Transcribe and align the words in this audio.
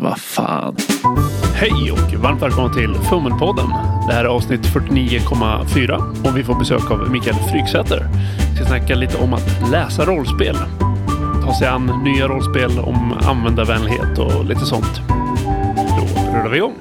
Vad 0.00 0.18
fan. 0.18 0.76
Hej 1.54 1.92
och 1.92 2.14
varmt 2.22 2.42
välkomna 2.42 2.74
till 2.74 2.94
Fummelpodden. 2.94 3.68
Det 4.08 4.14
här 4.14 4.24
är 4.24 4.28
avsnitt 4.28 4.60
49,4 4.60 6.28
och 6.28 6.36
vi 6.38 6.44
får 6.44 6.54
besök 6.54 6.90
av 6.90 7.10
Mikael 7.10 7.36
Fryksäter. 7.36 8.08
Vi 8.50 8.56
ska 8.56 8.64
snacka 8.64 8.94
lite 8.94 9.18
om 9.18 9.34
att 9.34 9.70
läsa 9.70 10.04
rollspel. 10.04 10.56
Ta 11.44 11.54
sig 11.54 11.68
an 11.68 12.00
nya 12.04 12.28
rollspel 12.28 12.78
om 12.78 13.12
användarvänlighet 13.12 14.18
och 14.18 14.44
lite 14.44 14.66
sånt. 14.66 15.00
Då 15.98 16.22
rullar 16.32 16.48
vi 16.50 16.56
igång. 16.56 16.74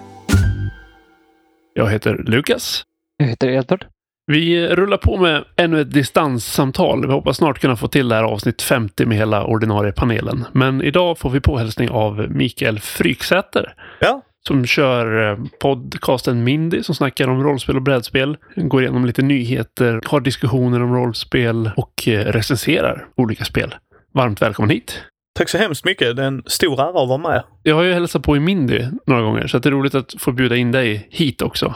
Jag 1.73 1.91
heter 1.91 2.23
Lukas. 2.27 2.84
Jag 3.18 3.27
heter 3.27 3.47
Edvard. 3.47 3.86
Vi 4.28 4.68
rullar 4.68 4.98
på 4.98 5.18
med 5.18 5.44
ännu 5.55 5.82
ett 5.82 5.92
distanssamtal. 5.92 7.07
Vi 7.07 7.14
hoppas 7.14 7.38
snart 7.38 7.60
kunna 7.60 7.75
få 7.75 7.88
till 7.88 8.10
det 8.10 8.16
här 8.16 8.24
avsnitt 8.24 8.62
50 8.62 9.05
med 9.05 9.18
hela 9.18 9.46
ordinarie 9.46 9.92
panelen. 9.92 10.46
Men 10.52 10.82
idag 10.82 11.18
får 11.18 11.30
vi 11.30 11.39
påhälsning 11.39 11.89
av 11.89 12.28
Mikael 12.30 12.80
Fryksäter. 12.80 13.74
Ja. 14.00 14.21
Som 14.47 14.66
kör 14.66 15.32
eh, 15.32 15.38
podcasten 15.61 16.43
Mindy 16.43 16.83
som 16.83 16.96
snackar 16.96 17.28
om 17.28 17.43
rollspel 17.43 17.75
och 17.75 17.82
brädspel. 17.82 18.38
Går 18.56 18.82
igenom 18.82 19.06
lite 19.06 19.21
nyheter, 19.21 20.02
har 20.06 20.19
diskussioner 20.19 20.83
om 20.83 20.96
rollspel 20.96 21.71
och 21.78 22.07
eh, 22.07 22.25
recenserar 22.25 23.07
olika 23.16 23.46
spel. 23.46 23.75
Varmt 24.14 24.42
välkommen 24.42 24.69
hit! 24.69 25.02
Tack 25.38 25.50
så 25.50 25.57
hemskt 25.57 25.86
mycket. 25.86 26.16
Det 26.16 26.24
är 26.24 26.28
en 26.28 26.44
stor 26.46 26.82
ära 26.82 26.88
att 26.88 27.10
vara 27.10 27.18
med. 27.18 27.44
Jag 27.64 27.75
har 27.75 27.83
ju 27.83 27.94
hälsat 27.94 28.24
på 28.24 28.38
i 28.38 28.39
Mindy 28.39 28.86
några 29.05 29.21
gånger 29.21 29.47
så 29.47 29.60
det 29.60 29.69
är 29.69 29.71
roligt 29.71 29.96
att 29.96 30.16
få 30.19 30.32
bjuda 30.32 30.55
in 30.55 30.71
dig 30.71 31.07
hit 31.11 31.42
också. 31.42 31.75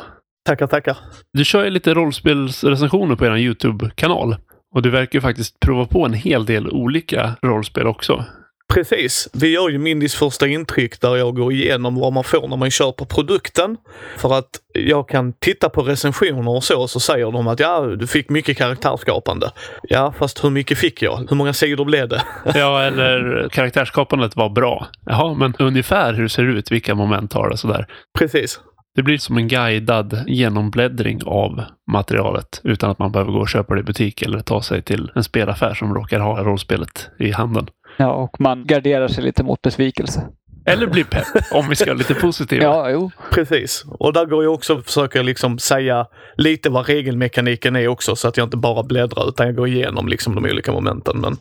Tackar, 0.50 0.68
tackar. 0.68 0.98
Du 1.34 1.46
kör 1.46 1.64
ju 1.64 1.70
lite 1.70 1.94
rollspelsrecensioner 1.94 3.16
på 3.16 3.26
er 3.26 3.38
YouTube-kanal. 3.38 4.36
Och 4.76 4.82
du 4.82 4.90
verkar 4.90 5.18
ju 5.18 5.22
faktiskt 5.22 5.60
prova 5.60 5.86
på 5.86 6.06
en 6.06 6.14
hel 6.14 6.46
del 6.46 6.70
olika 6.70 7.36
rollspel 7.42 7.88
också. 7.88 8.26
Precis. 8.74 9.30
Vi 9.34 9.54
gör 9.54 9.70
ju 9.70 9.78
Mindys 9.78 10.16
första 10.16 10.48
intryck 10.48 11.02
där 11.02 11.16
jag 11.16 11.36
går 11.36 11.54
igenom 11.54 11.96
vad 11.96 12.14
man 12.14 12.24
får 12.24 12.48
när 12.48 12.58
man 12.58 12.72
köper 12.72 13.06
produkten. 13.06 13.78
För 14.18 14.38
att 14.38 14.50
jag 14.74 15.10
kan 15.10 15.34
titta 15.34 15.70
på 15.70 15.82
recensioner 15.82 16.50
och 16.50 16.64
så, 16.64 16.88
så 16.88 17.00
säger 17.00 17.32
de 17.32 17.48
att 17.48 17.60
ja, 17.60 17.82
du 17.82 18.08
fick 18.08 18.30
mycket 18.30 18.58
karaktärsskapande. 18.58 19.52
Ja, 19.84 20.14
fast 20.20 20.44
hur 20.44 20.50
mycket 20.50 20.78
fick 20.78 21.02
jag? 21.02 21.26
Hur 21.30 21.36
många 21.36 21.54
sidor 21.54 21.86
blev 21.86 22.10
det? 22.10 22.22
Ja, 22.56 22.82
eller 22.82 23.50
karaktärsskapandet 23.52 24.36
var 24.36 24.50
bra. 24.50 24.88
Jaha, 25.06 25.34
men 25.34 25.54
ungefär 25.60 26.14
hur 26.14 26.28
ser 26.28 26.44
det 26.44 26.52
ut? 26.52 26.72
Vilka 26.72 26.96
moment 26.96 27.34
har 27.34 27.50
det? 27.50 27.58
Sådär. 27.58 27.88
Precis. 28.20 28.60
Det 29.00 29.04
blir 29.04 29.18
som 29.18 29.38
en 29.38 29.48
guidad 29.48 30.24
genombläddring 30.28 31.20
av 31.26 31.64
materialet 31.92 32.62
utan 32.64 32.92
att 32.92 33.00
man 33.00 33.12
behöver 33.12 33.32
gå 33.32 33.40
och 33.40 33.50
köpa 33.50 33.74
det 33.76 33.80
i 33.80 33.84
butik 33.84 34.22
eller 34.22 34.40
ta 34.40 34.62
sig 34.62 34.82
till 34.82 35.12
en 35.16 35.24
spelaffär 35.24 35.74
som 35.74 35.94
råkar 35.94 36.20
ha 36.20 36.44
rollspelet 36.44 37.10
i 37.20 37.32
handen. 37.32 37.68
Ja, 37.98 38.12
och 38.12 38.42
man 38.42 38.66
garderar 38.66 39.08
sig 39.08 39.24
lite 39.24 39.44
mot 39.44 39.62
besvikelse. 39.62 40.28
Eller 40.66 40.88
bli 40.88 41.04
pepp, 41.04 41.26
om 41.52 41.70
vi 41.70 41.76
ska 41.76 41.86
vara 41.86 41.98
lite 41.98 42.14
positiva. 42.14 42.64
Ja, 42.64 42.90
jo. 42.90 43.12
Precis. 43.32 43.86
Och 43.88 44.14
där 44.14 44.26
går 44.26 44.44
jag 44.44 44.54
också 44.54 44.74
och 44.76 44.86
försöker 44.86 45.24
liksom 45.24 45.60
säga 45.60 46.06
lite 46.38 46.70
vad 46.70 46.88
regelmekaniken 46.88 47.76
är 47.76 47.88
också 47.88 48.16
så 48.16 48.28
att 48.28 48.38
jag 48.38 48.46
inte 48.46 48.58
bara 48.58 48.84
bläddrar 48.84 49.30
utan 49.30 49.46
jag 49.46 49.56
går 49.56 49.68
igenom 49.68 50.08
liksom 50.08 50.36
de 50.36 50.46
olika 50.46 50.72
momenten. 50.72 51.20
Men 51.20 51.38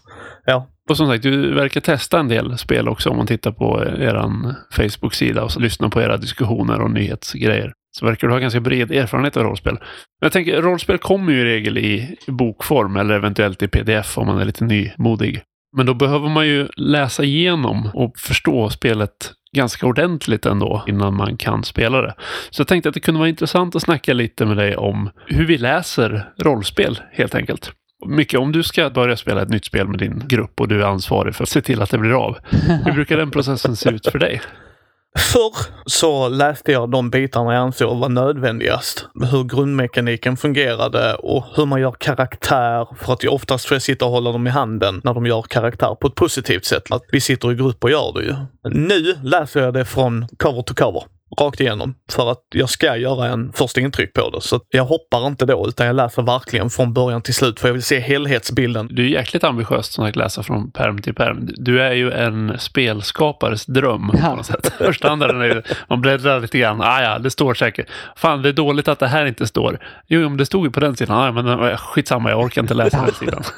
ja, 0.46 0.68
Och 0.90 0.96
som 0.96 1.06
sagt, 1.06 1.22
du 1.22 1.54
verkar 1.54 1.80
testa 1.80 2.18
en 2.18 2.28
del 2.28 2.58
spel 2.58 2.88
också 2.88 3.10
om 3.10 3.16
man 3.16 3.26
tittar 3.26 3.52
på 3.52 3.84
er 3.84 4.24
Facebook-sida 4.72 5.42
och 5.42 5.60
lyssnar 5.60 5.88
på 5.88 6.00
era 6.02 6.16
diskussioner 6.16 6.80
och 6.80 6.90
nyhetsgrejer. 6.90 7.72
Så 7.90 8.06
verkar 8.06 8.28
du 8.28 8.34
ha 8.34 8.40
ganska 8.40 8.60
bred 8.60 8.92
erfarenhet 8.92 9.36
av 9.36 9.42
rollspel. 9.42 9.72
Men 9.72 10.26
jag 10.26 10.32
tänker, 10.32 10.62
rollspel 10.62 10.98
kommer 10.98 11.32
ju 11.32 11.40
i 11.40 11.44
regel 11.44 11.78
i 11.78 12.16
bokform 12.26 12.96
eller 12.96 13.14
eventuellt 13.14 13.62
i 13.62 13.68
pdf 13.68 14.18
om 14.18 14.26
man 14.26 14.40
är 14.40 14.44
lite 14.44 14.64
nymodig. 14.64 15.42
Men 15.76 15.86
då 15.86 15.94
behöver 15.94 16.28
man 16.28 16.46
ju 16.46 16.68
läsa 16.76 17.24
igenom 17.24 17.90
och 17.94 18.18
förstå 18.18 18.70
spelet 18.70 19.32
ganska 19.56 19.86
ordentligt 19.86 20.46
ändå 20.46 20.84
innan 20.86 21.14
man 21.14 21.36
kan 21.36 21.64
spela 21.64 22.02
det. 22.02 22.14
Så 22.50 22.60
jag 22.60 22.68
tänkte 22.68 22.88
att 22.88 22.94
det 22.94 23.00
kunde 23.00 23.18
vara 23.18 23.28
intressant 23.28 23.76
att 23.76 23.82
snacka 23.82 24.14
lite 24.14 24.46
med 24.46 24.56
dig 24.56 24.76
om 24.76 25.10
hur 25.26 25.46
vi 25.46 25.58
läser 25.58 26.28
rollspel 26.38 27.00
helt 27.12 27.34
enkelt. 27.34 27.72
Mycket 28.06 28.40
om 28.40 28.52
du 28.52 28.62
ska 28.62 28.90
börja 28.90 29.16
spela 29.16 29.42
ett 29.42 29.48
nytt 29.48 29.64
spel 29.64 29.88
med 29.88 29.98
din 29.98 30.22
grupp 30.28 30.60
och 30.60 30.68
du 30.68 30.82
är 30.82 30.86
ansvarig 30.86 31.34
för 31.34 31.42
att 31.42 31.48
se 31.48 31.60
till 31.60 31.82
att 31.82 31.90
det 31.90 31.98
blir 31.98 32.24
av. 32.24 32.38
Hur 32.84 32.92
brukar 32.92 33.16
den 33.16 33.30
processen 33.30 33.76
se 33.76 33.90
ut 33.90 34.06
för 34.06 34.18
dig? 34.18 34.40
Förr 35.16 35.52
så 35.86 36.28
läste 36.28 36.72
jag 36.72 36.90
de 36.90 37.10
bitarna 37.10 37.54
jag 37.54 37.62
ansåg 37.62 37.98
var 37.98 38.08
nödvändigast. 38.08 39.06
Hur 39.30 39.44
grundmekaniken 39.44 40.36
fungerade 40.36 41.14
och 41.14 41.44
hur 41.54 41.66
man 41.66 41.80
gör 41.80 41.94
karaktär. 41.98 42.86
För 42.96 43.12
att 43.12 43.22
jag 43.22 43.34
oftast 43.34 43.66
får 43.66 43.74
jag 43.74 43.82
sitta 43.82 44.04
och 44.04 44.10
hålla 44.10 44.32
dem 44.32 44.46
i 44.46 44.50
handen 44.50 45.00
när 45.04 45.14
de 45.14 45.26
gör 45.26 45.42
karaktär 45.42 45.94
på 45.94 46.06
ett 46.06 46.14
positivt 46.14 46.64
sätt. 46.64 46.92
Att 46.92 47.02
vi 47.12 47.20
sitter 47.20 47.52
i 47.52 47.54
grupp 47.54 47.84
och 47.84 47.90
gör 47.90 48.12
det 48.12 48.24
ju. 48.24 48.34
Nu 48.70 49.14
läser 49.22 49.60
jag 49.60 49.74
det 49.74 49.84
från 49.84 50.28
cover 50.38 50.62
to 50.62 50.74
cover. 50.74 51.02
Rakt 51.40 51.60
igenom. 51.60 51.94
För 52.12 52.30
att 52.30 52.42
jag 52.54 52.70
ska 52.70 52.96
göra 52.96 53.26
en 53.26 53.52
första 53.52 53.80
intryck 53.80 54.14
på 54.14 54.30
det. 54.30 54.40
Så 54.40 54.60
jag 54.70 54.84
hoppar 54.84 55.26
inte 55.26 55.46
då 55.46 55.68
utan 55.68 55.86
jag 55.86 55.96
läser 55.96 56.22
verkligen 56.22 56.70
från 56.70 56.92
början 56.92 57.22
till 57.22 57.34
slut. 57.34 57.60
För 57.60 57.68
jag 57.68 57.72
vill 57.72 57.82
se 57.82 57.98
helhetsbilden. 58.00 58.88
Du 58.90 59.02
är 59.04 59.08
jäkligt 59.08 59.44
ambitiöst 59.44 59.92
som 59.92 60.04
att 60.04 60.16
läsa 60.16 60.42
från 60.42 60.70
perm 60.70 61.02
till 61.02 61.14
perm. 61.14 61.48
Du 61.56 61.80
är 61.82 61.92
ju 61.92 62.12
en 62.12 62.58
spelskapares 62.58 63.66
dröm 63.66 64.08
på 64.10 64.16
Ja. 64.22 64.34
något 64.34 64.46
sätt. 64.46 64.72
Standarden 64.94 65.40
är 65.40 65.44
ju, 65.46 65.62
man 65.88 66.00
bläddrar 66.00 66.40
lite 66.40 66.58
grann. 66.58 66.80
Ah, 66.82 67.02
ja, 67.02 67.18
det 67.18 67.30
står 67.30 67.54
säkert. 67.54 67.86
Fan, 68.16 68.42
det 68.42 68.48
är 68.48 68.52
dåligt 68.52 68.88
att 68.88 68.98
det 68.98 69.08
här 69.08 69.26
inte 69.26 69.46
står. 69.46 69.78
Jo, 70.06 70.20
men 70.28 70.36
det 70.36 70.46
stod 70.46 70.64
ju 70.66 70.70
på 70.70 70.80
den 70.80 70.96
sidan. 70.96 71.16
Ah, 71.18 71.32
men 71.32 71.48
eh, 71.68 71.76
skitsamma, 71.76 72.30
jag 72.30 72.40
orkar 72.40 72.62
inte 72.62 72.74
läsa 72.74 73.04
den 73.06 73.14
sidan. 73.14 73.42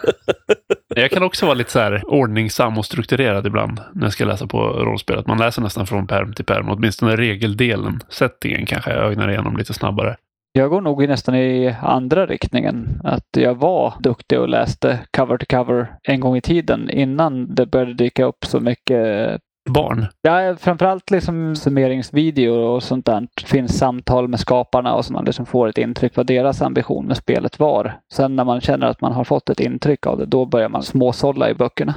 Jag 0.97 1.11
kan 1.11 1.23
också 1.23 1.47
vara 1.47 1.55
lite 1.55 1.71
så 1.71 1.79
här 1.79 2.03
ordningsam 2.07 2.79
och 2.79 2.85
strukturerad 2.85 3.47
ibland 3.47 3.81
när 3.93 4.07
jag 4.07 4.13
ska 4.13 4.25
läsa 4.25 4.47
på 4.47 4.59
rollspel. 4.59 5.19
Att 5.19 5.27
man 5.27 5.39
läser 5.39 5.63
nästan 5.63 5.87
från 5.87 6.07
perm 6.07 6.33
till 6.33 6.45
perm. 6.45 6.69
Åtminstone 6.69 7.17
regeldelen, 7.17 8.01
settingen 8.09 8.67
kanske 8.67 8.91
jag 8.91 9.05
ögnar 9.05 9.29
igenom 9.31 9.57
lite 9.57 9.75
snabbare. 9.75 10.17
Jag 10.53 10.71
går 10.71 10.81
nog 10.81 11.09
nästan 11.09 11.35
i 11.35 11.77
andra 11.83 12.27
riktningen. 12.27 13.01
Att 13.05 13.29
jag 13.37 13.55
var 13.55 13.95
duktig 14.01 14.41
och 14.41 14.49
läste 14.49 14.99
cover 15.17 15.39
to 15.39 15.47
cover 15.49 15.87
en 16.03 16.21
gång 16.21 16.37
i 16.37 16.41
tiden 16.41 16.91
innan 16.91 17.55
det 17.55 17.67
började 17.67 17.95
dyka 17.95 18.25
upp 18.25 18.45
så 18.45 18.61
mycket 18.61 19.41
Barn. 19.69 20.07
Ja, 20.23 20.57
framförallt 20.57 21.11
liksom 21.11 21.57
summeringsvideo 21.57 22.53
och 22.53 22.83
sånt 22.83 23.07
där. 23.07 23.21
Det 23.21 23.47
finns 23.47 23.79
samtal 23.79 24.29
med 24.29 24.41
skaparna 24.41 24.95
och 24.95 25.05
så 25.05 25.13
man 25.13 25.25
liksom 25.25 25.47
får 25.47 25.69
ett 25.69 25.79
intryck 25.79 26.17
vad 26.17 26.27
deras 26.27 26.63
ambition 26.63 27.07
med 27.07 27.17
spelet 27.17 27.59
var. 27.59 28.01
Sen 28.13 28.37
när 28.37 28.45
man 28.45 28.61
känner 28.61 28.87
att 28.87 29.01
man 29.01 29.13
har 29.13 29.25
fått 29.25 29.51
ett 29.51 29.61
intryck 29.61 30.07
av 30.07 30.19
det, 30.19 30.27
då 30.27 30.47
börjar 30.47 30.69
man 30.69 30.83
småsålla 30.83 31.51
i 31.51 31.55
böckerna. 31.55 31.95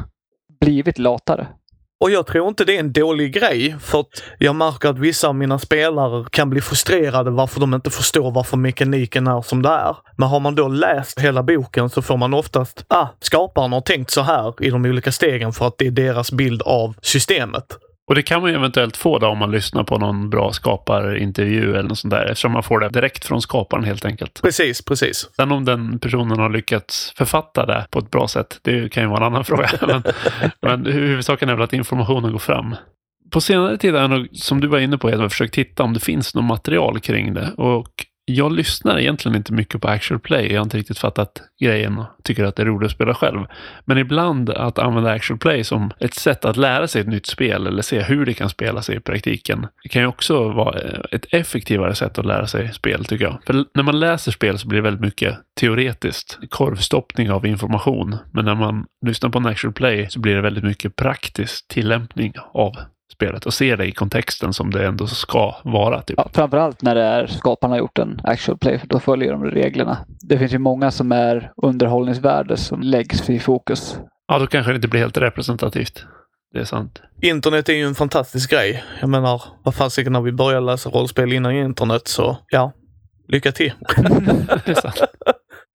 Blivit 0.60 1.00
latare. 1.00 1.48
Och 2.04 2.12
jag 2.12 2.28
tror 2.28 2.48
inte 2.48 2.66
det 2.66 2.76
är 2.76 2.80
en 2.80 2.94
dålig 2.94 3.34
grej 3.34 3.76
för 3.80 4.00
att 4.00 4.24
jag 4.38 4.56
märker 4.56 4.90
att 4.90 5.00
vissa 5.00 5.28
av 5.28 5.36
mina 5.36 5.60
spelare 5.60 6.26
kan 6.32 6.50
bli 6.50 6.62
frustrerade 6.62 7.32
varför 7.32 7.60
de 7.60 7.74
inte 7.74 7.90
förstår 7.90 8.32
varför 8.32 8.58
mekaniken 8.58 9.28
är 9.28 9.42
som 9.42 9.62
det 9.62 9.70
är. 9.70 9.96
Men 10.18 10.30
har 10.30 10.40
man 10.40 10.56
då 10.56 10.68
läst 10.68 11.20
hela 11.20 11.44
boken 11.44 11.90
så 11.90 12.02
får 12.02 12.18
man 12.18 12.34
oftast, 12.34 12.86
ah, 12.88 13.08
skaparen 13.20 13.74
har 13.74 13.82
tänkt 13.82 14.12
så 14.12 14.22
här 14.22 14.64
i 14.64 14.70
de 14.70 14.86
olika 14.86 15.12
stegen 15.12 15.54
för 15.54 15.68
att 15.68 15.78
det 15.78 15.88
är 15.88 15.92
deras 15.92 16.32
bild 16.32 16.62
av 16.62 16.96
systemet. 17.02 17.78
Och 18.08 18.16
det 18.16 18.22
kan 18.22 18.42
man 18.42 18.50
ju 18.52 18.56
eventuellt 18.56 18.98
få 18.98 19.20
då 19.20 19.28
om 19.28 19.38
man 19.38 19.52
lyssnar 19.52 19.84
på 19.84 19.98
någon 19.98 20.30
bra 20.30 20.54
skaparintervju 20.54 21.72
eller 21.72 21.90
något 21.90 22.00
sånt 22.00 22.12
där. 22.12 22.26
Eftersom 22.26 22.52
man 22.52 22.64
får 22.64 22.80
det 22.80 22.90
direkt 22.90 23.26
från 23.26 23.42
skaparen 23.42 23.84
helt 23.84 24.06
enkelt. 24.06 24.42
Precis, 24.42 24.86
precis. 24.86 25.30
Sen 25.36 25.52
om 25.52 25.66
den 25.66 26.00
personen 26.00 26.40
har 26.40 26.50
lyckats 26.50 27.14
författa 27.18 27.66
det 27.66 27.88
på 27.92 28.00
ett 28.00 28.12
bra 28.12 28.28
sätt, 28.28 28.60
det 28.62 28.92
kan 28.92 29.04
ju 29.04 29.10
vara 29.10 29.18
en 29.18 29.34
annan 29.34 29.46
fråga. 29.46 29.70
Men, 29.82 30.04
men 30.62 30.86
huvudsaken 30.86 31.50
är 31.50 31.54
väl 31.54 31.64
att 31.64 31.74
informationen 31.74 32.32
går 32.32 32.40
fram. 32.40 32.76
På 33.32 33.42
senare 33.42 33.78
tid 33.78 33.94
har 33.94 34.02
jag 34.02 34.10
nog, 34.10 34.28
som 34.34 34.62
du 34.62 34.68
var 34.68 34.80
inne 34.80 34.98
på, 34.98 35.10
jag 35.10 35.18
har 35.18 35.30
försökt 35.30 35.54
titta 35.54 35.84
om 35.84 35.94
det 35.94 36.00
finns 36.00 36.36
något 36.36 36.46
material 36.46 37.00
kring 37.00 37.34
det. 37.34 37.52
Och 37.58 38.06
jag 38.26 38.52
lyssnar 38.52 39.00
egentligen 39.00 39.38
inte 39.38 39.54
mycket 39.54 39.82
på 39.82 39.88
actual 39.88 40.20
play. 40.20 40.52
Jag 40.52 40.60
har 40.60 40.64
inte 40.64 40.78
riktigt 40.78 40.98
fattat 40.98 41.42
grejen 41.62 41.98
och 41.98 42.06
tycker 42.24 42.44
att 42.44 42.56
det 42.56 42.64
är 42.64 42.66
roligt 42.66 42.86
att 42.86 42.92
spela 42.92 43.14
själv. 43.14 43.46
Men 43.86 43.98
ibland 43.98 44.50
att 44.50 44.80
använda 44.80 45.12
actual 45.12 45.40
play 45.40 45.64
som 45.64 45.92
ett 46.00 46.14
sätt 46.14 46.46
att 46.46 46.58
lära 46.58 46.88
sig 46.88 47.02
ett 47.02 47.08
nytt 47.08 47.26
spel 47.26 47.68
eller 47.68 47.82
se 47.82 48.02
hur 48.02 48.26
det 48.26 48.34
kan 48.34 48.50
spela 48.50 48.82
sig 48.82 48.96
i 48.96 49.00
praktiken. 49.00 49.68
Det 49.84 49.90
kan 49.90 50.02
ju 50.02 50.08
också 50.08 50.50
vara 50.50 50.80
eh, 50.80 51.00
ett 51.12 51.26
effektivare 51.30 51.96
sätt 51.96 52.20
att 52.20 52.26
lära 52.26 52.48
sig 52.48 52.74
spel 52.74 53.06
tycker 53.06 53.26
jag. 53.26 53.40
För 53.46 53.66
när 53.74 53.84
man 53.84 54.00
läser 54.00 54.32
spel 54.32 54.60
så 54.60 54.68
blir 54.68 54.78
det 54.78 54.84
väldigt 54.84 55.02
mycket 55.02 55.38
teoretiskt. 55.60 56.40
Korvstoppning 56.50 57.32
av 57.32 57.46
information. 57.46 58.18
Men 58.32 58.46
när 58.46 58.56
man 58.56 58.86
lyssnar 59.06 59.30
på 59.30 59.38
en 59.38 59.46
actual 59.46 59.74
play 59.74 60.10
så 60.10 60.20
blir 60.20 60.36
det 60.36 60.42
väldigt 60.42 60.64
mycket 60.64 60.96
praktisk 60.96 61.68
tillämpning 61.68 62.34
av 62.54 62.76
spelet 63.14 63.46
och 63.46 63.54
se 63.54 63.76
det 63.76 63.86
i 63.86 63.92
kontexten 63.92 64.54
som 64.54 64.72
det 64.72 64.88
ändå 64.88 65.08
ska 65.08 65.56
vara. 65.64 66.02
Typ. 66.02 66.18
Ja, 66.18 66.30
framförallt 66.34 66.82
när 66.82 66.96
det 66.96 67.04
är 67.04 67.28
skaparna 67.28 67.74
har 67.74 67.80
gjort 67.80 67.98
en 67.98 68.22
actual 68.24 68.58
play, 68.58 68.80
för 68.80 68.88
då 68.88 69.00
följer 69.00 69.32
de 69.32 69.46
reglerna. 69.46 69.98
Det 70.22 70.38
finns 70.38 70.54
ju 70.54 70.58
många 70.58 70.92
som 70.92 71.12
är 71.12 71.52
underhållningsvärde 71.64 72.58
som 72.58 72.82
läggs 72.82 73.30
i 73.30 73.40
fokus. 73.40 73.98
Ja, 74.28 74.40
då 74.40 74.48
kanske 74.48 74.72
det 74.72 74.76
inte 74.76 74.88
blir 74.88 75.00
helt 75.00 75.18
representativt. 75.18 76.06
Det 76.54 76.60
är 76.60 76.66
sant. 76.66 77.02
Internet 77.22 77.70
är 77.70 77.74
ju 77.74 77.86
en 77.86 77.96
fantastisk 77.96 78.52
grej. 78.52 78.84
Jag 79.00 79.10
menar, 79.10 79.44
vad 79.64 79.76
fasiken 79.76 80.14
när 80.14 80.22
vi 80.22 80.32
började 80.32 80.66
läsa 80.66 80.90
rollspel 80.90 81.34
innan 81.34 81.52
internet 81.52 82.08
så, 82.08 82.38
ja, 82.50 82.72
lycka 83.28 83.52
till. 83.52 83.74
det 84.66 84.72
är 84.72 84.82
sant. 84.82 85.02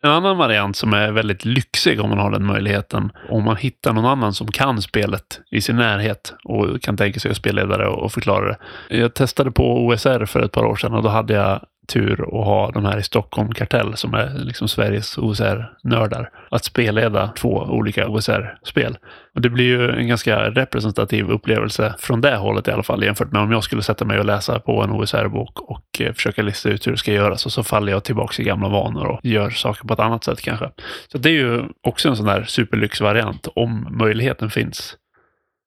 En 0.03 0.11
annan 0.11 0.37
variant 0.37 0.77
som 0.77 0.93
är 0.93 1.12
väldigt 1.12 1.45
lyxig 1.45 2.00
om 2.00 2.11
man 2.11 2.19
har 2.19 2.31
den 2.31 2.47
möjligheten, 2.47 3.12
om 3.29 3.45
man 3.45 3.56
hittar 3.56 3.93
någon 3.93 4.05
annan 4.05 4.35
som 4.35 4.47
kan 4.47 4.83
spelet 4.83 5.41
i 5.50 5.61
sin 5.61 5.77
närhet 5.77 6.35
och 6.45 6.83
kan 6.83 6.97
tänka 6.97 7.21
sig 7.21 7.31
att 7.31 7.37
spelledare 7.37 7.89
och 7.89 8.12
förklara 8.12 8.49
det. 8.49 8.56
Jag 8.89 9.15
testade 9.15 9.50
på 9.50 9.87
OSR 9.87 10.25
för 10.25 10.41
ett 10.41 10.53
par 10.53 10.65
år 10.65 10.77
sedan 10.77 10.95
och 10.95 11.03
då 11.03 11.09
hade 11.09 11.35
jag 11.35 11.61
tur 11.88 12.23
att 12.23 12.46
ha 12.46 12.70
de 12.70 12.85
här 12.85 12.99
i 12.99 13.02
Stockholm 13.02 13.52
Kartell 13.52 13.96
som 13.96 14.14
är 14.14 14.35
liksom 14.38 14.69
Sveriges 14.69 15.19
OSR-nördar. 15.19 16.31
Att 16.50 16.64
spelleda 16.64 17.29
två 17.29 17.50
olika 17.50 18.08
OSR-spel. 18.08 18.99
Och 19.35 19.40
det 19.40 19.50
blir 19.50 19.64
ju 19.64 19.90
en 19.90 20.08
ganska 20.08 20.50
representativ 20.50 21.31
upplevelse 21.31 21.94
från 21.99 22.20
det 22.20 22.37
hållet 22.37 22.69
i 22.69 22.70
alla 22.70 22.82
fall 22.82 23.05
jämfört 23.05 23.32
med 23.32 23.43
om 23.43 23.52
jag 23.52 23.64
skulle 23.64 23.82
sätta 23.82 24.05
mig 24.05 24.19
och 24.19 24.25
läsa 24.25 24.58
på 24.58 24.82
en 24.82 24.90
OSR-bok 24.90 25.61
och 25.61 26.00
eh, 26.00 26.12
försöka 26.12 26.43
lista 26.43 26.69
ut 26.69 26.87
hur 26.87 26.93
det 26.93 26.99
ska 26.99 27.12
göras 27.12 27.46
och 27.46 27.52
så 27.52 27.62
faller 27.62 27.93
jag 27.93 28.05
tillbaka 28.05 28.43
i 28.43 28.44
gamla 28.44 28.69
vanor 28.69 29.06
och 29.06 29.20
gör 29.23 29.50
saker 29.50 29.88
på 29.88 29.94
ett 29.94 30.00
annat 30.00 30.25
sätt 30.25 30.41
kanske. 30.41 30.70
Så 31.12 31.19
det 31.19 31.29
är 31.29 31.32
ju 31.32 31.62
också 31.82 32.08
en 32.08 32.17
sån 32.17 32.26
där 32.26 32.44
superlyxvariant 32.44 33.49
om 33.55 33.88
möjligheten 33.91 34.50
finns. 34.50 34.96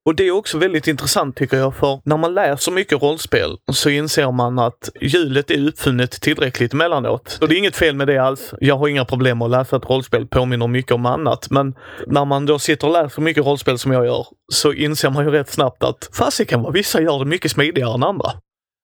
Och 0.06 0.16
det 0.16 0.28
är 0.28 0.32
också 0.32 0.58
väldigt 0.58 0.88
intressant 0.88 1.36
tycker 1.36 1.58
jag, 1.58 1.76
för 1.76 2.02
när 2.04 2.18
man 2.18 2.34
läser 2.34 2.72
mycket 2.72 3.02
rollspel 3.02 3.58
så 3.72 3.90
inser 3.90 4.32
man 4.32 4.60
att 4.60 4.90
hjulet 5.02 5.52
är 5.52 5.68
uppfunnet 5.68 6.12
tillräckligt 6.12 6.74
emellanåt. 6.74 7.38
Och 7.42 7.48
det 7.48 7.56
är 7.56 7.58
inget 7.58 7.76
fel 7.76 7.96
med 7.96 8.08
det 8.08 8.18
alls. 8.18 8.54
Jag 8.60 8.78
har 8.78 8.88
inga 8.88 9.06
problem 9.06 9.38
med 9.38 9.46
att 9.46 9.52
läsa 9.52 9.76
ett 9.76 9.90
rollspel, 9.90 10.28
påminner 10.28 10.68
mycket 10.68 10.92
om 10.92 11.06
annat. 11.06 11.48
Men 11.50 11.76
när 12.08 12.26
man 12.26 12.46
då 12.46 12.60
sitter 12.60 12.88
och 12.88 12.94
läser 12.94 13.22
mycket 13.22 13.46
rollspel 13.46 13.78
som 13.78 13.92
jag 13.92 14.06
gör 14.06 14.28
så 14.54 14.74
inser 14.74 15.10
man 15.10 15.26
ju 15.26 15.32
rätt 15.32 15.50
snabbt 15.50 15.84
att 15.84 16.10
fasiken 16.14 16.62
vad 16.62 16.74
vissa 16.74 17.02
gör 17.02 17.20
det 17.20 17.26
mycket 17.26 17.52
smidigare 17.52 17.94
än 17.94 18.04
andra. 18.04 18.32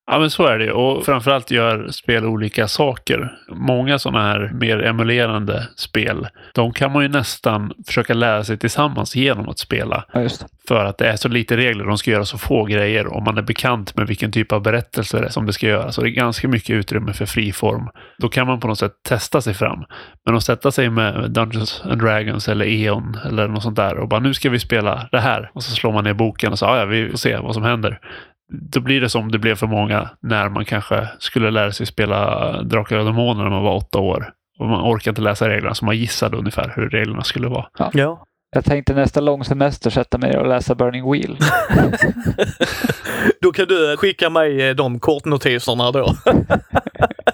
Ja, 0.09 0.19
men 0.19 0.29
så 0.29 0.45
är 0.45 0.59
det 0.59 0.71
Och 0.71 1.05
framförallt 1.05 1.51
gör 1.51 1.87
spel 1.91 2.25
olika 2.25 2.67
saker. 2.67 3.37
Många 3.49 3.99
sådana 3.99 4.23
här 4.23 4.51
mer 4.53 4.85
emulerande 4.85 5.67
spel, 5.75 6.27
de 6.53 6.73
kan 6.73 6.91
man 6.91 7.03
ju 7.03 7.09
nästan 7.09 7.73
försöka 7.87 8.13
lära 8.13 8.43
sig 8.43 8.57
tillsammans 8.57 9.15
genom 9.15 9.49
att 9.49 9.59
spela. 9.59 10.03
Ja, 10.13 10.27
för 10.67 10.85
att 10.85 10.97
det 10.97 11.07
är 11.07 11.15
så 11.15 11.27
lite 11.27 11.57
regler, 11.57 11.85
de 11.85 11.97
ska 11.97 12.11
göra 12.11 12.25
så 12.25 12.37
få 12.37 12.65
grejer 12.65 13.07
och 13.07 13.23
man 13.23 13.37
är 13.37 13.41
bekant 13.41 13.95
med 13.95 14.07
vilken 14.07 14.31
typ 14.31 14.51
av 14.51 14.61
berättelser 14.61 15.27
som 15.29 15.45
det 15.45 15.53
ska 15.53 15.67
göra. 15.67 15.91
Så 15.91 16.01
det 16.01 16.09
är 16.09 16.11
ganska 16.11 16.47
mycket 16.47 16.69
utrymme 16.69 17.13
för 17.13 17.25
friform. 17.25 17.89
Då 18.17 18.29
kan 18.29 18.47
man 18.47 18.59
på 18.59 18.67
något 18.67 18.79
sätt 18.79 18.93
testa 19.07 19.41
sig 19.41 19.53
fram. 19.53 19.85
Men 20.25 20.35
att 20.35 20.43
sätta 20.43 20.71
sig 20.71 20.89
med 20.89 21.31
Dungeons 21.31 21.81
and 21.85 22.01
Dragons 22.01 22.47
eller 22.47 22.65
E.ON 22.65 23.17
eller 23.25 23.47
något 23.47 23.63
sånt 23.63 23.75
där 23.75 23.97
och 23.97 24.07
bara 24.07 24.19
nu 24.19 24.33
ska 24.33 24.49
vi 24.49 24.59
spela 24.59 25.09
det 25.11 25.19
här. 25.19 25.51
Och 25.53 25.63
så 25.63 25.71
slår 25.71 25.93
man 25.93 26.03
ner 26.03 26.13
boken 26.13 26.51
och 26.51 26.59
så 26.59 26.65
ja, 26.65 26.85
vi 26.85 27.09
får 27.09 27.17
se 27.17 27.37
vad 27.37 27.53
som 27.53 27.63
händer 27.63 27.99
då 28.49 28.79
blir 28.79 29.01
det 29.01 29.09
som 29.09 29.31
det 29.31 29.39
blev 29.39 29.55
för 29.55 29.67
många 29.67 30.09
när 30.21 30.49
man 30.49 30.65
kanske 30.65 31.07
skulle 31.19 31.51
lära 31.51 31.71
sig 31.71 31.85
spela 31.85 32.51
Drakar 32.61 32.97
och 32.97 33.05
Demoner 33.05 33.43
när 33.43 33.49
man 33.49 33.63
var 33.63 33.75
åtta 33.75 33.99
år. 33.99 34.29
Och 34.59 34.67
man 34.67 34.81
orkar 34.81 35.11
inte 35.11 35.21
läsa 35.21 35.49
reglerna, 35.49 35.75
så 35.75 35.85
man 35.85 35.97
gissade 35.97 36.37
ungefär 36.37 36.73
hur 36.75 36.89
reglerna 36.89 37.23
skulle 37.23 37.47
vara. 37.47 37.65
Ja. 37.77 37.91
ja. 37.93 38.23
Jag 38.55 38.65
tänkte 38.65 38.93
nästa 38.93 39.19
lång 39.19 39.43
semester 39.43 39.89
sätta 39.89 40.17
mig 40.17 40.37
och 40.37 40.47
läsa 40.47 40.75
Burning 40.75 41.11
Wheel. 41.11 41.37
då 43.41 43.51
kan 43.51 43.67
du 43.67 43.97
skicka 43.97 44.29
mig 44.29 44.73
de 44.73 44.99
kortnotiserna 44.99 45.91
då. 45.91 46.15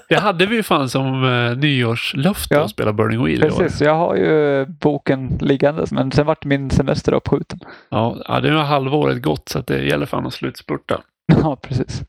Det 0.10 0.16
hade 0.16 0.46
vi 0.46 0.56
ju 0.56 0.64
fan 0.64 0.90
som 0.90 1.24
uh, 1.24 1.58
nyårslöfte 1.58 2.56
ja. 2.56 2.64
att 2.64 2.70
spela 2.70 2.94
Burning 2.94 3.24
Wheel 3.24 3.42
Precis, 3.42 3.82
jag 3.82 3.96
har 3.96 4.16
ju 4.16 4.66
boken 4.66 5.38
liggandes 5.42 5.92
men 5.92 6.12
sen 6.12 6.26
vart 6.26 6.46
min 6.46 6.70
semester 6.70 7.14
uppskjuten. 7.14 7.60
Ja, 7.90 8.18
ja 8.28 8.40
det 8.40 8.52
har 8.52 8.64
halvåret 8.64 9.22
gått 9.22 9.50
så 9.50 9.62
det 9.62 9.84
gäller 9.84 10.06
fan 10.06 10.26
att 10.26 10.34
slutspurta. 10.34 11.02
Ja, 11.44 11.56
precis. 11.56 12.04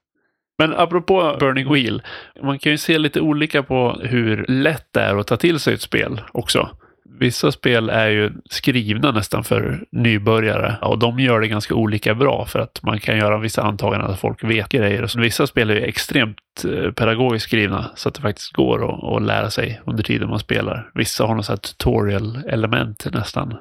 Men 0.59 0.75
apropå 0.75 1.37
Burning 1.41 1.73
Wheel, 1.73 2.03
man 2.43 2.59
kan 2.59 2.73
ju 2.73 2.79
se 2.79 2.99
lite 2.99 3.21
olika 3.21 3.63
på 3.63 4.01
hur 4.03 4.45
lätt 4.49 4.87
det 4.91 5.01
är 5.01 5.17
att 5.17 5.27
ta 5.27 5.37
till 5.37 5.61
sig 5.61 5.75
ett 5.75 5.81
spel 5.81 6.21
också. 6.33 6.71
Vissa 7.19 7.53
spel 7.53 7.91
är 7.91 8.09
ju 8.09 8.33
skrivna 8.51 9.11
nästan 9.11 9.45
för 9.45 9.85
nybörjare 9.93 10.77
och 10.83 10.99
de 10.99 11.21
gör 11.21 11.41
det 11.41 11.49
ganska 11.49 11.75
olika 11.75 12.15
bra 12.15 12.47
för 12.47 12.59
att 12.59 12.81
man 12.83 13.01
kan 13.01 13.19
göra 13.19 13.39
vissa 13.39 13.63
antaganden 13.63 14.11
att 14.11 14.21
folk 14.21 14.45
vet 14.45 14.69
grejer. 14.69 15.07
Så 15.07 15.21
vissa 15.21 15.47
spel 15.47 15.71
är 15.71 15.75
ju 15.75 15.81
extremt 15.81 16.39
eh, 16.65 16.93
pedagogiskt 16.93 17.47
skrivna 17.47 17.91
så 17.95 18.09
att 18.09 18.15
det 18.15 18.21
faktiskt 18.21 18.53
går 18.53 18.85
att, 18.85 19.17
att 19.17 19.23
lära 19.23 19.51
sig 19.51 19.81
under 19.87 20.03
tiden 20.03 20.29
man 20.29 20.39
spelar. 20.39 20.91
Vissa 20.95 21.27
har 21.27 21.35
något 21.35 21.47
sånt 21.47 21.63
tutorial-element 21.63 23.07
nästan. 23.13 23.57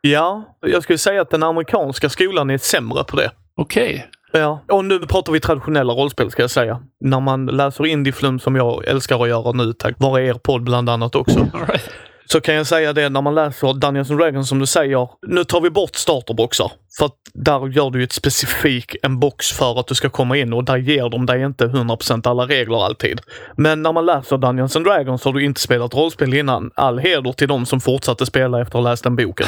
Ja, 0.00 0.56
jag 0.60 0.82
skulle 0.82 0.98
säga 0.98 1.22
att 1.22 1.30
den 1.30 1.42
amerikanska 1.42 2.08
skolan 2.08 2.50
är 2.50 2.58
sämre 2.58 3.04
på 3.04 3.16
det. 3.16 3.30
Okej. 3.56 3.94
Okay. 3.94 4.40
Ja, 4.40 4.60
och 4.68 4.84
nu 4.84 4.98
pratar 4.98 5.32
vi 5.32 5.40
traditionella 5.40 5.92
rollspel 5.92 6.30
ska 6.30 6.42
jag 6.42 6.50
säga. 6.50 6.80
När 7.00 7.20
man 7.20 7.46
läser 7.46 7.86
indieflum 7.86 8.38
som 8.38 8.56
jag 8.56 8.88
älskar 8.88 9.22
att 9.22 9.28
göra 9.28 9.52
nu 9.52 9.72
tack 9.72 9.94
vare 9.98 10.26
er 10.26 10.34
podd 10.34 10.62
bland 10.62 10.88
annat 10.88 11.14
också. 11.14 11.40
All 11.40 11.66
right 11.66 11.90
så 12.26 12.40
kan 12.40 12.54
jag 12.54 12.66
säga 12.66 12.92
det 12.92 13.08
när 13.08 13.22
man 13.22 13.34
läser 13.34 13.72
Dungeons 13.72 14.10
and 14.10 14.20
Dragons 14.20 14.48
som 14.48 14.58
du 14.58 14.66
säger. 14.66 15.08
Nu 15.26 15.44
tar 15.44 15.60
vi 15.60 15.70
bort 15.70 15.96
starterboxar. 15.96 16.72
För 16.98 17.06
att 17.06 17.14
där 17.34 17.68
gör 17.68 17.90
du 17.90 18.02
ett 18.02 18.12
specifik 18.12 18.96
en 19.02 19.20
box 19.20 19.52
för 19.52 19.80
att 19.80 19.86
du 19.86 19.94
ska 19.94 20.10
komma 20.10 20.36
in 20.36 20.52
och 20.52 20.64
där 20.64 20.76
ger 20.76 21.08
de 21.08 21.26
dig 21.26 21.42
inte 21.42 21.66
100% 21.66 22.28
alla 22.28 22.46
regler 22.46 22.84
alltid. 22.84 23.20
Men 23.56 23.82
när 23.82 23.92
man 23.92 24.06
läser 24.06 24.38
Dungeons 24.38 24.76
and 24.76 24.84
Dragons 24.84 25.24
har 25.24 25.32
du 25.32 25.44
inte 25.44 25.60
spelat 25.60 25.94
rollspel 25.94 26.34
innan. 26.34 26.70
All 26.74 26.98
heder 26.98 27.32
till 27.32 27.48
de 27.48 27.66
som 27.66 27.80
fortsatte 27.80 28.26
spela 28.26 28.60
efter 28.60 28.78
att 28.78 28.84
ha 28.84 28.90
läst 28.90 29.04
den 29.04 29.16
boken. 29.16 29.46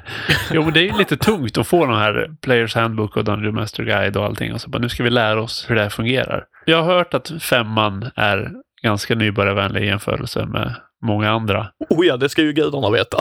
jo, 0.50 0.62
men 0.62 0.72
det 0.72 0.80
är 0.80 0.84
ju 0.84 0.98
lite 0.98 1.16
tungt 1.16 1.58
att 1.58 1.66
få 1.66 1.86
de 1.86 1.94
här 1.94 2.30
Players 2.40 2.74
Handbook 2.74 3.16
och 3.16 3.24
Dungeon 3.24 3.54
Master 3.54 3.84
Guide 3.84 4.16
och 4.16 4.24
allting. 4.24 4.54
Och 4.54 4.60
så 4.60 4.70
bara, 4.70 4.78
nu 4.78 4.88
ska 4.88 5.02
vi 5.02 5.10
lära 5.10 5.42
oss 5.42 5.66
hur 5.68 5.74
det 5.74 5.82
här 5.82 5.90
fungerar. 5.90 6.44
Jag 6.64 6.82
har 6.82 6.94
hört 6.94 7.14
att 7.14 7.32
femman 7.40 8.10
är 8.16 8.52
ganska 8.82 9.14
nybörjarvänlig 9.14 9.82
i 9.82 9.86
jämförelse 9.86 10.46
med 10.46 10.74
många 11.02 11.30
andra. 11.30 11.66
Oh 11.90 12.06
ja, 12.06 12.16
det 12.16 12.28
ska 12.28 12.42
ju 12.42 12.52
gudarna 12.52 12.90
veta. 12.90 13.18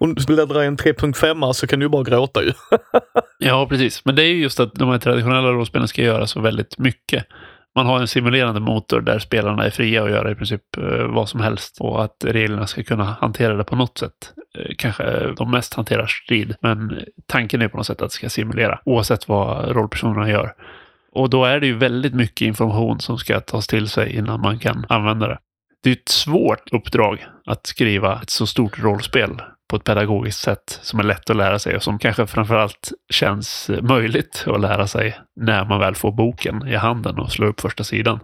Om 0.00 0.14
du 0.14 0.24
bläddrar 0.24 0.62
i 0.62 0.66
en 0.66 0.76
3.5 0.76 1.52
så 1.52 1.66
kan 1.66 1.80
du 1.80 1.88
bara 1.88 2.02
gråta 2.02 2.42
ju. 2.42 2.52
ja, 3.38 3.66
precis. 3.68 4.04
Men 4.04 4.14
det 4.14 4.22
är 4.22 4.28
ju 4.28 4.42
just 4.42 4.60
att 4.60 4.74
de 4.74 4.88
här 4.88 4.98
traditionella 4.98 5.48
rollspelen 5.52 5.88
ska 5.88 6.02
göra 6.02 6.26
så 6.26 6.40
väldigt 6.40 6.78
mycket. 6.78 7.26
Man 7.76 7.86
har 7.86 8.00
en 8.00 8.08
simulerande 8.08 8.60
motor 8.60 9.00
där 9.00 9.18
spelarna 9.18 9.64
är 9.64 9.70
fria 9.70 10.04
att 10.04 10.10
göra 10.10 10.30
i 10.30 10.34
princip 10.34 10.76
eh, 10.76 11.06
vad 11.06 11.28
som 11.28 11.40
helst 11.40 11.80
och 11.80 12.04
att 12.04 12.16
reglerna 12.24 12.66
ska 12.66 12.82
kunna 12.82 13.04
hantera 13.04 13.56
det 13.56 13.64
på 13.64 13.76
något 13.76 13.98
sätt. 13.98 14.32
Eh, 14.58 14.74
kanske 14.78 15.32
de 15.36 15.50
mest 15.50 15.74
hanterar 15.74 16.06
strid, 16.06 16.54
men 16.60 17.02
tanken 17.26 17.62
är 17.62 17.68
på 17.68 17.76
något 17.76 17.86
sätt 17.86 18.02
att 18.02 18.10
det 18.10 18.14
ska 18.14 18.28
simulera 18.28 18.80
oavsett 18.84 19.28
vad 19.28 19.70
rollpersonerna 19.76 20.30
gör. 20.30 20.52
Och 21.12 21.30
då 21.30 21.44
är 21.44 21.60
det 21.60 21.66
ju 21.66 21.76
väldigt 21.76 22.14
mycket 22.14 22.46
information 22.46 23.00
som 23.00 23.18
ska 23.18 23.40
tas 23.40 23.66
till 23.66 23.88
sig 23.88 24.16
innan 24.16 24.40
man 24.40 24.58
kan 24.58 24.86
använda 24.88 25.28
det 25.28 25.38
det 25.82 25.90
är 25.90 25.94
ett 25.94 26.08
svårt 26.08 26.72
uppdrag 26.72 27.26
att 27.46 27.66
skriva 27.66 28.22
ett 28.22 28.30
så 28.30 28.46
stort 28.46 28.78
rollspel 28.78 29.42
på 29.70 29.76
ett 29.76 29.84
pedagogiskt 29.84 30.40
sätt 30.40 30.78
som 30.82 30.98
är 30.98 31.04
lätt 31.04 31.30
att 31.30 31.36
lära 31.36 31.58
sig 31.58 31.76
och 31.76 31.82
som 31.82 31.98
kanske 31.98 32.26
framförallt 32.26 32.92
känns 33.10 33.70
möjligt 33.82 34.44
att 34.46 34.60
lära 34.60 34.86
sig 34.86 35.18
när 35.40 35.64
man 35.64 35.80
väl 35.80 35.94
får 35.94 36.12
boken 36.12 36.68
i 36.68 36.76
handen 36.76 37.18
och 37.18 37.32
slår 37.32 37.46
upp 37.46 37.60
första 37.60 37.84
sidan. 37.84 38.20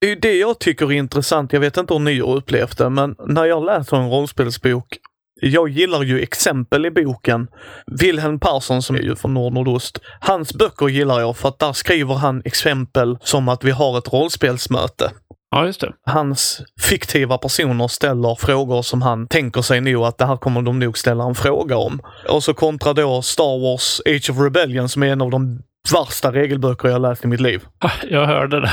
Det 0.00 0.10
är 0.10 0.16
det 0.16 0.34
jag 0.34 0.58
tycker 0.58 0.86
är 0.86 0.92
intressant. 0.92 1.52
Jag 1.52 1.60
vet 1.60 1.76
inte 1.76 1.94
om 1.94 2.04
ni 2.04 2.20
har 2.20 2.36
upplevt 2.36 2.78
det, 2.78 2.90
men 2.90 3.16
när 3.26 3.44
jag 3.44 3.64
läser 3.64 3.96
en 3.96 4.10
rollspelsbok 4.10 4.98
jag 5.40 5.68
gillar 5.68 6.02
ju 6.02 6.20
exempel 6.20 6.86
i 6.86 6.90
boken. 6.90 7.48
Wilhelm 7.86 8.40
Persson 8.40 8.82
som 8.82 8.96
är 8.96 9.00
ju 9.00 9.16
från 9.16 9.34
Nord 9.34 9.52
Nordost. 9.52 9.98
Hans 10.20 10.54
böcker 10.54 10.88
gillar 10.88 11.20
jag 11.20 11.36
för 11.36 11.48
att 11.48 11.58
där 11.58 11.72
skriver 11.72 12.14
han 12.14 12.42
exempel 12.44 13.18
som 13.20 13.48
att 13.48 13.64
vi 13.64 13.70
har 13.70 13.98
ett 13.98 14.12
rollspelsmöte. 14.12 15.10
Ja, 15.54 15.66
just 15.66 15.80
det. 15.80 15.92
Hans 16.06 16.62
fiktiva 16.80 17.38
personer 17.38 17.88
ställer 17.88 18.34
frågor 18.34 18.82
som 18.82 19.02
han 19.02 19.28
tänker 19.28 19.62
sig 19.62 19.80
nog 19.80 20.04
att 20.04 20.18
det 20.18 20.26
här 20.26 20.36
kommer 20.36 20.62
de 20.62 20.78
nog 20.78 20.98
ställa 20.98 21.24
en 21.24 21.34
fråga 21.34 21.76
om. 21.76 22.00
Och 22.28 22.44
så 22.44 22.54
kontra 22.54 22.92
då 22.92 23.22
Star 23.22 23.60
Wars 23.62 24.00
Age 24.06 24.30
of 24.30 24.38
Rebellion 24.38 24.88
som 24.88 25.02
är 25.02 25.06
en 25.06 25.20
av 25.20 25.30
de 25.30 25.62
värsta 25.92 26.32
regelböcker 26.32 26.88
jag 26.88 27.02
läst 27.02 27.24
i 27.24 27.26
mitt 27.26 27.40
liv. 27.40 27.62
Jag 28.10 28.26
hörde 28.26 28.60
det. 28.60 28.72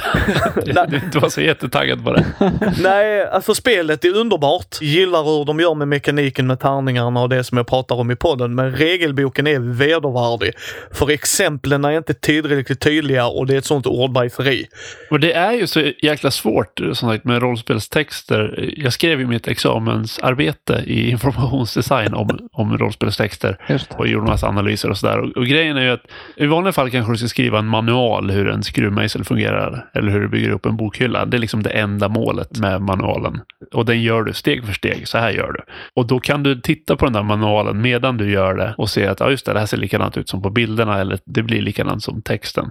du 1.14 1.20
var 1.20 1.30
så 1.30 1.42
jättetaggad 1.42 2.06
på 2.06 2.14
det. 2.14 2.26
Nej, 2.82 3.28
alltså 3.28 3.56
spelet 3.56 4.06
är 4.06 4.16
underbart. 4.16 4.82
Gillar 4.82 5.24
hur 5.24 5.46
de 5.46 5.60
gör 5.60 5.76
med 5.76 5.88
mekaniken 5.88 6.48
med 6.48 6.60
tärningarna 6.60 7.22
och 7.22 7.30
det 7.30 7.44
som 7.44 7.58
jag 7.58 7.68
pratar 7.68 7.96
om 7.96 8.12
i 8.12 8.16
podden. 8.16 8.56
Men 8.56 8.72
regelboken 8.72 9.48
är 9.48 9.60
vedervärdig. 9.60 10.54
För 10.92 11.10
exemplen 11.10 11.86
är 11.86 11.92
inte 11.92 12.14
tillräckligt 12.14 12.80
tydliga 12.80 13.28
och 13.28 13.48
det 13.48 13.54
är 13.54 13.58
ett 13.58 13.66
sånt 13.66 13.86
ordbajseri. 13.86 14.68
Och 15.10 15.20
det 15.20 15.34
är 15.34 15.52
ju 15.52 15.68
så 15.68 15.92
jäkla 16.02 16.32
svårt 16.32 16.80
som 16.80 17.10
sagt 17.10 17.26
med 17.26 17.42
rollspelstexter. 17.42 18.70
Jag 18.78 18.94
skrev 18.94 19.20
ju 19.20 19.28
mitt 19.28 19.48
examensarbete 19.48 20.84
i 20.86 21.10
informationsdesign 21.10 22.14
om, 22.14 22.50
om 22.52 22.78
rollspelstexter 22.78 23.58
och 23.98 24.08
gjorde 24.08 24.24
en 24.24 24.30
massa 24.30 24.48
analyser 24.48 24.90
och 24.90 24.98
sådär. 24.98 25.20
Och, 25.20 25.38
och 25.38 25.46
grejen 25.46 25.78
är 25.78 25.82
ju 25.82 25.92
att 25.92 26.06
i 26.36 26.46
vanliga 26.46 26.74
fall 26.74 26.92
kan 26.92 27.01
kanske 27.06 27.14
du 27.14 27.18
ska 27.18 27.28
skriva 27.28 27.60
en 27.60 27.68
manual 27.68 28.32
hur 28.32 28.50
en 28.50 28.64
skruvmejsel 28.64 29.24
fungerar. 29.24 29.90
Eller 29.94 30.12
hur 30.12 30.22
du 30.22 30.28
bygger 30.28 30.50
upp 30.50 30.66
en 30.66 30.78
bokhylla. 30.78 31.26
Det 31.26 31.38
är 31.38 31.40
liksom 31.40 31.64
det 31.64 31.70
enda 31.70 32.10
målet 32.10 32.60
med 32.60 32.82
manualen. 32.82 33.42
Och 33.74 33.86
den 33.86 34.02
gör 34.02 34.24
du 34.24 34.34
steg 34.34 34.66
för 34.66 34.74
steg. 34.74 35.08
Så 35.08 35.18
här 35.18 35.32
gör 35.32 35.52
du. 35.52 35.60
Och 35.96 36.08
då 36.08 36.20
kan 36.20 36.44
du 36.44 36.62
titta 36.62 36.96
på 36.96 37.06
den 37.06 37.14
där 37.14 37.24
manualen 37.24 37.82
medan 37.82 38.18
du 38.18 38.32
gör 38.32 38.56
det 38.56 38.76
och 38.78 38.90
se 38.90 39.08
att 39.08 39.20
ja, 39.20 39.30
just 39.30 39.46
det, 39.46 39.54
det 39.54 39.60
här 39.60 39.66
ser 39.66 39.78
likadant 39.78 40.18
ut 40.18 40.30
som 40.30 40.42
på 40.42 40.50
bilderna 40.50 41.00
eller 41.00 41.20
det 41.26 41.44
blir 41.44 41.62
likadant 41.62 42.04
som 42.04 42.22
texten. 42.22 42.70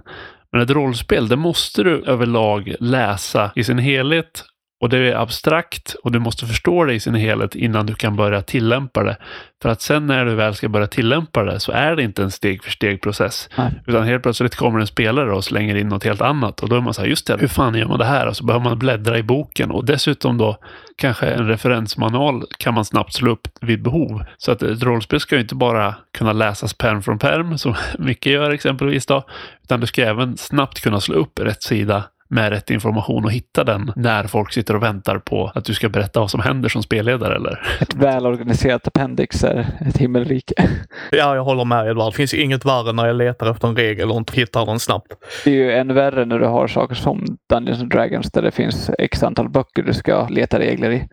Men 0.51 0.61
ett 0.61 0.69
rollspel, 0.69 1.27
det 1.27 1.35
måste 1.35 1.83
du 1.83 2.03
överlag 2.03 2.75
läsa 2.79 3.51
i 3.55 3.63
sin 3.63 3.77
helhet 3.77 4.45
och 4.81 4.89
det 4.89 4.97
är 4.97 5.15
abstrakt 5.15 5.95
och 6.03 6.11
du 6.11 6.19
måste 6.19 6.45
förstå 6.45 6.85
det 6.85 6.93
i 6.93 6.99
sin 6.99 7.15
helhet 7.15 7.55
innan 7.55 7.85
du 7.85 7.95
kan 7.95 8.15
börja 8.15 8.41
tillämpa 8.41 9.03
det. 9.03 9.17
För 9.61 9.69
att 9.69 9.81
sen 9.81 10.07
när 10.07 10.25
du 10.25 10.35
väl 10.35 10.55
ska 10.55 10.69
börja 10.69 10.87
tillämpa 10.87 11.43
det 11.43 11.59
så 11.59 11.71
är 11.71 11.95
det 11.95 12.03
inte 12.03 12.23
en 12.23 12.31
steg 12.31 12.63
för 12.63 12.71
steg 12.71 13.01
process. 13.01 13.49
Nej. 13.57 13.71
Utan 13.87 14.03
helt 14.03 14.23
plötsligt 14.23 14.55
kommer 14.55 14.79
en 14.79 14.87
spelare 14.87 15.33
och 15.33 15.43
slänger 15.43 15.75
in 15.75 15.87
något 15.87 16.03
helt 16.03 16.21
annat. 16.21 16.59
Och 16.59 16.69
då 16.69 16.75
är 16.75 16.81
man 16.81 16.93
så 16.93 17.01
här, 17.01 17.07
just 17.07 17.27
det, 17.27 17.37
hur 17.39 17.47
fan 17.47 17.75
gör 17.75 17.85
man 17.85 17.99
det 17.99 18.05
här? 18.05 18.27
Och 18.27 18.37
så 18.37 18.45
behöver 18.45 18.63
man 18.63 18.79
bläddra 18.79 19.17
i 19.17 19.23
boken. 19.23 19.71
Och 19.71 19.85
dessutom 19.85 20.37
då 20.37 20.57
kanske 20.97 21.25
en 21.25 21.47
referensmanual 21.47 22.43
kan 22.59 22.73
man 22.73 22.85
snabbt 22.85 23.13
slå 23.13 23.31
upp 23.31 23.47
vid 23.61 23.83
behov. 23.83 24.23
Så 24.37 24.51
att 24.51 24.63
ett 24.63 24.83
rollspel 24.83 25.19
ska 25.19 25.35
ju 25.35 25.41
inte 25.41 25.55
bara 25.55 25.95
kunna 26.17 26.33
läsas 26.33 26.73
perm 26.73 27.01
från 27.01 27.19
perm, 27.19 27.57
som 27.57 27.75
Micke 27.99 28.25
gör 28.25 28.51
exempelvis 28.51 29.05
då. 29.05 29.23
Utan 29.63 29.79
du 29.79 29.87
ska 29.87 30.03
även 30.03 30.37
snabbt 30.37 30.81
kunna 30.81 30.99
slå 30.99 31.15
upp 31.15 31.39
rätt 31.39 31.63
sida 31.63 32.03
med 32.31 32.49
rätt 32.49 32.69
information 32.69 33.25
och 33.25 33.31
hitta 33.31 33.63
den 33.63 33.91
när 33.95 34.23
folk 34.23 34.53
sitter 34.53 34.75
och 34.75 34.83
väntar 34.83 35.19
på 35.19 35.51
att 35.55 35.65
du 35.65 35.73
ska 35.73 35.89
berätta 35.89 36.19
vad 36.19 36.31
som 36.31 36.39
händer 36.39 36.69
som 36.69 36.83
spelledare 36.83 37.35
eller? 37.35 37.61
Ett 37.81 37.95
välorganiserat 37.95 38.87
appendix 38.87 39.43
är 39.43 39.67
ett 39.87 39.97
himmelrike. 39.97 40.53
Ja, 41.11 41.35
jag 41.35 41.43
håller 41.43 41.65
med 41.65 41.87
Edvard. 41.87 42.13
Det 42.13 42.17
finns 42.17 42.33
inget 42.33 42.65
värre 42.65 42.93
när 42.93 43.07
jag 43.07 43.15
letar 43.15 43.51
efter 43.51 43.67
en 43.67 43.75
regel 43.75 44.11
och 44.11 44.17
inte 44.17 44.33
hittar 44.33 44.65
den 44.65 44.79
snabbt. 44.79 45.13
Det 45.43 45.49
är 45.49 45.55
ju 45.55 45.71
än 45.71 45.93
värre 45.93 46.25
när 46.25 46.39
du 46.39 46.45
har 46.45 46.67
saker 46.67 46.95
som 46.95 47.25
Dungeons 47.49 47.81
and 47.81 47.91
Dragons 47.91 48.31
där 48.31 48.41
det 48.41 48.51
finns 48.51 48.89
x 48.99 49.23
antal 49.23 49.49
böcker 49.49 49.83
du 49.83 49.93
ska 49.93 50.27
leta 50.27 50.59
regler 50.59 50.91
i. 50.91 51.07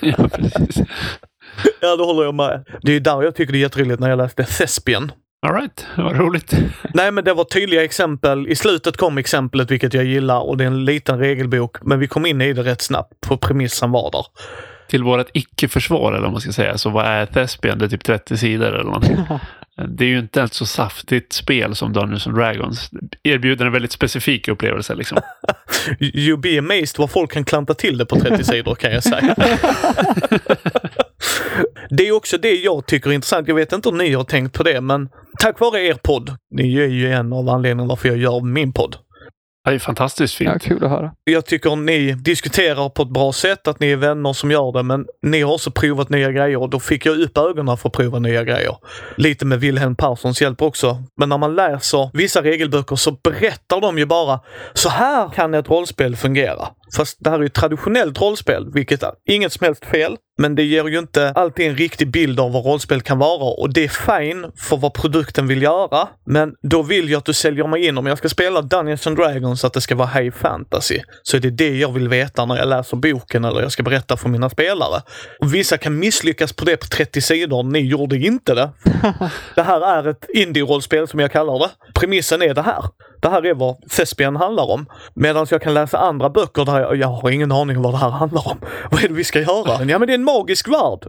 ja, 0.00 0.28
precis. 0.32 0.82
Ja, 1.80 1.96
det 1.96 2.04
håller 2.04 2.24
jag 2.24 2.34
med. 2.34 2.64
Det 2.82 2.92
är 2.92 3.00
där 3.00 3.22
jag 3.22 3.34
tycker 3.34 3.52
det 3.52 3.58
är 3.58 3.60
jätteroligt 3.60 4.00
när 4.00 4.08
jag 4.10 4.16
läste 4.16 4.44
Thespian. 4.44 5.12
All 5.46 5.54
right, 5.54 5.86
vad 5.96 6.16
roligt. 6.16 6.54
Nej, 6.94 7.10
men 7.10 7.24
det 7.24 7.34
var 7.34 7.44
tydliga 7.44 7.84
exempel. 7.84 8.48
I 8.48 8.54
slutet 8.54 8.96
kom 8.96 9.18
exemplet, 9.18 9.70
vilket 9.70 9.94
jag 9.94 10.04
gillar, 10.04 10.40
och 10.40 10.56
det 10.56 10.64
är 10.64 10.66
en 10.66 10.84
liten 10.84 11.18
regelbok. 11.18 11.76
Men 11.82 11.98
vi 11.98 12.06
kom 12.06 12.26
in 12.26 12.40
i 12.40 12.52
det 12.52 12.62
rätt 12.62 12.80
snabbt, 12.82 13.26
för 13.26 13.36
premissen 13.36 13.90
var 13.90 14.10
där. 14.10 14.24
Till 14.88 15.02
vårt 15.02 15.26
icke-försvar, 15.32 16.12
eller 16.12 16.22
vad 16.22 16.32
man 16.32 16.40
ska 16.40 16.52
säga, 16.52 16.78
så 16.78 16.90
vad 16.90 17.06
är 17.06 17.26
Thespian? 17.26 17.78
Det 17.78 17.84
är 17.84 17.88
typ 17.88 18.04
30 18.04 18.36
sidor 18.36 18.66
eller 18.66 18.84
någonting. 18.84 19.16
Det 19.88 20.04
är 20.04 20.08
ju 20.08 20.18
inte 20.18 20.42
ett 20.42 20.54
så 20.54 20.66
saftigt 20.66 21.32
spel 21.32 21.74
som 21.74 21.92
Dungeons 21.92 22.26
and 22.26 22.36
Dragons. 22.36 22.90
Erbjuder 23.22 23.66
en 23.66 23.72
väldigt 23.72 23.92
specifik 23.92 24.48
upplevelse 24.48 24.94
liksom. 24.94 25.18
You 26.00 26.36
be 26.36 26.58
amazed 26.58 26.98
vad 26.98 27.10
folk 27.10 27.32
kan 27.32 27.44
klanta 27.44 27.74
till 27.74 27.98
det 27.98 28.06
på 28.06 28.20
30 28.20 28.44
sidor 28.44 28.74
kan 28.74 28.92
jag 28.92 29.02
säga. 29.02 29.36
Det 31.90 32.08
är 32.08 32.12
också 32.12 32.38
det 32.38 32.54
jag 32.54 32.86
tycker 32.86 33.10
är 33.10 33.14
intressant. 33.14 33.48
Jag 33.48 33.54
vet 33.54 33.72
inte 33.72 33.88
om 33.88 33.98
ni 33.98 34.12
har 34.12 34.24
tänkt 34.24 34.56
på 34.56 34.62
det, 34.62 34.80
men 34.80 35.08
tack 35.40 35.60
vare 35.60 35.80
er 35.80 35.94
podd, 35.94 36.36
ni 36.50 36.76
är 36.76 36.86
ju 36.86 37.12
en 37.12 37.32
av 37.32 37.48
anledningarna 37.48 37.88
varför 37.88 38.08
jag 38.08 38.18
gör 38.18 38.40
min 38.40 38.72
podd. 38.72 38.96
Det 39.64 39.74
är 39.74 39.78
fantastiskt 39.78 40.34
fint. 40.34 40.50
Ja, 40.52 40.58
kul 40.58 40.84
att 40.84 40.90
höra. 40.90 41.12
Jag 41.24 41.46
tycker 41.46 41.76
ni 41.76 42.12
diskuterar 42.12 42.88
på 42.88 43.02
ett 43.02 43.08
bra 43.08 43.32
sätt, 43.32 43.68
att 43.68 43.80
ni 43.80 43.90
är 43.90 43.96
vänner 43.96 44.32
som 44.32 44.50
gör 44.50 44.72
det, 44.72 44.82
men 44.82 45.06
ni 45.22 45.40
har 45.42 45.52
också 45.52 45.70
provat 45.70 46.08
nya 46.08 46.32
grejer 46.32 46.56
och 46.56 46.70
då 46.70 46.80
fick 46.80 47.06
jag 47.06 47.20
upp 47.20 47.38
ögonen 47.38 47.76
för 47.76 47.88
att 47.88 47.94
prova 47.94 48.18
nya 48.18 48.44
grejer. 48.44 48.76
Lite 49.16 49.46
med 49.46 49.60
Wilhelm 49.60 49.96
Perssons 49.96 50.42
hjälp 50.42 50.62
också. 50.62 51.02
Men 51.16 51.28
när 51.28 51.38
man 51.38 51.54
läser 51.54 52.10
vissa 52.12 52.42
regelböcker 52.42 52.96
så 52.96 53.10
berättar 53.10 53.80
de 53.80 53.98
ju 53.98 54.06
bara 54.06 54.40
så 54.72 54.88
här 54.88 55.28
kan 55.28 55.54
ett 55.54 55.68
rollspel 55.68 56.16
fungera. 56.16 56.68
Fast 56.96 57.16
det 57.20 57.30
här 57.30 57.36
är 57.36 57.40
ju 57.40 57.46
ett 57.46 57.54
traditionellt 57.54 58.20
rollspel, 58.20 58.70
vilket 58.72 59.02
är 59.02 59.12
inget 59.28 59.52
som 59.52 59.64
helst 59.64 59.84
fel. 59.84 60.16
Men 60.38 60.54
det 60.54 60.62
ger 60.62 60.88
ju 60.88 60.98
inte 60.98 61.30
alltid 61.30 61.66
en 61.66 61.76
riktig 61.76 62.10
bild 62.10 62.40
av 62.40 62.52
vad 62.52 62.64
rollspel 62.64 63.02
kan 63.02 63.18
vara 63.18 63.54
och 63.54 63.72
det 63.72 63.84
är 63.84 63.88
fine 63.88 64.46
för 64.56 64.76
vad 64.76 64.94
produkten 64.94 65.46
vill 65.46 65.62
göra. 65.62 66.08
Men 66.26 66.54
då 66.62 66.82
vill 66.82 67.10
jag 67.10 67.18
att 67.18 67.24
du 67.24 67.32
säljer 67.32 67.66
mig 67.66 67.86
in. 67.86 67.98
Om 67.98 68.06
jag 68.06 68.18
ska 68.18 68.28
spela 68.28 68.62
Dungeons 68.62 69.06
and 69.06 69.16
Dragons 69.16 69.64
att 69.64 69.72
det 69.72 69.80
ska 69.80 69.94
vara 69.94 70.08
high 70.08 70.34
fantasy, 70.34 71.00
så 71.22 71.36
är 71.36 71.40
det 71.40 71.50
det 71.50 71.78
jag 71.78 71.92
vill 71.92 72.08
veta 72.08 72.44
när 72.44 72.56
jag 72.56 72.68
läser 72.68 72.96
boken 72.96 73.44
eller 73.44 73.60
jag 73.60 73.72
ska 73.72 73.82
berätta 73.82 74.16
för 74.16 74.28
mina 74.28 74.50
spelare. 74.50 75.02
Och 75.40 75.54
vissa 75.54 75.78
kan 75.78 75.98
misslyckas 75.98 76.52
på 76.52 76.64
det 76.64 76.76
på 76.76 76.86
30 76.86 77.20
sidor. 77.20 77.62
Ni 77.62 77.80
gjorde 77.80 78.16
inte 78.16 78.54
det. 78.54 78.70
det 79.54 79.62
här 79.62 79.80
är 79.80 80.08
ett 80.08 80.26
indie-rollspel 80.34 81.08
som 81.08 81.20
jag 81.20 81.32
kallar 81.32 81.58
det. 81.58 81.70
Premissen 81.94 82.42
är 82.42 82.54
det 82.54 82.62
här. 82.62 82.84
Det 83.22 83.28
här 83.28 83.46
är 83.46 83.54
vad 83.54 83.76
Thespian 83.90 84.36
handlar 84.36 84.70
om. 84.70 84.86
Medan 85.14 85.46
jag 85.50 85.62
kan 85.62 85.74
läsa 85.74 85.98
andra 85.98 86.30
böcker 86.30 86.64
där 86.64 86.80
jag, 86.82 86.96
jag 86.96 87.08
har 87.08 87.30
ingen 87.30 87.52
aning 87.52 87.76
om 87.76 87.82
vad 87.82 87.94
det 87.94 87.98
här 87.98 88.10
handlar 88.10 88.48
om. 88.48 88.58
Vad 88.90 89.04
är 89.04 89.08
det 89.08 89.14
vi 89.14 89.24
ska 89.24 89.40
göra? 89.40 89.84
Ja, 89.84 89.98
men 89.98 90.06
det 90.06 90.12
är 90.12 90.18
en 90.18 90.24
magisk 90.24 90.68
värld. 90.68 91.06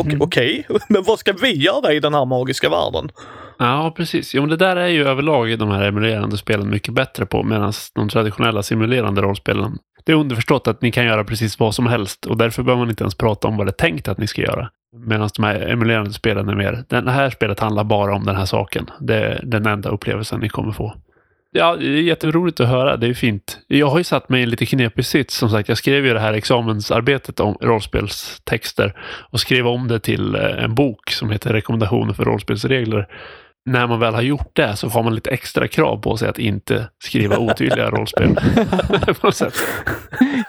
Mm. 0.00 0.22
Okej, 0.22 0.66
men 0.88 1.02
vad 1.02 1.18
ska 1.18 1.32
vi 1.32 1.52
göra 1.52 1.92
i 1.92 2.00
den 2.00 2.14
här 2.14 2.24
magiska 2.24 2.68
världen? 2.68 3.10
Ja, 3.58 3.92
precis. 3.96 4.34
Jo, 4.34 4.42
men 4.42 4.50
det 4.50 4.56
där 4.56 4.76
är 4.76 4.86
ju 4.86 5.08
överlag 5.08 5.50
i 5.50 5.56
de 5.56 5.70
här 5.70 5.82
emulerande 5.88 6.36
spelen 6.36 6.70
mycket 6.70 6.94
bättre 6.94 7.26
på, 7.26 7.42
medan 7.42 7.72
de 7.94 8.08
traditionella 8.08 8.62
simulerande 8.62 9.22
rollspelen, 9.22 9.78
det 10.04 10.12
är 10.12 10.16
underförstått 10.16 10.68
att 10.68 10.82
ni 10.82 10.92
kan 10.92 11.04
göra 11.04 11.24
precis 11.24 11.58
vad 11.58 11.74
som 11.74 11.86
helst 11.86 12.26
och 12.26 12.36
därför 12.36 12.62
behöver 12.62 12.80
man 12.80 12.90
inte 12.90 13.02
ens 13.02 13.14
prata 13.14 13.48
om 13.48 13.56
vad 13.56 13.66
det 13.66 13.70
är 13.70 13.72
tänkt 13.72 14.08
att 14.08 14.18
ni 14.18 14.26
ska 14.26 14.42
göra. 14.42 14.70
Medan 15.06 15.28
de 15.36 15.42
här 15.44 15.68
emulerande 15.68 16.12
spelen 16.12 16.48
är 16.48 16.54
mer, 16.54 16.84
det 16.88 17.10
här 17.10 17.30
spelet 17.30 17.60
handlar 17.60 17.84
bara 17.84 18.14
om 18.14 18.24
den 18.24 18.36
här 18.36 18.44
saken. 18.44 18.90
Det 19.00 19.14
är 19.14 19.40
den 19.42 19.66
enda 19.66 19.88
upplevelsen 19.88 20.40
ni 20.40 20.48
kommer 20.48 20.72
få. 20.72 20.94
Ja, 21.54 21.76
det 21.76 21.86
är 21.86 22.02
jätteroligt 22.02 22.60
att 22.60 22.68
höra. 22.68 22.96
Det 22.96 23.06
är 23.06 23.14
fint. 23.14 23.58
Jag 23.66 23.86
har 23.86 23.98
ju 23.98 24.04
satt 24.04 24.28
mig 24.28 24.40
i 24.40 24.42
en 24.42 24.50
lite 24.50 24.66
knepig 24.66 25.06
sits. 25.06 25.34
Som 25.34 25.50
sagt, 25.50 25.68
jag 25.68 25.78
skrev 25.78 26.06
ju 26.06 26.12
det 26.12 26.20
här 26.20 26.32
examensarbetet 26.32 27.40
om 27.40 27.56
rollspelstexter 27.60 28.94
och 29.30 29.40
skrev 29.40 29.66
om 29.66 29.88
det 29.88 30.00
till 30.00 30.34
eh, 30.34 30.64
en 30.64 30.74
bok 30.74 31.10
som 31.10 31.30
heter 31.30 31.52
Rekommendationer 31.52 32.12
för 32.12 32.24
rollspelsregler. 32.24 33.08
När 33.64 33.86
man 33.86 34.00
väl 34.00 34.14
har 34.14 34.22
gjort 34.22 34.50
det 34.52 34.76
så 34.76 34.88
har 34.88 35.02
man 35.02 35.14
lite 35.14 35.30
extra 35.30 35.68
krav 35.68 35.96
på 35.96 36.16
sig 36.16 36.28
att 36.28 36.38
inte 36.38 36.88
skriva 36.98 37.38
otydliga 37.38 37.90
rollspel. 37.90 38.34
på 39.20 39.26
något 39.26 39.36
sätt. 39.36 39.54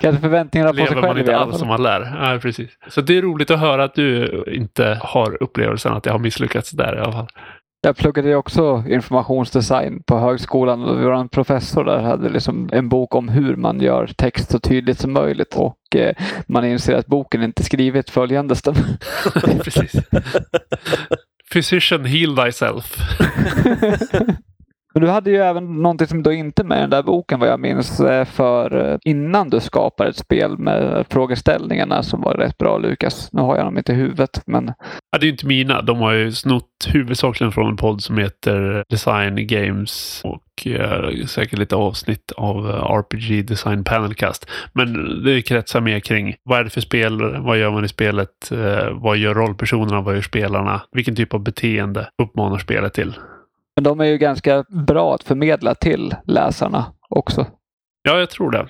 Kanske 0.01 0.21
förväntningarna 0.21 0.73
på 0.73 0.85
sig 0.85 0.95
man 0.95 1.03
själv 1.03 1.17
i 1.17 1.19
inte 1.19 1.37
alls 1.37 1.59
som 1.59 1.67
man 1.67 1.83
lär. 1.83 2.31
Ja, 2.31 2.39
precis. 2.39 2.69
Så 2.87 3.01
det 3.01 3.17
är 3.17 3.21
roligt 3.21 3.51
att 3.51 3.59
höra 3.59 3.83
att 3.83 3.95
du 3.95 4.43
inte 4.47 4.99
har 5.01 5.43
upplevelsen 5.43 5.93
att 5.93 6.05
jag 6.05 6.13
har 6.13 6.19
misslyckats 6.19 6.71
där 6.71 6.95
i 6.95 6.99
alla 6.99 7.11
fall. 7.11 7.27
Jag 7.85 7.97
pluggade 7.97 8.29
ju 8.29 8.35
också 8.35 8.83
informationsdesign 8.89 10.03
på 10.03 10.19
högskolan 10.19 10.83
och 10.83 11.01
vår 11.01 11.27
professor 11.27 11.83
där 11.83 11.99
hade 11.99 12.29
liksom 12.29 12.69
en 12.71 12.89
bok 12.89 13.15
om 13.15 13.29
hur 13.29 13.55
man 13.55 13.81
gör 13.81 14.07
text 14.17 14.51
så 14.51 14.59
tydligt 14.59 14.99
som 14.99 15.13
möjligt 15.13 15.55
och 15.55 15.95
eh, 15.95 16.15
man 16.47 16.65
inser 16.65 16.95
att 16.95 17.07
boken 17.07 17.43
inte 17.43 17.63
skrivit 17.63 18.09
följande 18.09 18.55
stäm. 18.55 18.75
precis. 19.63 19.91
Physician 21.53 22.05
heal 22.05 22.37
thyself. 22.37 22.97
Men 24.93 25.03
du 25.03 25.09
hade 25.09 25.29
ju 25.29 25.37
även 25.37 25.81
någonting 25.81 26.07
som 26.07 26.23
då 26.23 26.31
inte 26.31 26.63
med 26.63 26.77
i 26.77 26.81
den 26.81 26.89
där 26.89 27.03
boken 27.03 27.39
vad 27.39 27.49
jag 27.49 27.59
minns 27.59 27.99
eh, 27.99 28.25
för 28.25 28.91
eh, 28.91 28.97
innan 29.03 29.49
du 29.49 29.59
skapade 29.59 30.09
ett 30.09 30.17
spel 30.17 30.57
med 30.57 31.05
frågeställningarna 31.09 32.03
som 32.03 32.21
var 32.21 32.33
rätt 32.33 32.57
bra 32.57 32.77
Lukas. 32.77 33.29
Nu 33.33 33.41
har 33.41 33.57
jag 33.57 33.65
dem 33.65 33.77
inte 33.77 33.91
i 33.91 33.95
huvudet 33.95 34.41
men 34.45 34.73
Ja, 35.11 35.17
det 35.19 35.23
är 35.23 35.27
ju 35.27 35.31
inte 35.31 35.45
mina. 35.45 35.81
De 35.81 35.97
har 35.97 36.13
ju 36.13 36.31
snott 36.31 36.69
huvudsakligen 36.87 37.51
från 37.51 37.69
en 37.69 37.77
podd 37.77 38.01
som 38.01 38.17
heter 38.17 38.83
Design 38.89 39.47
Games 39.47 40.21
och 40.23 40.67
eh, 40.67 41.25
säkert 41.25 41.59
lite 41.59 41.75
avsnitt 41.75 42.31
av 42.37 42.69
eh, 42.69 42.75
RPG 42.75 43.45
Design 43.45 43.83
Panelcast. 43.83 44.49
Men 44.73 44.93
det 45.23 45.41
kretsar 45.41 45.81
mer 45.81 45.99
kring 45.99 46.35
vad 46.43 46.59
är 46.59 46.63
det 46.63 46.69
för 46.69 46.81
spel, 46.81 47.37
vad 47.37 47.57
gör 47.57 47.71
man 47.71 47.85
i 47.85 47.87
spelet, 47.87 48.51
eh, 48.51 48.89
vad 48.91 49.17
gör 49.17 49.33
rollpersonerna, 49.33 50.01
vad 50.01 50.15
gör 50.15 50.21
spelarna, 50.21 50.81
vilken 50.91 51.15
typ 51.15 51.33
av 51.33 51.43
beteende 51.43 52.07
uppmanar 52.23 52.57
spelet 52.57 52.93
till. 52.93 53.13
Men 53.75 53.83
de 53.83 53.99
är 53.99 54.05
ju 54.05 54.17
ganska 54.17 54.65
bra 54.69 55.15
att 55.15 55.23
förmedla 55.23 55.75
till 55.75 56.15
läsarna 56.25 56.85
också. 57.09 57.47
Ja, 58.03 58.19
jag 58.19 58.29
tror 58.29 58.51
det. 58.51 58.67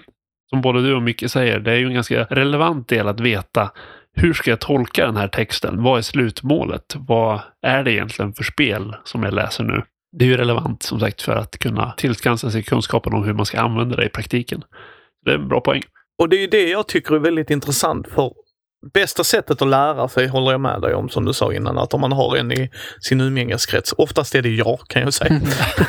Som 0.50 0.62
både 0.62 0.81
du 0.81 0.95
och 0.95 1.01
Micke 1.01 1.29
säger, 1.29 1.60
det 1.60 1.72
är 1.72 1.75
ju 1.75 1.86
en 1.86 1.93
ganska 1.93 2.24
relevant 2.24 2.88
del 2.88 3.07
att 3.07 3.19
veta 3.19 3.72
hur 4.15 4.33
ska 4.33 4.50
jag 4.50 4.60
tolka 4.60 5.05
den 5.05 5.17
här 5.17 5.27
texten? 5.27 5.83
Vad 5.83 5.98
är 5.98 6.01
slutmålet? 6.01 6.95
Vad 6.95 7.39
är 7.62 7.83
det 7.83 7.91
egentligen 7.91 8.33
för 8.33 8.43
spel 8.43 8.95
som 9.03 9.24
jag 9.24 9.33
läser 9.33 9.63
nu? 9.63 9.83
Det 10.17 10.25
är 10.25 10.29
ju 10.29 10.38
relevant 10.38 10.83
som 10.83 11.00
sagt 11.00 11.22
för 11.22 11.36
att 11.36 11.57
kunna 11.57 11.93
tillskansa 11.98 12.51
sig 12.51 12.63
kunskapen 12.63 13.13
om 13.13 13.24
hur 13.24 13.33
man 13.33 13.45
ska 13.45 13.60
använda 13.60 13.95
det 13.95 14.05
i 14.05 14.10
praktiken. 14.10 14.63
Det 15.25 15.31
är 15.31 15.36
en 15.36 15.48
bra 15.48 15.62
poäng. 15.62 15.81
Och 16.22 16.29
det 16.29 16.36
är 16.36 16.41
ju 16.41 16.48
det 16.48 16.69
jag 16.69 16.88
tycker 16.88 17.15
är 17.15 17.19
väldigt 17.19 17.50
intressant 17.50 18.07
för 18.07 18.33
bästa 18.93 19.23
sättet 19.23 19.61
att 19.61 19.67
lära 19.67 20.07
sig 20.07 20.27
håller 20.27 20.51
jag 20.51 20.61
med 20.61 20.81
dig 20.81 20.93
om 20.93 21.09
som 21.09 21.25
du 21.25 21.33
sa 21.33 21.53
innan, 21.53 21.77
att 21.77 21.93
om 21.93 22.01
man 22.01 22.11
har 22.11 22.37
en 22.37 22.51
i 22.51 22.69
sin 23.01 23.21
umgängeskrets. 23.21 23.93
Oftast 23.97 24.35
är 24.35 24.41
det 24.41 24.49
jag 24.49 24.79
kan 24.87 25.01
jag 25.01 25.13
säga. 25.13 25.41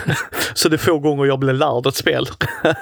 Så 0.55 0.69
det 0.69 0.77
är 0.77 0.79
få 0.79 0.99
gånger 0.99 1.25
jag 1.25 1.39
blir 1.39 1.53
lärd 1.53 1.87
ett 1.87 1.95
spel. 1.95 2.27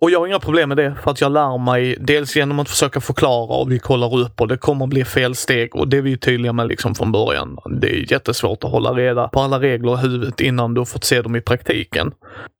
Och 0.00 0.10
jag 0.10 0.18
har 0.18 0.26
inga 0.26 0.38
problem 0.38 0.68
med 0.68 0.78
det 0.78 0.94
för 1.02 1.10
att 1.10 1.20
jag 1.20 1.32
lär 1.32 1.58
mig 1.58 1.96
dels 2.00 2.36
genom 2.36 2.58
att 2.58 2.68
försöka 2.68 3.00
förklara 3.00 3.56
och 3.56 3.72
vi 3.72 3.78
kollar 3.78 4.18
upp 4.18 4.40
och 4.40 4.48
det 4.48 4.58
kommer 4.58 4.86
bli 4.86 5.04
felsteg 5.04 5.76
och 5.76 5.88
det 5.88 5.96
är 5.96 6.02
vi 6.02 6.18
tydliga 6.18 6.52
med 6.52 6.68
liksom 6.68 6.94
från 6.94 7.12
början. 7.12 7.58
Det 7.80 7.86
är 7.86 8.12
jättesvårt 8.12 8.64
att 8.64 8.70
hålla 8.70 8.92
reda 8.92 9.28
på 9.28 9.40
alla 9.40 9.60
regler 9.60 9.94
i 9.94 9.96
huvudet 9.96 10.40
innan 10.40 10.74
du 10.74 10.80
har 10.80 10.84
fått 10.86 11.04
se 11.04 11.22
dem 11.22 11.36
i 11.36 11.40
praktiken. 11.40 12.12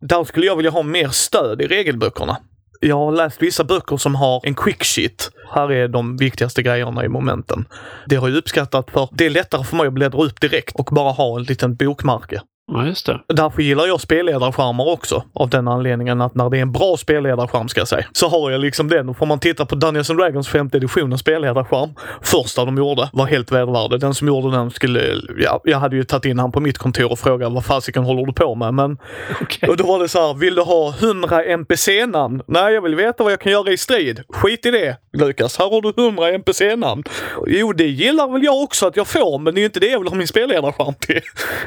Där 0.09 0.25
skulle 0.25 0.47
jag 0.47 0.57
vilja 0.57 0.71
ha 0.71 0.83
mer 0.83 1.09
stöd 1.09 1.63
i 1.63 1.67
regelböckerna. 1.67 2.37
Jag 2.81 2.97
har 2.97 3.13
läst 3.13 3.43
vissa 3.43 3.65
böcker 3.65 3.97
som 3.97 4.15
har 4.15 4.41
en 4.45 4.55
quick 4.55 4.85
shit. 4.85 5.31
Här 5.55 5.73
är 5.73 5.89
de 5.89 6.17
viktigaste 6.17 6.63
grejerna 6.63 7.05
i 7.05 7.09
momenten. 7.09 7.65
Det 8.07 8.17
har 8.17 8.29
jag 8.29 8.37
uppskattat 8.37 8.91
för 8.91 9.09
det 9.13 9.27
är 9.27 9.31
lättare 9.31 9.65
för 9.65 9.77
mig 9.77 9.87
att 9.87 9.93
bläddra 9.93 10.23
upp 10.23 10.41
direkt 10.41 10.75
och 10.75 10.89
bara 10.93 11.13
ha 11.13 11.37
en 11.37 11.43
liten 11.43 11.77
bokmärke. 11.77 12.41
Ja, 12.73 12.87
just 12.87 13.07
det. 13.07 13.21
Därför 13.29 13.63
gillar 13.63 13.87
jag 13.87 14.01
spelledarskärmar 14.01 14.89
också. 14.89 15.25
Av 15.33 15.51
den 15.51 15.69
anledningen 15.69 16.21
att 16.21 16.35
när 16.35 16.51
det 16.51 16.59
är 16.59 16.63
en 16.63 16.73
bra 16.73 16.97
spelledarskärm 16.97 17.69
ska 17.69 17.81
jag 17.81 17.89
säga, 17.89 18.05
så 18.13 18.29
har 18.29 18.51
jag 18.51 18.61
liksom 18.61 18.89
den. 18.89 19.09
Och 19.09 19.17
får 19.17 19.27
man 19.27 19.39
titta 19.39 19.67
på 19.67 19.75
Dungeons 19.75 20.11
and 20.11 20.19
Dragons 20.19 20.49
femte 20.49 20.77
editionens 20.77 21.21
spelledarskärm, 21.21 21.91
första 22.23 22.65
de 22.65 22.77
gjorde, 22.77 23.09
var 23.13 23.27
helt 23.27 23.53
vedervärdig. 23.53 24.01
Den 24.01 24.15
som 24.15 24.29
gjorde 24.29 24.57
den 24.57 24.71
skulle, 24.71 25.01
ja, 25.39 25.61
jag 25.65 25.79
hade 25.79 25.97
ju 25.97 26.05
tagit 26.05 26.25
in 26.25 26.39
han 26.39 26.53
på 26.53 26.61
mitt 26.61 26.79
kontor 26.79 27.13
och 27.13 27.19
frågat 27.19 27.53
vad 27.53 27.65
fasiken 27.65 28.05
håller 28.05 28.27
du 28.27 28.33
på 28.33 28.55
med? 28.55 28.75
Men 28.75 28.99
Okej. 29.41 29.69
och 29.69 29.77
då 29.77 29.85
var 29.85 29.99
det 29.99 30.09
så 30.09 30.27
här, 30.27 30.35
vill 30.35 30.55
du 30.55 30.63
ha 30.63 30.95
100 31.01 31.45
NPC-namn? 31.45 32.43
Nej, 32.47 32.75
jag 32.75 32.83
vill 32.83 32.95
veta 32.95 33.23
vad 33.25 33.33
jag 33.33 33.41
kan 33.41 33.53
göra 33.53 33.71
i 33.73 33.77
strid. 33.77 34.23
Skit 34.29 34.67
i 34.67 34.71
det, 34.71 34.97
Lukas. 35.13 35.59
Här 35.59 35.71
har 35.71 35.83
du 35.83 36.03
100 36.03 36.29
NPC-namn. 36.29 37.03
Jo, 37.47 37.73
det 37.73 37.87
gillar 37.87 38.29
väl 38.29 38.45
jag 38.45 38.63
också 38.63 38.87
att 38.87 38.97
jag 38.97 39.07
får, 39.07 39.39
men 39.39 39.55
det 39.55 39.59
är 39.59 39.63
ju 39.63 39.67
inte 39.67 39.81
det 39.81 39.87
jag 39.87 39.99
vill 39.99 40.09
ha 40.09 40.17
min 40.17 40.29
spelledarskärm 40.29 40.95
till. 41.01 41.21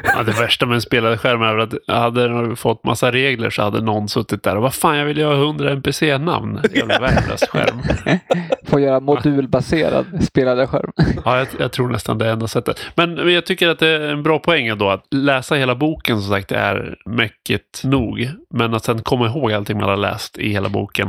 Ja, 0.04 0.22
det 0.22 0.32
värsta 0.32 0.66
med 0.66 0.82
en 0.90 1.18
spelad 1.18 1.20
skärm 1.20 1.42
är 1.42 1.54
väl 1.54 1.68
att 1.68 1.96
hade 1.96 2.28
den 2.28 2.56
fått 2.56 2.84
massa 2.84 3.12
regler 3.12 3.50
så 3.50 3.62
hade 3.62 3.80
någon 3.80 4.08
suttit 4.08 4.42
där 4.42 4.56
och 4.56 4.62
vad 4.62 4.74
fan, 4.74 4.96
jag 4.96 5.04
vill 5.06 5.18
ju 5.18 5.24
ha 5.24 5.34
100 5.34 5.70
NPC-namn. 5.70 6.60
Jävla 6.74 6.98
värdelös 6.98 7.40
skärm. 7.48 7.82
Får 8.66 8.80
göra 8.80 9.00
modulbaserad 9.00 10.06
spelade 10.24 10.66
skärm. 10.66 10.92
Ja, 11.24 11.38
jag, 11.38 11.48
jag 11.58 11.72
tror 11.72 11.88
nästan 11.88 12.18
det 12.18 12.26
är 12.26 12.32
enda 12.32 12.48
sättet. 12.48 12.80
Men, 12.94 13.14
men 13.14 13.34
jag 13.34 13.46
tycker 13.46 13.68
att 13.68 13.78
det 13.78 13.88
är 13.88 14.00
en 14.00 14.22
bra 14.22 14.38
poäng 14.38 14.66
ändå. 14.66 14.90
Att 14.90 15.04
läsa 15.10 15.54
hela 15.54 15.74
boken 15.74 16.20
som 16.20 16.30
sagt 16.30 16.52
är 16.52 16.96
mäckigt 17.06 17.84
nog. 17.84 18.30
Men 18.54 18.74
att 18.74 18.84
sen 18.84 19.02
komma 19.02 19.26
ihåg 19.26 19.52
allting 19.52 19.78
man 19.78 19.88
har 19.88 19.96
läst 19.96 20.38
i 20.38 20.48
hela 20.48 20.68
boken. 20.68 21.08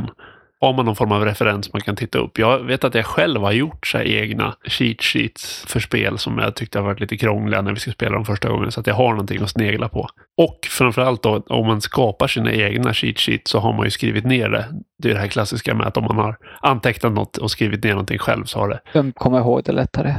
Har 0.62 0.72
man 0.72 0.84
någon 0.84 0.96
form 0.96 1.12
av 1.12 1.24
referens 1.24 1.72
man 1.72 1.82
kan 1.82 1.96
titta 1.96 2.18
upp. 2.18 2.38
Jag 2.38 2.58
vet 2.58 2.84
att 2.84 2.94
jag 2.94 3.06
själv 3.06 3.40
har 3.40 3.52
gjort 3.52 3.86
så 3.86 3.98
här 3.98 4.04
egna 4.04 4.54
cheat 4.64 5.02
sheets 5.02 5.64
för 5.66 5.80
spel 5.80 6.18
som 6.18 6.38
jag 6.38 6.54
tyckte 6.54 6.78
har 6.78 6.86
varit 6.86 7.00
lite 7.00 7.16
krångliga 7.16 7.62
när 7.62 7.72
vi 7.72 7.80
ska 7.80 7.90
spela 7.90 8.14
dem 8.14 8.24
första 8.24 8.48
gången. 8.48 8.72
Så 8.72 8.80
att 8.80 8.86
jag 8.86 8.94
har 8.94 9.10
någonting 9.10 9.42
att 9.42 9.50
snegla 9.50 9.88
på. 9.88 10.08
Och 10.36 10.58
framförallt 10.70 11.22
då 11.22 11.42
om 11.46 11.66
man 11.66 11.80
skapar 11.80 12.26
sina 12.26 12.52
egna 12.52 12.94
cheat 12.94 13.18
sheets 13.18 13.50
så 13.50 13.58
har 13.58 13.72
man 13.72 13.84
ju 13.84 13.90
skrivit 13.90 14.24
ner 14.24 14.48
det. 14.48 14.68
Det 15.02 15.10
är 15.10 15.14
det 15.14 15.20
här 15.20 15.26
klassiska 15.26 15.74
med 15.74 15.86
att 15.86 15.96
om 15.96 16.04
man 16.04 16.16
har 16.16 16.36
antecknat 16.60 17.12
något 17.12 17.36
och 17.36 17.50
skrivit 17.50 17.84
ner 17.84 17.90
någonting 17.90 18.18
själv 18.18 18.44
så 18.44 18.58
har 18.58 18.68
det 18.68 18.80
Vem 18.92 19.12
kommer 19.12 19.38
ihåg 19.38 19.62
det 19.64 19.72
lättare? 19.72 20.14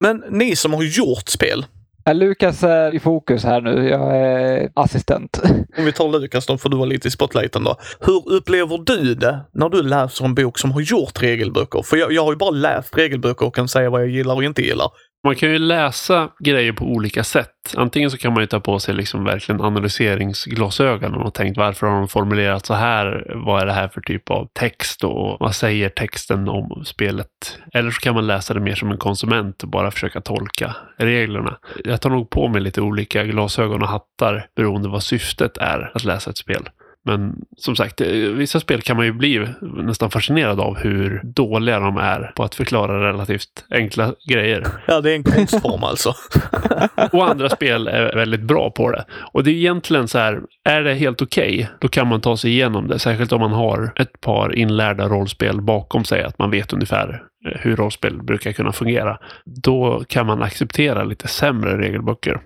Men 0.00 0.24
ni 0.30 0.56
som 0.56 0.72
har 0.72 0.82
gjort 0.82 1.28
spel, 1.28 1.66
Lukas 2.12 2.62
är 2.62 2.94
i 2.94 3.00
fokus 3.00 3.44
här 3.44 3.60
nu. 3.60 3.88
Jag 3.88 4.16
är 4.16 4.70
assistent. 4.74 5.40
om 5.78 5.84
vi 5.84 5.92
tar 5.92 6.08
Lukas 6.08 6.46
då, 6.46 6.58
för 6.58 6.68
du 6.68 6.76
var 6.76 6.86
lite 6.86 7.08
i 7.08 7.10
spotlighten 7.10 7.64
då. 7.64 7.76
Hur 8.00 8.32
upplever 8.32 8.78
du 8.78 9.14
det 9.14 9.40
när 9.52 9.68
du 9.68 9.82
läser 9.82 10.24
en 10.24 10.34
bok 10.34 10.58
som 10.58 10.72
har 10.72 10.80
gjort 10.80 11.22
regelböcker? 11.22 11.82
För 11.82 11.96
jag, 11.96 12.12
jag 12.12 12.24
har 12.24 12.32
ju 12.32 12.36
bara 12.36 12.50
läst 12.50 12.96
regelböcker 12.98 13.46
och 13.46 13.54
kan 13.54 13.68
säga 13.68 13.90
vad 13.90 14.00
jag 14.02 14.08
gillar 14.08 14.34
och 14.34 14.44
inte 14.44 14.62
gillar. 14.62 14.90
Man 15.24 15.36
kan 15.36 15.50
ju 15.50 15.58
läsa 15.58 16.28
grejer 16.38 16.72
på 16.72 16.84
olika 16.84 17.24
sätt. 17.24 17.50
Antingen 17.76 18.10
så 18.10 18.18
kan 18.18 18.32
man 18.32 18.42
ju 18.42 18.46
ta 18.46 18.60
på 18.60 18.78
sig 18.78 18.94
liksom 18.94 19.24
verkligen 19.24 19.60
analyseringsglasögonen 19.60 21.20
och 21.20 21.34
tänkt 21.34 21.56
varför 21.56 21.86
har 21.86 21.98
de 21.98 22.08
formulerat 22.08 22.66
så 22.66 22.74
här? 22.74 23.32
Vad 23.34 23.62
är 23.62 23.66
det 23.66 23.72
här 23.72 23.88
för 23.88 24.00
typ 24.00 24.30
av 24.30 24.48
text 24.52 25.04
och 25.04 25.36
vad 25.40 25.54
säger 25.54 25.88
texten 25.88 26.48
om 26.48 26.84
spelet? 26.84 27.28
Eller 27.74 27.90
så 27.90 28.00
kan 28.00 28.14
man 28.14 28.26
läsa 28.26 28.54
det 28.54 28.60
mer 28.60 28.74
som 28.74 28.90
en 28.90 28.98
konsument 28.98 29.62
och 29.62 29.68
bara 29.68 29.90
försöka 29.90 30.20
tolka 30.20 30.76
reglerna. 30.96 31.58
Jag 31.84 32.00
tar 32.00 32.10
nog 32.10 32.30
på 32.30 32.48
mig 32.48 32.60
lite 32.60 32.80
olika 32.80 33.24
glasögon 33.24 33.82
och 33.82 33.88
hattar 33.88 34.46
beroende 34.56 34.88
vad 34.88 35.02
syftet 35.02 35.56
är 35.56 35.90
att 35.94 36.04
läsa 36.04 36.30
ett 36.30 36.38
spel. 36.38 36.68
Men 37.06 37.34
som 37.56 37.76
sagt, 37.76 38.00
eh, 38.00 38.08
vissa 38.08 38.60
spel 38.60 38.82
kan 38.82 38.96
man 38.96 39.06
ju 39.06 39.12
bli 39.12 39.48
nästan 39.60 40.10
fascinerad 40.10 40.60
av 40.60 40.76
hur 40.76 41.20
dåliga 41.24 41.80
de 41.80 41.96
är 41.96 42.32
på 42.36 42.44
att 42.44 42.54
förklara 42.54 43.08
relativt 43.08 43.64
enkla 43.70 44.14
grejer. 44.28 44.66
Ja, 44.86 45.00
det 45.00 45.10
är 45.10 45.14
en 45.14 45.22
konstform 45.24 45.84
alltså. 45.84 46.14
Och 47.12 47.30
andra 47.30 47.48
spel 47.48 47.88
är 47.88 48.14
väldigt 48.16 48.40
bra 48.40 48.70
på 48.70 48.90
det. 48.90 49.04
Och 49.32 49.44
det 49.44 49.50
är 49.50 49.54
egentligen 49.54 50.08
så 50.08 50.18
här, 50.18 50.40
är 50.64 50.82
det 50.82 50.94
helt 50.94 51.22
okej, 51.22 51.68
då 51.78 51.88
kan 51.88 52.08
man 52.08 52.20
ta 52.20 52.36
sig 52.36 52.50
igenom 52.50 52.88
det. 52.88 52.98
Särskilt 52.98 53.32
om 53.32 53.40
man 53.40 53.52
har 53.52 53.92
ett 53.96 54.20
par 54.20 54.54
inlärda 54.54 55.08
rollspel 55.08 55.60
bakom 55.60 56.04
sig, 56.04 56.22
att 56.22 56.38
man 56.38 56.50
vet 56.50 56.72
ungefär 56.72 57.22
eh, 57.48 57.60
hur 57.60 57.76
rollspel 57.76 58.22
brukar 58.22 58.52
kunna 58.52 58.72
fungera. 58.72 59.18
Då 59.44 60.04
kan 60.08 60.26
man 60.26 60.42
acceptera 60.42 61.04
lite 61.04 61.28
sämre 61.28 61.78
regelböcker. 61.78 62.40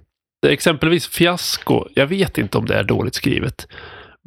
Exempelvis 0.47 1.09
Fiasko, 1.09 1.85
jag 1.95 2.07
vet 2.07 2.39
inte 2.39 2.59
om 2.59 2.67
det 2.67 2.75
är 2.75 2.85
dåligt 2.85 3.15
skrivet. 3.15 3.67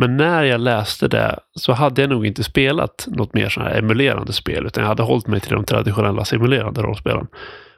Men 0.01 0.17
när 0.17 0.43
jag 0.43 0.61
läste 0.61 1.07
det 1.07 1.39
så 1.55 1.73
hade 1.73 2.01
jag 2.01 2.09
nog 2.09 2.25
inte 2.25 2.43
spelat 2.43 3.07
något 3.07 3.33
mer 3.33 3.49
sån 3.49 3.63
här 3.63 3.77
emulerande 3.79 4.33
spel, 4.33 4.65
utan 4.65 4.81
jag 4.81 4.87
hade 4.87 5.03
hållit 5.03 5.27
mig 5.27 5.39
till 5.39 5.51
de 5.51 5.63
traditionella 5.63 6.25
simulerande 6.25 6.81
rollspelen. 6.81 7.27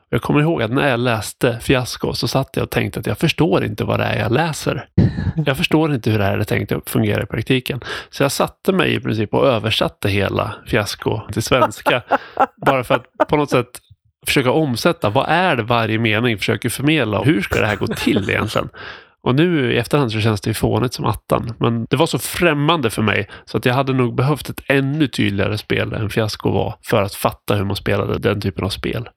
Jag 0.10 0.22
kommer 0.22 0.42
ihåg 0.42 0.62
att 0.62 0.72
när 0.72 0.90
jag 0.90 1.00
läste 1.00 1.60
Fiasko 1.60 2.14
så 2.14 2.28
satt 2.28 2.50
jag 2.54 2.64
och 2.64 2.70
tänkte 2.70 3.00
att 3.00 3.06
jag 3.06 3.18
förstår 3.18 3.66
inte 3.66 3.84
vad 3.84 4.00
det 4.00 4.04
är 4.04 4.20
jag 4.20 4.32
läser. 4.32 4.86
Jag 5.46 5.58
förstår 5.58 5.94
inte 5.94 6.12
hur 6.12 6.20
det 6.20 6.26
här 6.26 6.38
är 6.38 6.44
tänkt 6.44 6.72
att 6.72 6.90
fungera 6.90 7.24
i 7.24 7.26
praktiken. 7.26 7.82
Så 8.10 8.24
jag 8.24 8.32
satte 8.32 8.72
mig 8.72 8.96
i 8.96 9.00
princip 9.00 9.34
och 9.34 9.48
översatte 9.48 10.10
hela 10.10 10.56
Fiasko 10.68 11.22
till 11.32 11.44
svenska. 11.44 12.02
bara 12.66 12.84
för 12.84 12.96
att 12.96 13.28
på 13.28 13.38
något 13.38 13.50
sätt 13.50 13.80
försöka 14.26 14.52
omsätta. 14.52 15.10
Vad 15.10 15.26
är 15.30 15.56
det 15.56 15.64
varje 15.64 16.00
mening 16.00 16.38
försöker 16.38 16.70
förmedla? 16.70 17.24
Hur 17.24 17.42
ska 17.42 17.60
det 17.60 17.68
här 17.68 17.76
gå 17.76 17.88
till 17.88 18.30
egentligen? 18.30 18.70
Och 19.24 19.36
nu 19.36 19.74
i 19.74 19.78
efterhand 19.78 20.12
så 20.12 20.20
känns 20.20 20.42
det 20.42 20.50
ju 20.50 20.54
fånigt 20.54 20.94
som 20.94 21.06
attan. 21.06 21.54
Men 21.60 21.86
det 21.90 21.96
var 21.96 22.06
så 22.06 22.20
främmande 22.20 22.90
för 22.90 23.02
mig 23.02 23.30
så 23.46 23.58
att 23.58 23.66
jag 23.66 23.74
hade 23.74 23.94
nog 23.94 24.16
behövt 24.16 24.50
ett 24.50 24.62
ännu 24.68 25.08
tydligare 25.08 25.58
spel 25.58 25.94
än 25.94 26.10
Fiasko 26.10 26.52
var 26.52 26.76
för 26.82 27.02
att 27.02 27.16
fatta 27.16 27.56
hur 27.56 27.64
man 27.64 27.76
spelade 27.76 28.20
den 28.20 28.42
typen 28.42 28.66
av 28.66 28.70
spel. 28.70 29.10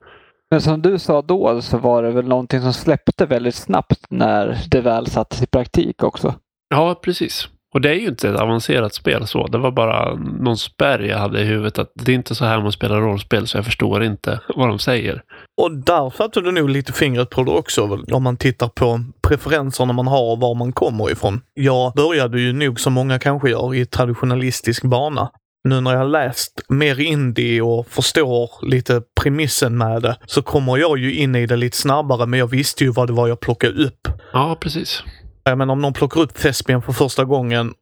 Men 0.50 0.60
som 0.60 0.82
du 0.82 0.98
sa 0.98 1.22
då 1.22 1.62
så 1.62 1.78
var 1.78 2.02
det 2.02 2.10
väl 2.10 2.28
någonting 2.28 2.60
som 2.60 2.72
släppte 2.72 3.26
väldigt 3.26 3.54
snabbt 3.54 4.06
när 4.10 4.58
det 4.70 4.80
väl 4.80 5.06
sattes 5.06 5.42
i 5.42 5.46
praktik 5.46 6.02
också. 6.02 6.34
Ja, 6.68 7.00
precis. 7.02 7.48
Och 7.76 7.82
det 7.82 7.90
är 7.90 7.94
ju 7.94 8.08
inte 8.08 8.28
ett 8.28 8.40
avancerat 8.40 8.94
spel 8.94 9.26
så. 9.26 9.46
Det 9.46 9.58
var 9.58 9.70
bara 9.70 10.14
någon 10.14 10.56
spärr 10.56 10.98
jag 10.98 11.18
hade 11.18 11.40
i 11.40 11.44
huvudet 11.44 11.78
att 11.78 11.92
det 11.94 12.12
är 12.12 12.14
inte 12.16 12.34
så 12.34 12.44
här 12.44 12.60
man 12.60 12.72
spelar 12.72 13.00
rollspel 13.00 13.46
så 13.46 13.58
jag 13.58 13.64
förstår 13.64 14.04
inte 14.04 14.40
vad 14.54 14.68
de 14.68 14.78
säger. 14.78 15.22
Och 15.62 15.72
där 15.72 16.10
satte 16.10 16.40
du 16.40 16.52
nog 16.52 16.70
lite 16.70 16.92
fingret 16.92 17.30
på 17.30 17.42
det 17.42 17.50
också, 17.50 18.04
om 18.12 18.22
man 18.22 18.36
tittar 18.36 18.68
på 18.68 19.00
preferenserna 19.28 19.92
man 19.92 20.06
har 20.06 20.32
och 20.32 20.40
var 20.40 20.54
man 20.54 20.72
kommer 20.72 21.10
ifrån. 21.10 21.40
Jag 21.54 21.92
började 21.92 22.40
ju 22.40 22.52
nog, 22.52 22.80
som 22.80 22.92
många 22.92 23.18
kanske 23.18 23.50
gör, 23.50 23.74
i 23.74 23.86
traditionalistisk 23.86 24.84
bana. 24.84 25.30
Nu 25.68 25.80
när 25.80 25.92
jag 25.92 25.98
har 25.98 26.08
läst 26.08 26.60
mer 26.68 27.00
indie 27.00 27.62
och 27.62 27.86
förstår 27.86 28.50
lite 28.66 29.02
premissen 29.20 29.78
med 29.78 30.02
det 30.02 30.16
så 30.26 30.42
kommer 30.42 30.76
jag 30.76 30.98
ju 30.98 31.14
in 31.14 31.34
i 31.34 31.46
det 31.46 31.56
lite 31.56 31.76
snabbare, 31.76 32.26
men 32.26 32.38
jag 32.38 32.46
visste 32.46 32.84
ju 32.84 32.90
vad 32.90 33.08
det 33.08 33.12
var 33.12 33.28
jag 33.28 33.40
plockade 33.40 33.84
upp. 33.84 34.08
Ja, 34.32 34.56
precis. 34.60 35.02
Jag 35.50 35.58
menar 35.58 35.72
om 35.72 35.80
någon 35.80 35.92
plockar 35.92 36.20
upp 36.20 36.34
Thespian 36.34 36.82
för 36.82 36.92
första 36.92 37.24
gången, 37.24 37.74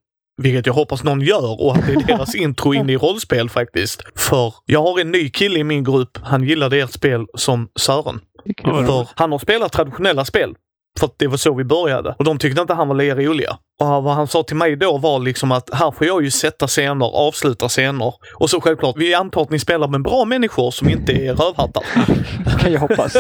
vilket 0.43 0.67
jag 0.67 0.75
hoppas 0.75 1.05
någon 1.05 1.21
gör 1.21 1.63
och 1.63 1.77
att 1.77 1.87
det 1.87 1.93
är 1.93 2.07
deras 2.07 2.35
intro 2.35 2.75
in 2.75 2.91
i 2.91 2.97
rollspel 2.97 3.51
faktiskt. 3.51 4.03
För 4.17 4.55
jag 4.65 4.83
har 4.83 5.01
en 5.01 5.11
ny 5.11 5.31
kille 5.31 5.59
i 5.59 5.65
min 5.65 5.85
grupp, 5.85 6.19
han 6.23 6.45
gillade 6.45 6.77
ert 6.79 6.91
spel 6.93 7.27
som 7.35 7.69
Sören. 7.81 8.21
För 8.63 9.09
han 9.15 9.33
har 9.33 9.39
spelat 9.39 9.73
traditionella 9.73 10.25
spel. 10.25 10.55
För 10.99 11.07
att 11.07 11.15
det 11.19 11.27
var 11.27 11.37
så 11.37 11.55
vi 11.55 11.65
började. 11.65 12.15
Och 12.19 12.25
de 12.25 12.39
tyckte 12.39 12.61
inte 12.61 12.75
han 12.75 12.89
var 12.89 12.95
lika 12.95 13.15
roliga. 13.15 13.57
Och 13.81 13.87
vad 13.87 14.15
han 14.15 14.27
sa 14.27 14.43
till 14.43 14.57
mig 14.57 14.77
då 14.77 14.99
var 14.99 15.19
liksom 15.19 15.53
att 15.53 15.71
här 15.75 15.91
får 15.91 16.07
jag 16.07 16.23
ju 16.25 16.31
sätta 16.31 16.67
scener, 16.67 17.07
avsluta 17.07 17.69
scener. 17.69 18.15
Och 18.35 18.51
så 18.51 18.61
självklart, 18.61 18.95
vi 18.99 19.15
antar 19.15 19.43
att 19.43 19.51
ni 19.51 19.59
spelar 19.59 19.89
med 19.89 20.03
bra 20.03 20.25
människor 20.25 20.71
som 20.71 20.89
inte 20.89 21.13
är 21.13 21.35
rövhattar. 21.35 21.83
kan 22.61 22.73
jag 22.73 22.81
hoppas. 22.81 23.17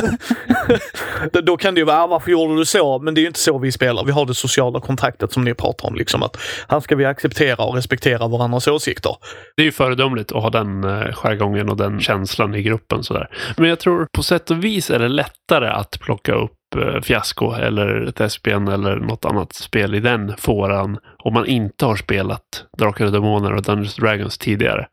Då- 1.32 1.56
kan 1.56 1.74
det 1.74 1.78
ju 1.80 1.84
vara, 1.84 2.02
"Ah, 2.02 2.06
varför 2.06 2.30
gjorde 2.30 2.56
du 2.56 2.64
så? 2.64 2.98
Men 2.98 3.14
det 3.14 3.18
är 3.20 3.22
ju 3.22 3.26
inte 3.26 3.38
så 3.40 3.58
vi 3.58 3.72
spelar. 3.72 4.04
Vi 4.04 4.12
har 4.12 4.26
det 4.26 4.34
sociala 4.34 4.80
kontraktet 4.80 5.32
som 5.32 5.44
ni 5.44 5.54
pratar 5.54 5.88
om. 5.88 5.94
Liksom 5.94 6.22
att 6.22 6.36
här 6.68 6.80
ska 6.80 6.96
vi 6.96 7.04
acceptera 7.04 7.64
och 7.64 7.74
respektera 7.74 8.28
varandras 8.28 8.68
åsikter. 8.68 9.16
Det 9.56 9.62
är 9.62 9.64
ju 9.66 9.72
föredömligt 9.72 10.32
att 10.32 10.42
ha 10.42 10.50
den 10.50 10.84
eh, 10.84 11.12
jargongen 11.14 11.68
och 11.68 11.76
den 11.76 12.00
känslan 12.00 12.54
i 12.54 12.62
gruppen. 12.62 13.02
Sådär. 13.04 13.28
Men 13.56 13.68
jag 13.68 13.78
tror 13.78 14.06
på 14.16 14.22
sätt 14.22 14.50
och 14.50 14.64
vis 14.64 14.90
är 14.90 14.98
det 14.98 15.08
lättare 15.08 15.68
att 15.68 16.00
plocka 16.00 16.32
upp 16.34 16.50
eh, 16.52 16.63
Fiasko 17.02 17.52
eller 17.52 18.10
Thespian 18.10 18.68
eller 18.68 18.96
något 18.96 19.24
annat 19.24 19.52
spel 19.52 19.94
i 19.94 20.00
den 20.00 20.36
fåran 20.36 20.98
om 21.18 21.34
man 21.34 21.46
inte 21.46 21.86
har 21.86 21.96
spelat 21.96 22.64
Drakar 22.78 23.04
och 23.04 23.12
Demoner 23.12 23.52
och 23.52 23.62
Dungeons 23.62 23.96
Dragons 23.96 24.38
tidigare. 24.38 24.86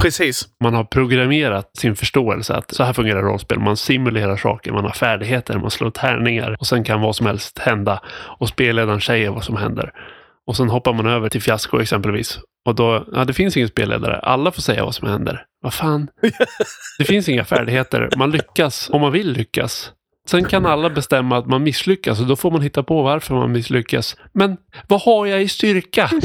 Precis. 0.00 0.48
Man 0.64 0.74
har 0.74 0.84
programmerat 0.84 1.76
sin 1.76 1.96
förståelse 1.96 2.54
att 2.54 2.74
så 2.74 2.84
här 2.84 2.92
fungerar 2.92 3.22
rollspel. 3.22 3.58
Man 3.58 3.76
simulerar 3.76 4.36
saker, 4.36 4.72
man 4.72 4.84
har 4.84 4.92
färdigheter, 4.92 5.58
man 5.58 5.70
slår 5.70 5.90
tärningar 5.90 6.56
och 6.60 6.66
sen 6.66 6.84
kan 6.84 7.00
vad 7.00 7.16
som 7.16 7.26
helst 7.26 7.58
hända. 7.58 8.02
Och 8.38 8.48
spelledaren 8.48 9.00
säger 9.00 9.30
vad 9.30 9.44
som 9.44 9.56
händer. 9.56 9.92
Och 10.46 10.56
sen 10.56 10.68
hoppar 10.68 10.92
man 10.92 11.06
över 11.06 11.28
till 11.28 11.42
fiasko 11.42 11.80
exempelvis. 11.80 12.38
Och 12.66 12.74
då, 12.74 13.04
ja 13.12 13.24
det 13.24 13.32
finns 13.32 13.56
ingen 13.56 13.68
spelledare. 13.68 14.18
Alla 14.18 14.52
får 14.52 14.62
säga 14.62 14.84
vad 14.84 14.94
som 14.94 15.08
händer. 15.08 15.44
Vad 15.62 15.74
fan? 15.74 16.08
Det 16.98 17.04
finns 17.04 17.28
inga 17.28 17.44
färdigheter. 17.44 18.08
Man 18.16 18.30
lyckas 18.30 18.90
om 18.92 19.00
man 19.00 19.12
vill 19.12 19.32
lyckas. 19.32 19.92
Sen 20.30 20.44
kan 20.44 20.66
alla 20.66 20.90
bestämma 20.90 21.38
att 21.38 21.46
man 21.46 21.62
misslyckas 21.62 22.20
och 22.20 22.26
då 22.26 22.36
får 22.36 22.50
man 22.50 22.62
hitta 22.62 22.82
på 22.82 23.02
varför 23.02 23.34
man 23.34 23.52
misslyckas. 23.52 24.16
Men 24.32 24.56
vad 24.88 25.00
har 25.00 25.26
jag 25.26 25.42
i 25.42 25.48
styrka? 25.48 26.10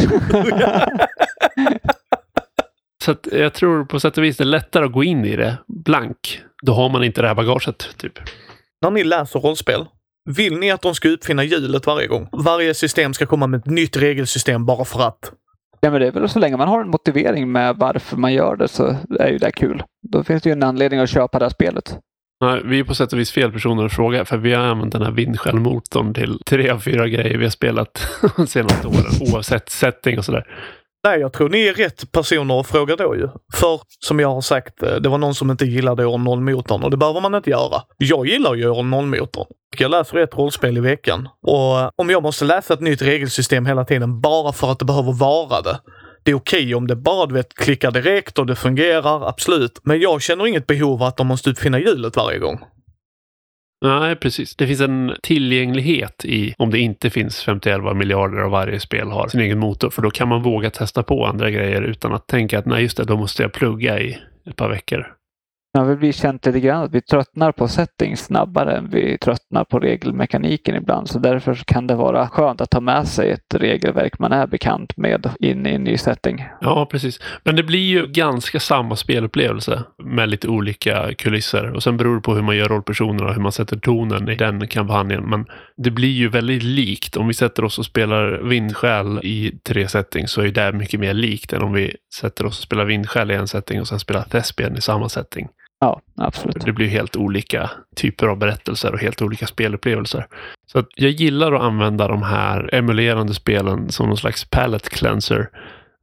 Så 3.03 3.11
att 3.11 3.27
jag 3.31 3.53
tror 3.53 3.85
på 3.85 3.99
sätt 3.99 4.17
och 4.17 4.23
vis 4.23 4.37
det 4.37 4.43
är 4.43 4.45
lättare 4.45 4.85
att 4.85 4.91
gå 4.91 5.03
in 5.03 5.25
i 5.25 5.35
det 5.35 5.57
blank. 5.67 6.41
Då 6.61 6.73
har 6.73 6.89
man 6.89 7.03
inte 7.03 7.21
det 7.21 7.27
här 7.27 7.35
bagaget, 7.35 7.97
typ. 7.97 8.19
När 8.81 8.91
ni 8.91 9.03
läser 9.03 9.39
rollspel, 9.39 9.85
Vill 10.25 10.59
ni 10.59 10.71
att 10.71 10.81
de 10.81 10.95
ska 10.95 11.09
uppfinna 11.09 11.43
hjulet 11.43 11.87
varje 11.87 12.07
gång? 12.07 12.29
Varje 12.31 12.73
system 12.73 13.13
ska 13.13 13.25
komma 13.25 13.47
med 13.47 13.59
ett 13.59 13.65
nytt 13.65 13.97
regelsystem 13.97 14.65
bara 14.65 14.85
för 14.85 15.07
att. 15.07 15.31
Ja, 15.79 15.91
men 15.91 16.01
det 16.01 16.07
är 16.07 16.11
väl 16.11 16.29
så 16.29 16.39
länge 16.39 16.57
man 16.57 16.67
har 16.67 16.81
en 16.81 16.89
motivering 16.89 17.51
med 17.51 17.75
varför 17.75 18.17
man 18.17 18.33
gör 18.33 18.55
det 18.55 18.67
så 18.67 18.95
är 19.19 19.29
ju 19.29 19.37
det 19.37 19.51
kul. 19.51 19.83
Då 20.11 20.23
finns 20.23 20.43
det 20.43 20.49
ju 20.49 20.53
en 20.53 20.63
anledning 20.63 20.99
att 20.99 21.09
köpa 21.09 21.39
det 21.39 21.45
här 21.45 21.49
spelet. 21.49 21.97
Nej, 22.43 22.61
vi 22.65 22.79
är 22.79 22.83
på 22.83 22.95
sätt 22.95 23.13
och 23.13 23.19
vis 23.19 23.31
fel 23.31 23.51
personer 23.51 23.85
att 23.85 23.93
fråga, 23.93 24.25
för 24.25 24.37
vi 24.37 24.53
har 24.53 24.63
använt 24.63 24.91
den 24.91 25.01
här 25.01 25.11
vindskälmotorn 25.11 26.13
till 26.13 26.39
tre 26.45 26.69
av 26.69 26.79
fyra 26.79 27.07
grejer 27.07 27.37
vi 27.37 27.43
har 27.43 27.51
spelat 27.51 28.07
de 28.37 28.47
senaste 28.47 28.87
åren, 28.87 29.33
oavsett 29.33 29.69
setting 29.69 30.17
och 30.17 30.25
sådär. 30.25 30.47
Nej, 31.03 31.19
jag 31.19 31.33
tror 31.33 31.49
ni 31.49 31.67
är 31.67 31.73
rätt 31.73 32.11
personer 32.11 32.59
att 32.59 32.67
fråga 32.67 32.95
då 32.95 33.15
ju. 33.15 33.27
För 33.53 33.79
som 33.99 34.19
jag 34.19 34.33
har 34.33 34.41
sagt, 34.41 34.83
eh, 34.83 34.95
det 34.95 35.09
var 35.09 35.17
någon 35.17 35.35
som 35.35 35.51
inte 35.51 35.65
gillade 35.65 36.05
år 36.05 36.17
0-motorn 36.17 36.83
och 36.83 36.91
det 36.91 36.97
behöver 36.97 37.21
man 37.21 37.35
inte 37.35 37.49
göra. 37.49 37.81
Jag 37.97 38.27
gillar 38.27 38.53
ju 38.55 38.69
år 38.69 38.83
0-motorn. 38.83 39.47
Jag 39.77 39.91
läser 39.91 40.17
ett 40.17 40.37
rollspel 40.37 40.77
i 40.77 40.81
veckan 40.81 41.29
och 41.47 41.79
eh, 41.79 41.89
om 41.95 42.09
jag 42.09 42.23
måste 42.23 42.45
läsa 42.45 42.73
ett 42.73 42.81
nytt 42.81 43.01
regelsystem 43.01 43.65
hela 43.65 43.85
tiden 43.85 44.21
bara 44.21 44.53
för 44.53 44.71
att 44.71 44.79
det 44.79 44.85
behöver 44.85 45.13
vara 45.13 45.61
det. 45.61 45.79
Det 46.23 46.31
är 46.31 46.35
okej 46.35 46.63
okay 46.63 46.73
om 46.73 46.87
det 46.87 46.95
bara 46.95 47.25
du 47.25 47.33
vet, 47.33 47.53
klickar 47.53 47.91
direkt 47.91 48.39
och 48.39 48.45
det 48.45 48.55
fungerar, 48.55 49.29
absolut. 49.29 49.79
Men 49.83 49.99
jag 49.99 50.21
känner 50.21 50.47
inget 50.47 50.67
behov 50.67 51.01
av 51.01 51.07
att 51.07 51.17
de 51.17 51.27
måste 51.27 51.49
typ 51.49 51.57
uppfinna 51.57 51.79
hjulet 51.79 52.15
varje 52.15 52.39
gång. 52.39 52.59
Nej, 53.85 54.15
precis. 54.15 54.55
Det 54.55 54.67
finns 54.67 54.81
en 54.81 55.15
tillgänglighet 55.23 56.25
i 56.25 56.55
om 56.57 56.71
det 56.71 56.79
inte 56.79 57.09
finns 57.09 57.43
51 57.43 57.95
miljarder 57.95 58.43
och 58.43 58.51
varje 58.51 58.79
spel 58.79 59.07
har 59.07 59.27
sin 59.27 59.39
egen 59.39 59.59
motor. 59.59 59.89
För 59.89 60.01
då 60.01 60.11
kan 60.11 60.27
man 60.27 60.43
våga 60.43 60.69
testa 60.69 61.03
på 61.03 61.25
andra 61.25 61.49
grejer 61.49 61.81
utan 61.81 62.13
att 62.13 62.27
tänka 62.27 62.59
att 62.59 62.65
nej, 62.65 62.83
just 62.83 62.97
det, 62.97 63.03
då 63.03 63.17
måste 63.17 63.43
jag 63.43 63.53
plugga 63.53 63.99
i 63.99 64.17
ett 64.49 64.55
par 64.55 64.69
veckor. 64.69 65.07
Ja, 65.75 65.83
vi 65.83 65.95
blir 65.95 66.11
känt 66.11 66.45
lite 66.45 66.59
grann 66.59 66.83
att 66.83 66.93
vi 66.93 67.01
tröttnar 67.01 67.51
på 67.51 67.67
settings 67.67 68.25
snabbare 68.25 68.77
än 68.77 68.89
vi 68.89 69.17
tröttnar 69.17 69.63
på 69.63 69.79
regelmekaniken 69.79 70.75
ibland. 70.75 71.09
Så 71.09 71.19
därför 71.19 71.55
kan 71.55 71.87
det 71.87 71.95
vara 71.95 72.29
skönt 72.29 72.61
att 72.61 72.69
ta 72.69 72.81
med 72.81 73.07
sig 73.07 73.31
ett 73.31 73.55
regelverk 73.55 74.19
man 74.19 74.31
är 74.31 74.47
bekant 74.47 74.97
med 74.97 75.29
in 75.39 75.65
i 75.65 75.69
en 75.69 75.83
ny 75.83 75.97
setting. 75.97 76.45
Ja, 76.61 76.87
precis. 76.91 77.19
Men 77.43 77.55
det 77.55 77.63
blir 77.63 77.79
ju 77.79 78.07
ganska 78.07 78.59
samma 78.59 78.95
spelupplevelse 78.95 79.83
med 80.03 80.29
lite 80.29 80.47
olika 80.47 81.13
kulisser. 81.13 81.71
Och 81.71 81.83
sen 81.83 81.97
beror 81.97 82.15
det 82.15 82.21
på 82.21 82.35
hur 82.35 82.41
man 82.41 82.57
gör 82.57 82.67
rollpersonerna 82.67 83.29
och 83.29 83.33
hur 83.33 83.41
man 83.41 83.51
sätter 83.51 83.77
tonen 83.77 84.29
i 84.29 84.35
den 84.35 84.67
kampanjen. 84.67 85.29
Men 85.29 85.45
det 85.77 85.91
blir 85.91 86.13
ju 86.13 86.29
väldigt 86.29 86.63
likt. 86.63 87.17
Om 87.17 87.27
vi 87.27 87.33
sätter 87.33 87.63
oss 87.63 87.79
och 87.79 87.85
spelar 87.85 88.41
vindskäl 88.49 89.19
i 89.23 89.59
tre 89.67 89.87
settings 89.87 90.31
så 90.31 90.41
är 90.41 90.51
det 90.51 90.73
mycket 90.73 90.99
mer 90.99 91.13
likt 91.13 91.53
än 91.53 91.61
om 91.61 91.73
vi 91.73 91.95
sätter 92.19 92.45
oss 92.45 92.59
och 92.59 92.63
spelar 92.63 92.85
vindskäl 92.85 93.31
i 93.31 93.35
en 93.35 93.47
setting 93.47 93.81
och 93.81 93.87
sen 93.87 93.99
spelar 93.99 94.23
Thespian 94.23 94.77
i 94.77 94.81
samma 94.81 95.09
setting. 95.09 95.47
Ja, 95.83 96.01
absolut. 96.17 96.65
Det 96.65 96.71
blir 96.71 96.87
helt 96.87 97.15
olika 97.15 97.69
typer 97.95 98.27
av 98.27 98.37
berättelser 98.37 98.93
och 98.93 98.99
helt 98.99 99.21
olika 99.21 99.47
spelupplevelser. 99.47 100.27
Så 100.71 100.79
att 100.79 100.87
jag 100.95 101.11
gillar 101.11 101.51
att 101.51 101.61
använda 101.61 102.07
de 102.07 102.23
här 102.23 102.75
emulerande 102.75 103.33
spelen 103.33 103.89
som 103.89 104.07
någon 104.07 104.17
slags 104.17 104.45
palette 104.45 104.89
cleanser. 104.89 105.49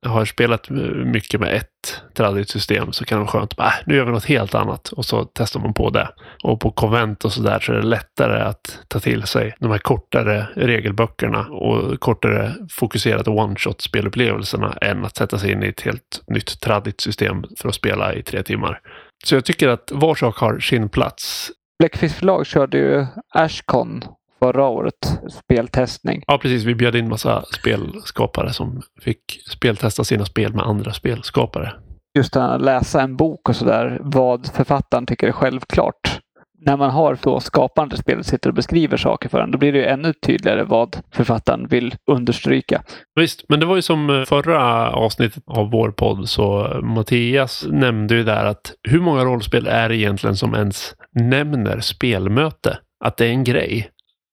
Jag 0.02 0.10
har 0.10 0.24
spelat 0.24 0.70
mycket 1.04 1.40
med 1.40 1.54
ett 1.54 2.02
tradit 2.14 2.48
system 2.48 2.92
så 2.92 3.04
kan 3.04 3.18
det 3.18 3.24
vara 3.24 3.32
skönt 3.32 3.52
att 3.56 3.66
äh, 3.66 3.72
nu 3.86 3.96
gör 3.96 4.04
vi 4.04 4.12
något 4.12 4.24
helt 4.24 4.54
annat 4.54 4.88
och 4.88 5.04
så 5.04 5.24
testar 5.24 5.60
man 5.60 5.74
på 5.74 5.90
det. 5.90 6.08
Och 6.42 6.60
på 6.60 6.70
konvent 6.70 7.24
och 7.24 7.32
så 7.32 7.42
där 7.42 7.60
så 7.60 7.72
är 7.72 7.76
det 7.76 7.86
lättare 7.86 8.42
att 8.42 8.78
ta 8.88 9.00
till 9.00 9.22
sig 9.22 9.54
de 9.58 9.70
här 9.70 9.78
kortare 9.78 10.46
regelböckerna 10.54 11.46
och 11.46 12.00
kortare 12.00 12.54
fokuserade 12.70 13.30
one-shot 13.30 13.80
spelupplevelserna 13.80 14.72
än 14.80 15.04
att 15.04 15.16
sätta 15.16 15.38
sig 15.38 15.52
in 15.52 15.62
i 15.62 15.68
ett 15.68 15.80
helt 15.80 16.22
nytt 16.26 16.60
tradit 16.60 17.00
system 17.00 17.44
för 17.58 17.68
att 17.68 17.74
spela 17.74 18.14
i 18.14 18.22
tre 18.22 18.42
timmar. 18.42 18.80
Så 19.24 19.34
jag 19.34 19.44
tycker 19.44 19.68
att 19.68 19.90
var 19.92 20.14
sak 20.14 20.38
har 20.38 20.58
sin 20.58 20.88
plats. 20.88 21.50
Bläckfisk 21.78 22.16
förlag 22.16 22.46
körde 22.46 22.78
ju 22.78 23.06
Ashcon 23.34 24.04
förra 24.38 24.66
året, 24.66 25.20
speltestning. 25.30 26.22
Ja, 26.26 26.38
precis. 26.38 26.64
Vi 26.64 26.74
bjöd 26.74 26.94
in 26.94 27.08
massa 27.08 27.44
spelskapare 27.60 28.52
som 28.52 28.82
fick 29.00 29.42
speltesta 29.50 30.04
sina 30.04 30.24
spel 30.24 30.54
med 30.54 30.64
andra 30.64 30.92
spelskapare. 30.92 31.72
Just 32.18 32.36
att 32.36 32.62
läsa 32.62 33.02
en 33.02 33.16
bok 33.16 33.48
och 33.48 33.56
sådär, 33.56 33.98
vad 34.00 34.46
författaren 34.46 35.06
tycker 35.06 35.28
är 35.28 35.32
självklart. 35.32 36.19
När 36.66 36.76
man 36.76 36.90
har 36.90 37.18
då 37.22 37.40
skapande 37.40 37.96
spel 37.96 38.24
sitter 38.24 38.48
och 38.48 38.54
beskriver 38.54 38.96
saker 38.96 39.28
för 39.28 39.40
en, 39.40 39.50
då 39.50 39.58
blir 39.58 39.72
det 39.72 39.78
ju 39.78 39.84
ännu 39.84 40.12
tydligare 40.12 40.64
vad 40.64 40.96
författaren 41.12 41.66
vill 41.66 41.94
understryka. 42.06 42.82
Visst, 43.14 43.44
men 43.48 43.60
det 43.60 43.66
var 43.66 43.76
ju 43.76 43.82
som 43.82 44.10
eh, 44.10 44.24
förra 44.24 44.90
avsnittet 44.90 45.42
av 45.46 45.70
vår 45.70 45.90
podd 45.90 46.28
så 46.28 46.66
eh, 46.66 46.80
Mattias 46.80 47.66
nämnde 47.70 48.14
ju 48.14 48.24
där 48.24 48.44
att 48.44 48.72
hur 48.88 49.00
många 49.00 49.24
rollspel 49.24 49.66
är 49.66 49.88
det 49.88 49.96
egentligen 49.96 50.36
som 50.36 50.54
ens 50.54 50.94
nämner 51.12 51.80
spelmöte? 51.80 52.78
Att 53.04 53.16
det 53.16 53.26
är 53.26 53.30
en 53.30 53.44
grej 53.44 53.90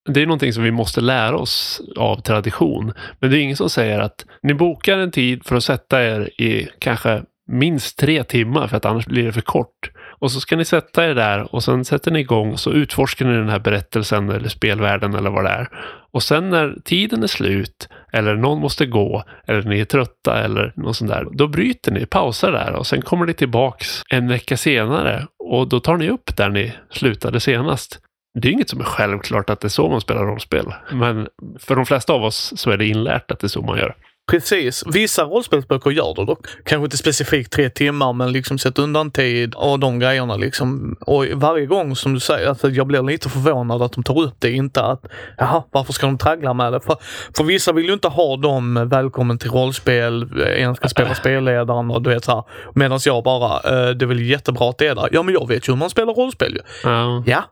det 0.08 0.22
är 0.22 0.26
någonting 0.26 0.54
som 0.54 0.64
vi 0.64 0.72
måste 0.72 1.02
lära 1.02 1.38
oss 1.38 1.82
av 1.98 2.22
tradition. 2.22 2.94
Men 3.20 3.32
det 3.32 3.38
är 3.38 3.42
ingen 3.42 3.58
som 3.58 3.70
säger 3.70 4.00
att 4.00 4.26
ni 4.44 4.54
bokar 4.54 4.98
en 4.98 5.12
tid 5.12 5.46
för 5.46 5.56
att 5.56 5.64
sätta 5.64 6.04
er 6.04 6.42
i 6.42 6.68
kanske 6.80 7.24
minst 7.52 8.00
tre 8.00 8.24
timmar 8.24 8.68
för 8.68 8.78
att 8.78 8.86
annars 8.86 9.06
blir 9.06 9.24
det 9.24 9.32
för 9.32 9.42
kort. 9.42 9.92
Och 10.20 10.32
så 10.32 10.40
ska 10.40 10.56
ni 10.56 10.66
sätta 10.66 11.10
er 11.10 11.16
där 11.16 11.56
och 11.56 11.64
sen 11.64 11.86
sätter 11.86 12.12
ni 12.12 12.20
igång 12.20 12.52
och 12.52 12.60
så 12.60 12.72
utforskar 12.72 13.26
ni 13.26 13.34
den 13.34 13.50
här 13.50 13.60
berättelsen 13.60 14.30
eller 14.30 14.50
spelvärlden 14.50 15.14
eller 15.14 15.30
vad 15.30 15.44
det 15.44 15.50
är. 15.50 15.70
Och 16.12 16.24
sen 16.24 16.50
när 16.50 16.76
tiden 16.84 17.24
är 17.24 17.28
slut 17.28 17.90
eller 18.14 18.36
någon 18.36 18.60
måste 18.60 18.86
gå 18.86 19.24
eller 19.48 19.62
ni 19.62 19.80
är 19.80 19.86
trötta 19.86 20.44
eller 20.44 20.74
något 20.76 20.96
sånt 20.96 21.12
där. 21.12 21.28
Då 21.32 21.48
bryter 21.48 21.92
ni, 21.92 22.06
pausar 22.06 22.52
där 22.52 22.74
och 22.74 22.88
sen 22.88 23.02
kommer 23.02 23.26
ni 23.26 23.34
tillbaks 23.34 24.04
en 24.10 24.28
vecka 24.28 24.58
senare 24.58 25.28
och 25.40 25.68
då 25.68 25.80
tar 25.80 25.98
ni 25.98 26.10
upp 26.10 26.38
där 26.38 26.50
ni 26.50 26.74
slutade 26.90 27.40
senast 27.40 28.00
det 28.42 28.48
är 28.48 28.52
inget 28.52 28.70
som 28.70 28.80
är 28.80 28.86
självklart 28.86 29.50
att 29.50 29.60
det 29.60 29.68
är 29.68 29.70
så 29.70 29.90
man 29.90 30.02
spelar 30.02 30.26
rollspel. 30.26 30.74
Men 30.92 31.28
för 31.60 31.76
de 31.76 31.86
flesta 31.86 32.14
av 32.14 32.24
oss 32.24 32.54
så 32.56 32.72
är 32.72 32.78
det 32.78 32.88
inlärt 32.88 33.32
att 33.32 33.40
det 33.40 33.48
är 33.48 33.50
så 33.50 33.62
man 33.62 33.78
gör. 33.78 33.96
Precis. 34.32 34.84
Vissa 34.88 35.24
rollspelsböcker 35.24 35.92
gör 35.92 36.14
det 36.16 36.26
dock. 36.26 36.48
Kanske 36.66 36.84
inte 36.84 36.98
specifikt 36.98 37.52
tre 37.52 37.70
timmar, 37.70 38.14
men 38.14 38.32
liksom 38.32 38.58
sätt 38.58 38.80
undan 38.80 39.12
tid 39.12 39.54
och 39.56 39.80
de 39.80 40.00
grejerna 40.00 40.36
liksom. 40.36 40.96
Och 41.02 41.26
varje 41.34 41.66
gång 41.66 41.96
som 41.96 42.14
du 42.14 42.20
säger, 42.20 42.50
alltså 42.50 42.70
jag 42.70 42.88
blir 42.88 43.04
lite 43.04 43.30
förvånad 43.30 43.82
att 43.82 43.92
de 43.92 44.04
tar 44.04 44.22
upp 44.22 44.36
det. 44.40 44.52
Inte 44.52 44.82
att, 44.82 45.06
jaha, 45.38 45.64
varför 45.72 45.94
ska 45.94 46.06
de 46.06 46.18
traggla 46.18 46.54
med 46.54 46.74
det? 46.74 46.80
För, 46.80 46.96
för 47.38 47.44
vissa 47.44 47.72
vill 47.72 47.86
ju 47.86 47.94
inte 47.94 48.08
ha 48.08 48.38
dem 48.38 48.90
välkommen 48.90 49.38
till 49.38 49.52
rollspel, 49.52 50.42
en 50.58 50.76
ska 50.76 50.88
spela 50.88 51.16
spelledaren 51.16 51.92
och 51.92 52.02
du 52.02 52.10
vet 52.10 52.26
så 52.26 52.32
här. 52.32 52.44
Medan 52.76 53.00
jag 53.06 53.24
bara, 53.24 53.56
eh, 53.56 53.90
det 53.90 54.06
är 54.06 54.08
väl 54.08 54.22
jättebra 54.22 54.70
att 54.70 54.78
det 54.78 54.88
är 54.88 54.96
där. 54.96 55.10
Ja, 55.12 55.24
men 55.24 55.34
jag 55.34 55.48
vet 55.48 55.68
ju 55.68 55.72
hur 55.72 55.78
man 55.80 55.90
spelar 55.90 56.14
rollspel 56.14 56.54
ju. 56.54 56.90
Mm. 56.90 57.24
Ja, 57.26 57.44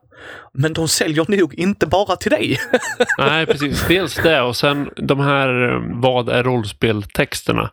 men 0.52 0.72
de 0.72 0.88
säljer 0.88 1.24
nog 1.28 1.54
inte 1.54 1.86
bara 1.86 2.16
till 2.16 2.30
dig. 2.30 2.58
Nej, 3.18 3.46
precis. 3.46 3.86
Dels 3.88 4.14
det 4.14 4.42
och 4.42 4.56
sen 4.56 4.90
de 4.96 5.20
här 5.20 5.72
eh, 5.72 5.82
vad 6.02 6.28
är 6.28 6.42
rollspeltexterna. 6.42 7.70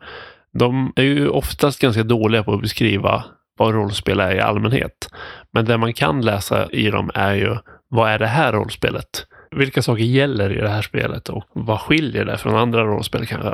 De 0.60 0.94
är 0.96 1.04
ju 1.04 1.30
oftast 1.30 1.80
ganska 1.80 2.04
dåliga 2.04 2.44
på 2.44 2.54
att 2.54 2.62
beskriva 2.62 3.24
vad 3.58 3.74
rollspel 3.74 4.20
är 4.20 4.36
i 4.36 4.40
allmänhet. 4.40 5.10
Men 5.54 5.66
det 5.66 5.78
man 5.78 5.94
kan 5.94 6.22
läsa 6.22 6.70
i 6.72 6.90
dem 6.90 7.12
är 7.14 7.34
ju 7.34 7.58
vad 7.90 8.12
är 8.12 8.20
det 8.20 8.28
här 8.28 8.54
rollspelet? 8.54 9.26
Vilka 9.56 9.82
saker 9.82 10.04
gäller 10.04 10.58
i 10.58 10.62
det 10.62 10.70
här 10.70 10.82
spelet 10.82 11.30
och 11.30 11.44
vad 11.54 11.80
skiljer 11.80 12.26
det 12.26 12.38
från 12.38 12.56
andra 12.56 12.84
rollspel 12.84 13.26
kanske? 13.26 13.54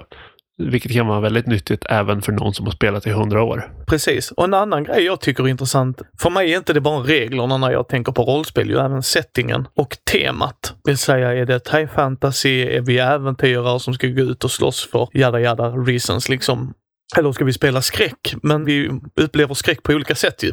Vilket 0.60 0.94
kan 0.94 1.08
vara 1.08 1.20
väldigt 1.20 1.48
nyttigt 1.48 1.86
även 1.90 2.22
för 2.22 2.32
någon 2.32 2.54
som 2.54 2.66
har 2.66 2.72
spelat 2.72 3.08
i 3.08 3.10
hundra 3.10 3.44
år. 3.44 3.74
Precis. 3.88 4.32
Och 4.32 4.44
en 4.44 4.54
annan 4.54 4.84
grej 4.84 5.04
jag 5.04 5.22
tycker 5.22 5.44
är 5.44 5.48
intressant. 5.48 6.02
För 6.20 6.30
mig 6.30 6.54
är 6.54 6.58
inte 6.58 6.74
det 6.74 6.82
bara 6.82 7.04
reglerna 7.04 7.58
när 7.58 7.72
jag 7.72 7.88
tänker 7.88 8.12
på 8.12 8.24
rollspel, 8.24 8.70
ju 8.70 8.78
även 8.78 9.04
settingen 9.04 9.68
och 9.76 9.98
temat. 10.12 10.74
Det 10.84 10.92
Vill 10.92 10.98
säga, 10.98 11.34
är 11.34 11.46
det 11.46 11.70
high 11.72 11.88
fantasy? 11.96 12.62
Är 12.62 12.82
vi 12.82 13.00
äventyrare 13.00 13.80
som 13.80 13.94
ska 13.94 14.08
gå 14.08 14.22
ut 14.22 14.44
och 14.44 14.52
slåss 14.52 14.90
för 14.92 15.08
jada 15.14 15.40
jada 15.40 15.70
reasons 15.70 16.30
liksom? 16.30 16.74
Eller 17.18 17.32
ska 17.32 17.46
vi 17.46 17.54
spela 17.54 17.82
skräck? 17.82 18.36
Men 18.44 18.66
vi 18.66 18.92
upplever 19.16 19.54
skräck 19.54 19.84
på 19.84 19.94
olika 19.94 20.16
sätt 20.16 20.44
ju 20.44 20.52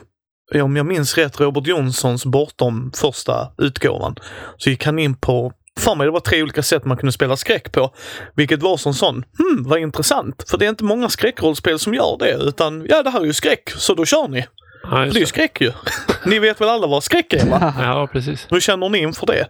om 0.54 0.76
jag 0.76 0.86
minns 0.86 1.18
rätt, 1.18 1.40
Robert 1.40 1.66
Jonssons 1.66 2.24
Bortom 2.24 2.90
första 2.94 3.52
utgåvan, 3.58 4.16
så 4.56 4.70
gick 4.70 4.84
han 4.84 4.98
in 4.98 5.14
på 5.14 5.52
för 5.80 5.94
mig 5.94 6.06
det 6.06 6.10
var 6.10 6.20
tre 6.20 6.42
olika 6.42 6.62
sätt 6.62 6.84
man 6.84 6.96
kunde 6.96 7.12
spela 7.12 7.36
skräck 7.36 7.72
på. 7.72 7.94
Vilket 8.34 8.62
var 8.62 8.76
som 8.76 8.94
sån, 8.94 9.24
hmm, 9.38 9.64
vad 9.68 9.78
intressant. 9.78 10.44
För 10.50 10.58
det 10.58 10.64
är 10.64 10.68
inte 10.68 10.84
många 10.84 11.08
skräckrollspel 11.08 11.78
som 11.78 11.94
gör 11.94 12.16
det, 12.18 12.32
utan 12.32 12.86
ja, 12.88 13.02
det 13.02 13.10
här 13.10 13.20
är 13.20 13.24
ju 13.24 13.32
skräck, 13.32 13.70
så 13.70 13.94
då 13.94 14.04
kör 14.04 14.28
ni. 14.28 14.46
Ja, 14.82 14.98
det 14.98 15.18
är 15.18 15.20
ju 15.20 15.26
skräck 15.26 15.60
ju. 15.60 15.72
ni 16.26 16.38
vet 16.38 16.60
väl 16.60 16.68
alla 16.68 16.86
vad 16.86 17.04
skräck 17.04 17.32
är 17.32 17.46
va? 17.46 17.74
Ja, 17.78 18.08
precis. 18.12 18.46
Hur 18.50 18.60
känner 18.60 18.88
ni 18.88 18.98
inför 18.98 19.26
det? 19.26 19.48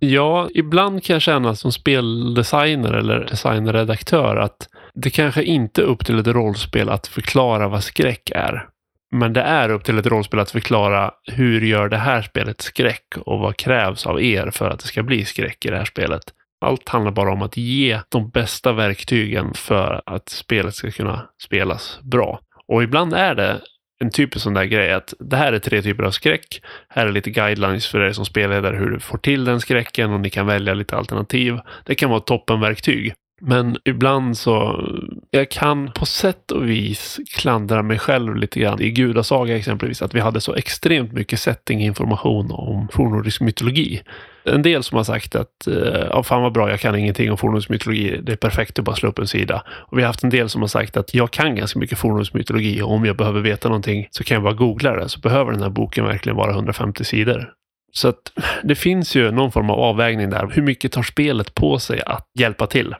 Ja, 0.00 0.48
ibland 0.54 1.04
kan 1.04 1.14
jag 1.14 1.22
känna 1.22 1.54
som 1.54 1.72
speldesigner 1.72 2.92
eller 2.92 3.24
designredaktör 3.24 4.36
att 4.36 4.68
det 4.94 5.10
kanske 5.10 5.42
inte 5.42 5.82
är 5.82 5.84
upp 5.84 6.06
till 6.06 6.18
ett 6.18 6.26
rollspel 6.26 6.88
att 6.88 7.06
förklara 7.06 7.68
vad 7.68 7.84
skräck 7.84 8.30
är. 8.34 8.68
Men 9.10 9.32
det 9.32 9.40
är 9.40 9.68
upp 9.68 9.84
till 9.84 9.98
ett 9.98 10.06
rollspel 10.06 10.40
att 10.40 10.50
förklara 10.50 11.10
hur 11.24 11.60
gör 11.60 11.88
det 11.88 11.96
här 11.96 12.22
spelet 12.22 12.60
skräck 12.60 13.14
och 13.20 13.38
vad 13.38 13.56
krävs 13.56 14.06
av 14.06 14.22
er 14.22 14.50
för 14.50 14.70
att 14.70 14.80
det 14.80 14.86
ska 14.86 15.02
bli 15.02 15.24
skräck 15.24 15.64
i 15.64 15.70
det 15.70 15.76
här 15.76 15.84
spelet. 15.84 16.22
Allt 16.60 16.88
handlar 16.88 17.12
bara 17.12 17.32
om 17.32 17.42
att 17.42 17.56
ge 17.56 18.00
de 18.08 18.30
bästa 18.30 18.72
verktygen 18.72 19.54
för 19.54 20.02
att 20.06 20.28
spelet 20.28 20.74
ska 20.74 20.90
kunna 20.90 21.28
spelas 21.42 21.98
bra. 22.02 22.40
Och 22.66 22.82
ibland 22.82 23.14
är 23.14 23.34
det 23.34 23.60
en 24.00 24.10
typisk 24.10 24.42
sån 24.42 24.54
där 24.54 24.64
grej 24.64 24.92
att 24.92 25.14
det 25.18 25.36
här 25.36 25.52
är 25.52 25.58
tre 25.58 25.82
typer 25.82 26.04
av 26.04 26.10
skräck. 26.10 26.62
Här 26.88 27.06
är 27.06 27.12
lite 27.12 27.30
guidelines 27.30 27.86
för 27.86 28.00
er 28.00 28.12
som 28.12 28.24
spelledare 28.24 28.76
hur 28.76 28.90
du 28.90 29.00
får 29.00 29.18
till 29.18 29.44
den 29.44 29.60
skräcken 29.60 30.12
och 30.12 30.20
ni 30.20 30.30
kan 30.30 30.46
välja 30.46 30.74
lite 30.74 30.96
alternativ. 30.96 31.58
Det 31.84 31.94
kan 31.94 32.10
vara 32.10 32.20
toppenverktyg. 32.20 33.14
Men 33.40 33.76
ibland 33.84 34.38
så, 34.38 34.84
jag 35.30 35.50
kan 35.50 35.92
på 35.92 36.06
sätt 36.06 36.50
och 36.50 36.68
vis 36.68 37.20
klandra 37.34 37.82
mig 37.82 37.98
själv 37.98 38.36
lite 38.36 38.60
grann. 38.60 38.82
I 38.82 38.90
Gudasaga 38.90 39.56
exempelvis, 39.56 40.02
att 40.02 40.14
vi 40.14 40.20
hade 40.20 40.40
så 40.40 40.54
extremt 40.54 41.12
mycket 41.12 41.40
settinginformation 41.40 42.50
om 42.50 42.88
fornnordisk 42.92 43.40
mytologi. 43.40 44.02
En 44.44 44.62
del 44.62 44.82
som 44.82 44.96
har 44.96 45.04
sagt 45.04 45.34
att, 45.34 45.66
eh, 45.66 46.06
ja 46.10 46.22
fan 46.22 46.42
vad 46.42 46.52
bra, 46.52 46.70
jag 46.70 46.80
kan 46.80 46.94
ingenting 46.94 47.30
om 47.30 47.38
fornnordisk 47.38 47.68
mytologi. 47.68 48.20
Det 48.22 48.32
är 48.32 48.36
perfekt 48.36 48.78
att 48.78 48.84
bara 48.84 48.96
slå 48.96 49.08
upp 49.08 49.18
en 49.18 49.26
sida. 49.26 49.62
Och 49.68 49.98
vi 49.98 50.02
har 50.02 50.06
haft 50.06 50.24
en 50.24 50.30
del 50.30 50.48
som 50.48 50.60
har 50.60 50.68
sagt 50.68 50.96
att 50.96 51.14
jag 51.14 51.30
kan 51.30 51.54
ganska 51.56 51.78
mycket 51.78 51.98
fornnordisk 51.98 52.34
mytologi 52.34 52.82
och 52.82 52.92
om 52.92 53.04
jag 53.04 53.16
behöver 53.16 53.40
veta 53.40 53.68
någonting 53.68 54.08
så 54.10 54.24
kan 54.24 54.34
jag 54.34 54.42
bara 54.42 54.54
googla 54.54 54.96
det. 54.96 55.08
Så 55.08 55.20
behöver 55.20 55.52
den 55.52 55.62
här 55.62 55.70
boken 55.70 56.04
verkligen 56.04 56.36
vara 56.36 56.52
150 56.52 57.04
sidor. 57.04 57.52
Så 57.92 58.08
att 58.08 58.32
det 58.62 58.74
finns 58.74 59.16
ju 59.16 59.30
någon 59.30 59.52
form 59.52 59.70
av 59.70 59.78
avvägning 59.80 60.30
där. 60.30 60.50
Hur 60.52 60.62
mycket 60.62 60.92
tar 60.92 61.02
spelet 61.02 61.54
på 61.54 61.78
sig 61.78 62.02
att 62.02 62.26
hjälpa 62.38 62.66
till? 62.66 62.94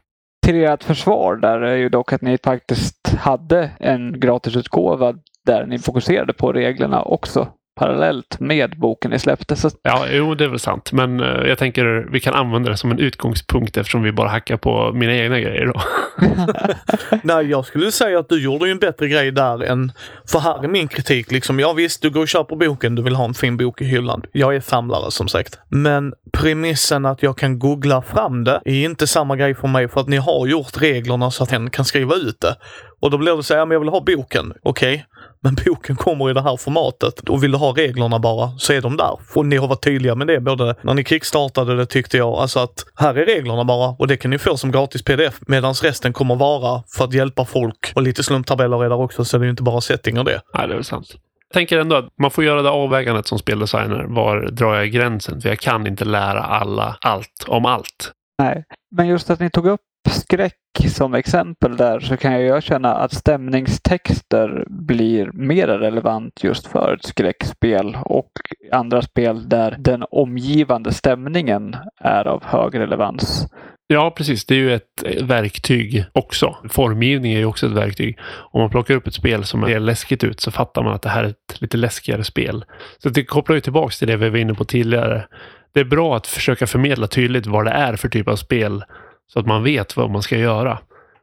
Till 0.49 0.65
ert 0.65 0.85
försvar 0.85 1.37
där 1.37 1.61
är 1.61 1.77
ju 1.77 1.89
dock 1.89 2.13
att 2.13 2.23
ni 2.23 2.39
faktiskt 2.45 3.09
hade 3.09 3.71
en 3.81 4.21
gratisutgåva 4.21 5.15
där 5.47 5.67
ni 5.67 5.79
fokuserade 5.79 6.33
på 6.33 6.53
reglerna 6.53 7.03
också 7.03 7.49
parallellt 7.79 8.41
med 8.41 8.79
boken 8.79 9.11
ni 9.11 9.19
släppte. 9.19 9.57
Så... 9.57 9.71
Ja, 9.83 10.07
jo, 10.11 10.35
det 10.35 10.45
är 10.45 10.49
väl 10.49 10.59
sant. 10.59 10.93
Men 10.93 11.21
uh, 11.21 11.49
jag 11.49 11.59
tänker 11.59 12.09
vi 12.13 12.21
kan 12.21 12.35
använda 12.35 12.71
det 12.71 12.77
som 12.77 12.91
en 12.91 12.99
utgångspunkt 12.99 13.77
eftersom 13.77 14.03
vi 14.03 14.13
bara 14.13 14.29
hackar 14.29 14.57
på 14.57 14.93
mina 14.93 15.15
egna 15.15 15.41
grejer 15.41 15.67
då. 15.67 15.81
Nej, 17.23 17.47
jag 17.47 17.65
skulle 17.65 17.93
säga 17.93 18.19
att 18.19 18.29
du 18.29 18.43
gjorde 18.43 18.67
ju 18.67 18.73
en 18.73 18.79
bättre 18.79 19.09
grej 19.09 19.31
där 19.33 19.63
än... 19.63 19.93
För 20.29 20.39
här 20.39 20.65
är 20.65 20.69
min 20.69 20.89
kritik 20.89 21.31
liksom. 21.31 21.61
Ja 21.61 21.73
visst, 21.73 22.03
du 22.03 22.11
går 22.11 22.21
och 22.21 22.29
köper 22.29 22.57
boken, 22.57 22.95
du 22.95 23.03
vill 23.03 23.15
ha 23.15 23.25
en 23.25 23.35
fin 23.35 23.57
bok 23.57 23.81
i 23.81 23.85
hyllan. 23.85 24.23
Jag 24.33 24.57
är 24.57 24.61
samlare 24.61 25.11
som 25.11 25.29
sagt. 25.29 25.59
Men 25.69 26.15
premissen 26.33 27.07
att 27.07 27.23
jag 27.23 27.39
kan 27.39 27.59
googla 27.59 28.03
fram 28.03 28.45
det 28.45 28.61
är 28.65 28.85
inte 28.85 29.07
samma 29.07 29.37
grej 29.37 29.55
för 29.55 29.69
mig 29.69 29.89
för 29.89 30.01
att 30.01 30.09
ni 30.09 30.17
har 30.17 30.47
gjort 30.47 30.83
reglerna 30.83 31.31
så 31.31 31.43
att 31.43 31.53
en 31.53 31.71
kan 31.71 31.85
skriva 31.85 32.15
ut 32.15 32.41
det. 32.41 32.57
Och 33.01 33.11
då 33.11 33.19
blir 33.19 33.37
det 33.37 33.43
så 33.43 33.55
här, 33.55 33.67
men 33.67 33.73
jag 33.73 33.81
vill 33.81 33.89
ha 33.89 34.01
boken. 34.01 34.53
Okej, 34.63 34.95
okay. 34.95 35.05
Men 35.41 35.57
boken 35.67 35.97
kommer 35.97 36.31
i 36.31 36.33
det 36.33 36.43
här 36.43 36.57
formatet 36.57 37.29
och 37.29 37.43
vill 37.43 37.53
du 37.53 37.59
ha 37.59 37.73
reglerna 37.73 38.19
bara 38.19 38.51
så 38.59 38.73
är 38.73 38.81
de 38.81 38.97
där. 38.97 39.19
Och 39.35 39.47
ni 39.47 39.57
har 39.57 39.69
varit 39.69 39.85
tydliga 39.85 40.15
med 40.15 40.27
det 40.27 40.41
både 40.41 40.75
när 40.83 40.95
ni 40.95 41.05
kickstartade 41.05 41.77
det 41.77 41.87
tyckte 41.87 42.17
jag, 42.17 42.35
alltså 42.35 42.61
att 42.61 42.85
här 42.95 43.15
är 43.15 43.27
reglerna 43.27 43.65
bara 43.65 43.89
och 43.89 44.07
det 44.07 44.17
kan 44.17 44.31
ni 44.31 44.39
få 44.39 44.57
som 44.57 44.73
gratis 44.73 45.03
pdf 45.03 45.41
medan 45.47 45.75
resten 45.75 46.13
kommer 46.13 46.37
vara 46.37 46.83
för 46.97 47.05
att 47.05 47.15
hjälpa 47.15 47.45
folk 47.45 47.93
och 47.95 48.03
lite 48.03 48.23
slumptabeller 48.23 48.85
är 48.85 48.89
där 48.89 49.01
också 49.01 49.25
så 49.25 49.39
det 49.39 49.43
är 49.43 49.45
ju 49.45 49.51
inte 49.51 49.63
bara 49.63 49.81
setting 49.81 50.19
och 50.19 50.25
det. 50.25 50.41
Nej, 50.55 50.69
det 50.69 50.73
är 50.73 50.77
väl 50.77 50.85
sant. 50.85 51.07
Jag 51.49 51.55
tänker 51.55 51.79
ändå 51.79 51.97
att 51.97 52.09
man 52.21 52.31
får 52.31 52.45
göra 52.45 52.63
det 52.63 52.71
avvägandet 52.71 53.27
som 53.27 53.39
speldesigner. 53.39 54.05
Var 54.09 54.41
drar 54.51 54.75
jag 54.75 54.91
gränsen? 54.91 55.41
För 55.41 55.49
jag 55.49 55.59
kan 55.59 55.87
inte 55.87 56.05
lära 56.05 56.43
alla 56.43 56.97
allt 57.01 57.45
om 57.47 57.65
allt. 57.65 58.13
Nej, 58.39 58.65
men 58.97 59.09
just 59.09 59.31
att 59.31 59.41
ni 59.41 59.51
tog 59.51 59.67
upp 59.67 59.81
skräck 60.11 60.55
som 60.89 61.15
exempel 61.15 61.77
där 61.77 62.01
så 62.01 62.17
kan 62.17 62.43
jag 62.43 62.63
känna 62.63 62.95
att 62.95 63.13
stämningstexter 63.13 64.65
blir 64.69 65.31
mer 65.33 65.67
relevant 65.67 66.45
just 66.45 66.67
för 66.67 66.95
ett 66.95 67.05
skräckspel 67.05 67.97
och 68.05 68.31
andra 68.73 69.03
spel 69.03 69.49
där 69.49 69.77
den 69.79 70.05
omgivande 70.11 70.93
stämningen 70.93 71.77
är 72.01 72.27
av 72.27 72.45
hög 72.45 72.79
relevans. 72.79 73.47
Ja, 73.87 74.11
precis. 74.11 74.47
Det 74.47 74.55
är 74.55 74.59
ju 74.59 74.75
ett 74.75 75.23
verktyg 75.23 76.05
också. 76.13 76.57
Formgivning 76.69 77.33
är 77.33 77.39
ju 77.39 77.45
också 77.45 77.67
ett 77.67 77.73
verktyg. 77.73 78.19
Om 78.51 78.61
man 78.61 78.71
plockar 78.71 78.95
upp 78.95 79.07
ett 79.07 79.15
spel 79.15 79.45
som 79.45 79.63
ser 79.63 79.81
läskigt 79.81 80.25
ut 80.25 80.41
så 80.41 80.51
fattar 80.51 80.83
man 80.83 80.95
att 80.95 81.03
det 81.03 81.09
här 81.09 81.25
är 81.25 81.29
ett 81.29 81.61
lite 81.61 81.77
läskigare 81.77 82.25
spel. 82.25 82.65
Så 82.99 83.09
det 83.09 83.25
kopplar 83.25 83.55
ju 83.55 83.61
tillbaks 83.61 83.99
till 83.99 84.09
det 84.09 84.17
vi 84.17 84.31
var 84.31 84.39
inne 84.39 84.55
på 84.55 84.65
tidigare. 84.65 85.27
Det 85.75 85.81
är 85.81 85.85
bra 85.85 86.17
att 86.17 86.27
försöka 86.27 86.67
förmedla 86.67 87.07
tydligt 87.07 87.47
vad 87.47 87.65
det 87.65 87.71
är 87.71 87.97
för 87.97 88.09
typ 88.09 88.29
av 88.29 88.37
spel 88.37 88.85
så 89.33 89.41
att 89.41 89.47
man 89.47 89.63
vet 89.63 89.97
vad 89.97 90.11
man 90.11 90.23
ska 90.23 90.39
göra. 90.39 90.79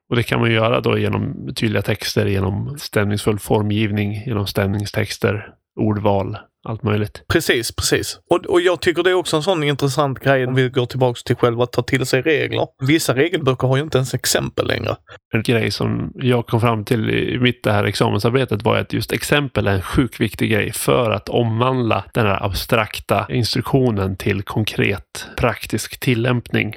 Och 0.10 0.16
det 0.16 0.24
kan 0.24 0.40
man 0.40 0.52
göra 0.52 0.82
då 0.82 0.98
genom 0.98 1.54
tydliga 1.56 1.82
texter, 1.82 2.26
genom 2.26 2.78
stämningsfull 2.78 3.40
formgivning, 3.40 4.24
genom 4.26 4.48
stämningstexter, 4.48 5.54
ordval, 5.80 6.38
allt 6.68 6.84
möjligt. 6.84 7.24
Precis, 7.28 7.76
precis. 7.76 8.20
Och, 8.30 8.46
och 8.46 8.62
jag 8.62 8.82
tycker 8.82 9.04
det 9.04 9.10
är 9.10 9.14
också 9.14 9.36
en 9.36 9.44
sån 9.44 9.64
intressant 9.64 10.20
grej 10.20 10.48
om 10.48 10.56
vi 10.56 10.70
går 10.70 10.86
tillbaks 10.86 11.24
till 11.24 11.36
själva 11.36 11.64
att 11.64 11.72
ta 11.72 11.82
till 11.82 12.06
sig 12.06 12.22
regler. 12.22 12.68
Vissa 12.88 13.16
regelböcker 13.16 13.68
har 13.68 13.78
ju 13.78 13.84
inte 13.84 13.98
ens 13.98 14.14
exempel 14.14 14.68
längre. 14.68 14.96
En 15.34 15.44
grej 15.44 15.72
som 15.72 16.12
jag 16.16 16.48
kom 16.48 16.62
fram 16.62 16.86
till 16.86 17.10
i 17.10 17.40
mitt 17.40 17.64
det 17.64 17.72
här 17.72 17.84
examensarbetet 17.84 18.64
var 18.64 18.78
att 18.78 18.94
just 18.94 19.12
exempel 19.12 19.68
är 19.68 19.72
en 19.72 19.82
sjukt 19.82 20.20
viktig 20.20 20.52
grej 20.52 20.72
för 20.72 21.12
att 21.12 21.30
omvandla 21.30 22.04
den 22.14 22.26
här 22.26 22.46
abstrakta 22.46 23.26
instruktionen 23.30 24.18
till 24.18 24.44
konkret 24.44 25.28
praktisk 25.38 26.00
tillämpning. 26.00 26.76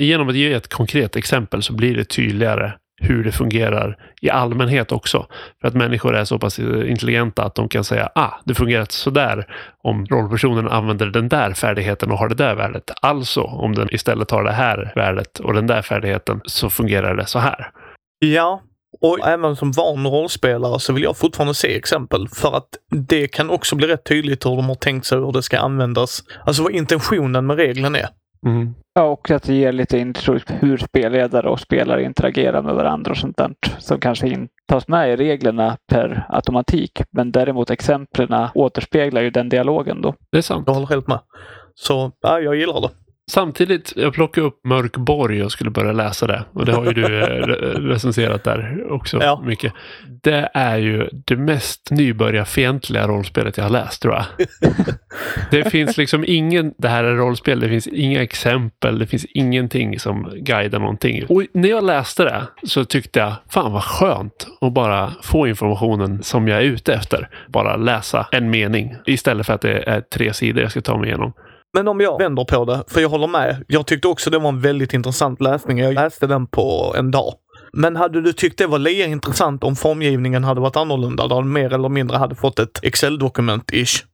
Genom 0.00 0.28
att 0.28 0.34
ge 0.34 0.52
ett 0.52 0.68
konkret 0.68 1.16
exempel 1.16 1.62
så 1.62 1.72
blir 1.72 1.96
det 1.96 2.04
tydligare 2.04 2.72
hur 3.02 3.24
det 3.24 3.32
fungerar 3.32 3.96
i 4.20 4.30
allmänhet 4.30 4.92
också. 4.92 5.26
För 5.60 5.68
att 5.68 5.74
människor 5.74 6.16
är 6.16 6.24
så 6.24 6.38
pass 6.38 6.58
intelligenta 6.58 7.44
att 7.44 7.54
de 7.54 7.68
kan 7.68 7.84
säga 7.84 8.10
ah, 8.14 8.30
det 8.44 8.54
fungerar 8.54 8.86
sådär 8.88 9.46
om 9.82 10.06
rollpersonen 10.06 10.68
använder 10.68 11.06
den 11.06 11.28
där 11.28 11.52
färdigheten 11.52 12.10
och 12.10 12.18
har 12.18 12.28
det 12.28 12.34
där 12.34 12.54
värdet. 12.54 12.90
Alltså 13.02 13.42
om 13.42 13.74
den 13.74 13.94
istället 13.94 14.30
har 14.30 14.44
det 14.44 14.52
här 14.52 14.92
värdet 14.94 15.38
och 15.38 15.54
den 15.54 15.66
där 15.66 15.82
färdigheten 15.82 16.40
så 16.44 16.70
fungerar 16.70 17.16
det 17.16 17.26
så 17.26 17.38
här. 17.38 17.70
Ja, 18.18 18.62
och 19.00 19.28
även 19.28 19.56
som 19.56 19.72
van 19.72 20.06
rollspelare 20.06 20.80
så 20.80 20.92
vill 20.92 21.02
jag 21.02 21.16
fortfarande 21.16 21.54
se 21.54 21.76
exempel 21.76 22.28
för 22.28 22.56
att 22.56 22.68
det 23.08 23.28
kan 23.28 23.50
också 23.50 23.76
bli 23.76 23.86
rätt 23.86 24.04
tydligt 24.04 24.46
hur 24.46 24.56
de 24.56 24.68
har 24.68 24.74
tänkt 24.74 25.06
sig 25.06 25.18
hur 25.18 25.32
det 25.32 25.42
ska 25.42 25.58
användas. 25.58 26.22
Alltså 26.46 26.62
vad 26.62 26.72
intentionen 26.72 27.46
med 27.46 27.56
regeln 27.56 27.94
är. 27.94 28.08
Mm. 28.46 28.74
Ja, 28.94 29.02
och 29.02 29.30
att 29.30 29.42
det 29.42 29.54
ger 29.54 29.72
lite 29.72 29.98
intryck 29.98 30.50
hur 30.50 30.76
spelledare 30.76 31.48
och 31.48 31.60
spelare 31.60 32.04
interagerar 32.04 32.62
med 32.62 32.74
varandra 32.74 33.10
och 33.10 33.16
sånt 33.16 33.36
där 33.36 33.54
som 33.78 34.00
kanske 34.00 34.28
inte 34.28 34.54
tas 34.68 34.88
med 34.88 35.12
i 35.12 35.16
reglerna 35.16 35.76
per 35.88 36.26
automatik. 36.28 37.02
Men 37.10 37.32
däremot 37.32 37.70
exemplen 37.70 38.48
återspeglar 38.54 39.22
ju 39.22 39.30
den 39.30 39.48
dialogen 39.48 40.02
då. 40.02 40.14
Det 40.32 40.38
är 40.38 40.42
sant. 40.42 40.64
Jag 40.66 40.74
håller 40.74 40.86
helt 40.86 41.08
med. 41.08 41.20
Så 41.74 42.12
ja, 42.20 42.40
jag 42.40 42.56
gillar 42.56 42.80
det. 42.80 42.88
Samtidigt, 43.30 43.92
jag 43.96 44.12
plockade 44.12 44.46
upp 44.46 44.64
Mörkborg 44.64 45.44
och 45.44 45.52
skulle 45.52 45.70
börja 45.70 45.92
läsa 45.92 46.26
det. 46.26 46.44
Och 46.52 46.64
det 46.64 46.72
har 46.72 46.84
ju 46.84 46.92
du 46.92 47.20
eh, 47.20 47.46
recenserat 47.80 48.44
där 48.44 48.92
också 48.92 49.22
ja. 49.22 49.42
mycket. 49.46 49.72
Det 50.22 50.50
är 50.54 50.76
ju 50.76 51.08
det 51.12 51.36
mest 51.36 51.90
nybörjarfientliga 51.90 53.06
rollspelet 53.06 53.56
jag 53.56 53.64
har 53.64 53.70
läst 53.70 54.02
tror 54.02 54.14
jag. 54.14 54.24
det 55.50 55.70
finns 55.70 55.96
liksom 55.96 56.24
ingen, 56.26 56.74
det 56.78 56.88
här 56.88 57.04
är 57.04 57.14
rollspel, 57.14 57.60
det 57.60 57.68
finns 57.68 57.86
inga 57.86 58.22
exempel, 58.22 58.98
det 58.98 59.06
finns 59.06 59.24
ingenting 59.24 59.98
som 59.98 60.32
guidar 60.36 60.78
någonting. 60.78 61.26
Och 61.28 61.42
när 61.52 61.68
jag 61.68 61.84
läste 61.84 62.24
det 62.24 62.46
så 62.62 62.84
tyckte 62.84 63.18
jag, 63.18 63.34
fan 63.48 63.72
vad 63.72 63.84
skönt 63.84 64.46
att 64.60 64.72
bara 64.72 65.12
få 65.22 65.46
informationen 65.46 66.22
som 66.22 66.48
jag 66.48 66.58
är 66.58 66.64
ute 66.64 66.94
efter. 66.94 67.28
Bara 67.48 67.76
läsa 67.76 68.26
en 68.32 68.50
mening 68.50 68.96
istället 69.06 69.46
för 69.46 69.52
att 69.52 69.60
det 69.60 69.88
är 69.88 70.00
tre 70.00 70.32
sidor 70.32 70.62
jag 70.62 70.70
ska 70.70 70.80
ta 70.80 70.96
mig 70.96 71.08
igenom. 71.08 71.32
Men 71.74 71.88
om 71.88 72.00
jag 72.00 72.18
vänder 72.18 72.44
på 72.44 72.64
det, 72.64 72.84
för 72.88 73.00
jag 73.00 73.08
håller 73.08 73.26
med. 73.26 73.64
Jag 73.68 73.86
tyckte 73.86 74.08
också 74.08 74.30
det 74.30 74.38
var 74.38 74.48
en 74.48 74.60
väldigt 74.60 74.94
intressant 74.94 75.40
läsning. 75.40 75.78
Jag 75.78 75.94
läste 75.94 76.26
den 76.26 76.46
på 76.46 76.94
en 76.98 77.10
dag. 77.10 77.34
Men 77.72 77.96
hade 77.96 78.20
du 78.20 78.32
tyckt 78.32 78.58
det 78.58 78.66
var 78.66 78.78
lika 78.78 79.06
intressant 79.06 79.64
om 79.64 79.76
formgivningen 79.76 80.44
hade 80.44 80.60
varit 80.60 80.76
annorlunda? 80.76 81.26
Där 81.26 81.42
mer 81.42 81.72
eller 81.72 81.88
mindre 81.88 82.16
hade 82.16 82.34
fått 82.34 82.58
ett 82.58 82.80
Excel-dokument-ish? 82.82 84.04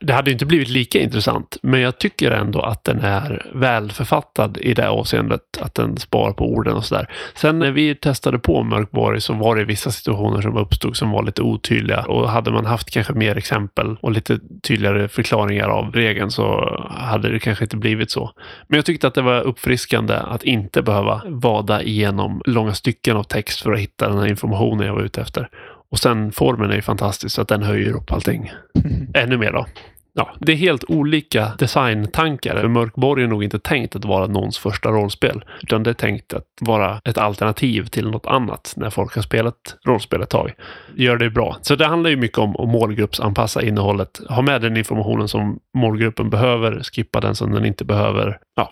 Det 0.00 0.12
hade 0.12 0.30
inte 0.32 0.46
blivit 0.46 0.68
lika 0.68 1.00
intressant, 1.00 1.56
men 1.62 1.80
jag 1.80 1.98
tycker 1.98 2.30
ändå 2.30 2.60
att 2.60 2.84
den 2.84 3.00
är 3.00 3.46
välförfattad 3.54 4.58
i 4.58 4.74
det 4.74 4.88
avseendet, 4.88 5.40
att 5.60 5.74
den 5.74 5.96
spar 5.96 6.32
på 6.32 6.52
orden 6.52 6.74
och 6.74 6.84
sådär. 6.84 7.08
Sen 7.34 7.58
när 7.58 7.70
vi 7.70 7.94
testade 7.94 8.38
på 8.38 8.62
Mörkborg 8.62 9.20
så 9.20 9.32
var 9.32 9.56
det 9.56 9.64
vissa 9.64 9.90
situationer 9.90 10.40
som 10.40 10.56
uppstod 10.56 10.96
som 10.96 11.10
var 11.10 11.22
lite 11.22 11.42
otydliga 11.42 12.00
och 12.00 12.30
hade 12.30 12.50
man 12.50 12.66
haft 12.66 12.90
kanske 12.90 13.12
mer 13.12 13.36
exempel 13.36 13.96
och 14.00 14.12
lite 14.12 14.38
tydligare 14.62 15.08
förklaringar 15.08 15.68
av 15.68 15.92
regeln 15.92 16.30
så 16.30 16.78
hade 16.90 17.32
det 17.32 17.38
kanske 17.38 17.64
inte 17.64 17.76
blivit 17.76 18.10
så. 18.10 18.30
Men 18.68 18.76
jag 18.76 18.84
tyckte 18.84 19.06
att 19.06 19.14
det 19.14 19.22
var 19.22 19.40
uppfriskande 19.40 20.14
att 20.14 20.42
inte 20.42 20.82
behöva 20.82 21.22
vada 21.26 21.82
igenom 21.82 22.42
långa 22.46 22.74
stycken 22.74 23.16
av 23.16 23.22
text 23.22 23.62
för 23.62 23.72
att 23.72 23.80
hitta 23.80 24.08
den 24.08 24.18
här 24.18 24.26
informationen 24.26 24.86
jag 24.86 24.94
var 24.94 25.02
ute 25.02 25.20
efter. 25.20 25.48
Och 25.94 25.98
sen 25.98 26.32
formen 26.32 26.70
är 26.70 26.74
ju 26.74 26.82
fantastisk 26.82 27.34
så 27.34 27.42
att 27.42 27.48
den 27.48 27.62
höjer 27.62 27.92
upp 27.92 28.12
allting 28.12 28.52
ännu 29.14 29.38
mer 29.38 29.52
då. 29.52 29.66
Ja, 30.14 30.34
det 30.40 30.52
är 30.52 30.56
helt 30.56 30.84
olika 30.88 31.52
designtankar. 31.58 32.68
Mörkborg 32.68 33.22
är 33.22 33.26
nog 33.26 33.44
inte 33.44 33.58
tänkt 33.58 33.96
att 33.96 34.04
vara 34.04 34.26
någons 34.26 34.58
första 34.58 34.88
rollspel. 34.88 35.44
Utan 35.62 35.82
det 35.82 35.90
är 35.90 35.94
tänkt 35.94 36.34
att 36.34 36.44
vara 36.60 37.00
ett 37.04 37.18
alternativ 37.18 37.86
till 37.86 38.10
något 38.10 38.26
annat 38.26 38.74
när 38.76 38.90
folk 38.90 39.14
har 39.14 39.22
spelat 39.22 39.76
rollspel 39.86 40.22
ett 40.22 40.30
tag. 40.30 40.52
Gör 40.94 41.16
det 41.16 41.30
bra. 41.30 41.56
Så 41.62 41.76
det 41.76 41.86
handlar 41.86 42.10
ju 42.10 42.16
mycket 42.16 42.38
om 42.38 42.56
att 42.56 42.68
målgruppsanpassa 42.68 43.62
innehållet. 43.62 44.20
Ha 44.28 44.42
med 44.42 44.62
den 44.62 44.76
informationen 44.76 45.28
som 45.28 45.58
målgruppen 45.76 46.30
behöver, 46.30 46.82
skippa 46.82 47.20
den 47.20 47.34
som 47.34 47.52
den 47.52 47.64
inte 47.64 47.84
behöver. 47.84 48.38
Ja, 48.56 48.70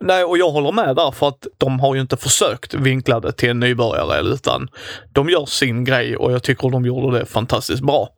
Nej, 0.00 0.24
och 0.24 0.38
jag 0.38 0.50
håller 0.50 0.72
med 0.72 0.96
där 0.96 1.10
för 1.10 1.28
att 1.28 1.46
de 1.58 1.80
har 1.80 1.94
ju 1.94 2.00
inte 2.00 2.16
försökt 2.16 2.74
vinkla 2.74 3.20
det 3.20 3.32
till 3.32 3.50
en 3.50 3.60
nybörjare 3.60 4.20
utan 4.20 4.68
de 5.12 5.28
gör 5.28 5.46
sin 5.46 5.84
grej 5.84 6.16
och 6.16 6.32
jag 6.32 6.42
tycker 6.42 6.70
de 6.70 6.84
gjorde 6.84 7.18
det 7.18 7.26
fantastiskt 7.26 7.82
bra. 7.82 8.08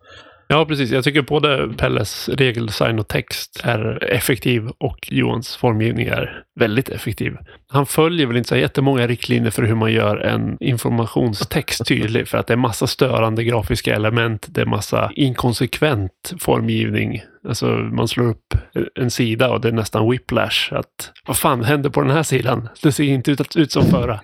Ja, 0.49 0.65
precis. 0.65 0.91
Jag 0.91 1.05
tycker 1.05 1.23
både 1.23 1.69
Pelles 1.77 2.29
regeldesign 2.29 2.99
och 2.99 3.09
text 3.09 3.61
är 3.65 4.05
effektiv 4.05 4.69
och 4.79 5.09
Johans 5.11 5.57
formgivning 5.57 6.07
är 6.07 6.43
väldigt 6.61 6.89
effektiv. 6.89 7.37
Han 7.69 7.87
följer 7.87 8.27
väl 8.27 8.37
inte 8.37 8.49
så 8.49 8.57
jättemånga 8.57 9.07
riktlinjer 9.07 9.51
för 9.51 9.63
hur 9.63 9.75
man 9.75 9.93
gör 9.93 10.17
en 10.17 10.57
informationstext 10.61 11.87
tydlig 11.87 12.29
för 12.29 12.39
att 12.39 12.47
det 12.47 12.53
är 12.53 12.57
massa 12.57 12.87
störande 12.87 13.45
grafiska 13.45 13.95
element. 13.95 14.47
Det 14.49 14.61
är 14.61 14.67
massa 14.67 15.11
inkonsekvent 15.15 16.35
formgivning. 16.41 17.23
Alltså 17.49 17.67
man 17.67 18.09
slår 18.09 18.29
upp 18.29 18.55
en 18.95 19.11
sida 19.11 19.51
och 19.51 19.61
det 19.61 19.69
är 19.69 19.73
nästan 19.73 20.11
whiplash. 20.11 20.73
Att 20.73 21.13
vad 21.27 21.37
fan 21.37 21.65
händer 21.65 21.91
på 21.91 22.03
den 22.03 22.11
här 22.11 22.23
sidan? 22.23 22.69
Det 22.83 22.93
ser 22.93 23.05
inte 23.05 23.31
ut, 23.31 23.57
ut 23.57 23.73
som 23.73 23.85
förra. 23.85 24.21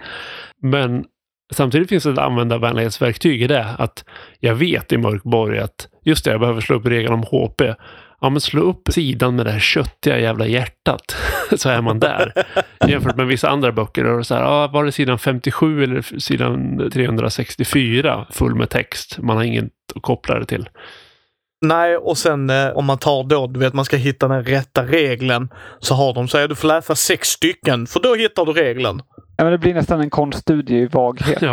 Men 0.62 1.04
Samtidigt 1.52 1.88
finns 1.88 2.04
det 2.04 2.10
ett 2.10 2.18
användarvänlighetsverktyg 2.18 3.42
i 3.42 3.46
det. 3.46 3.66
Att 3.78 4.04
jag 4.40 4.54
vet 4.54 4.92
i 4.92 4.98
Mörkborg 4.98 5.58
att 5.58 5.88
just 6.04 6.24
det, 6.24 6.30
jag 6.30 6.40
behöver 6.40 6.60
slå 6.60 6.76
upp 6.76 6.86
regeln 6.86 7.14
om 7.14 7.22
HP. 7.22 7.62
Ja, 8.20 8.30
men 8.30 8.40
slå 8.40 8.62
upp 8.62 8.88
sidan 8.88 9.36
med 9.36 9.46
det 9.46 9.52
här 9.52 9.60
köttiga 9.60 10.18
jävla 10.18 10.46
hjärtat. 10.46 11.16
så 11.56 11.68
är 11.68 11.82
man 11.82 12.00
där. 12.00 12.32
Jämfört 12.88 13.16
med 13.16 13.26
vissa 13.26 13.48
andra 13.48 13.72
böcker. 13.72 14.04
Och 14.04 14.26
så 14.26 14.34
här, 14.34 14.42
ja, 14.42 14.66
var 14.66 14.84
det 14.84 14.92
sidan 14.92 15.18
57 15.18 15.82
eller 15.84 16.18
sidan 16.18 16.90
364 16.92 18.26
full 18.30 18.54
med 18.54 18.70
text? 18.70 19.18
Man 19.18 19.36
har 19.36 19.44
inget 19.44 19.72
att 19.94 20.02
koppla 20.02 20.38
det 20.38 20.46
till. 20.46 20.68
Nej, 21.64 21.96
och 21.96 22.18
sen 22.18 22.50
eh, 22.50 22.70
om 22.70 22.84
man 22.84 22.98
tar 22.98 23.24
då, 23.24 23.46
du 23.46 23.60
vet 23.60 23.74
man 23.74 23.84
ska 23.84 23.96
hitta 23.96 24.28
den 24.28 24.44
rätta 24.44 24.84
regeln. 24.84 25.48
Så 25.78 25.94
har 25.94 26.14
de 26.14 26.28
så 26.28 26.38
här, 26.38 26.48
du 26.48 26.54
får 26.54 26.68
läsa 26.68 26.94
sex 26.94 27.28
stycken 27.28 27.86
för 27.86 28.00
då 28.00 28.14
hittar 28.14 28.46
du 28.46 28.52
regeln. 28.52 29.02
Ja, 29.36 29.44
men 29.44 29.52
det 29.52 29.58
blir 29.58 29.74
nästan 29.74 30.00
en 30.00 30.10
konststudie 30.10 30.78
i 30.78 30.86
vaghet. 30.86 31.42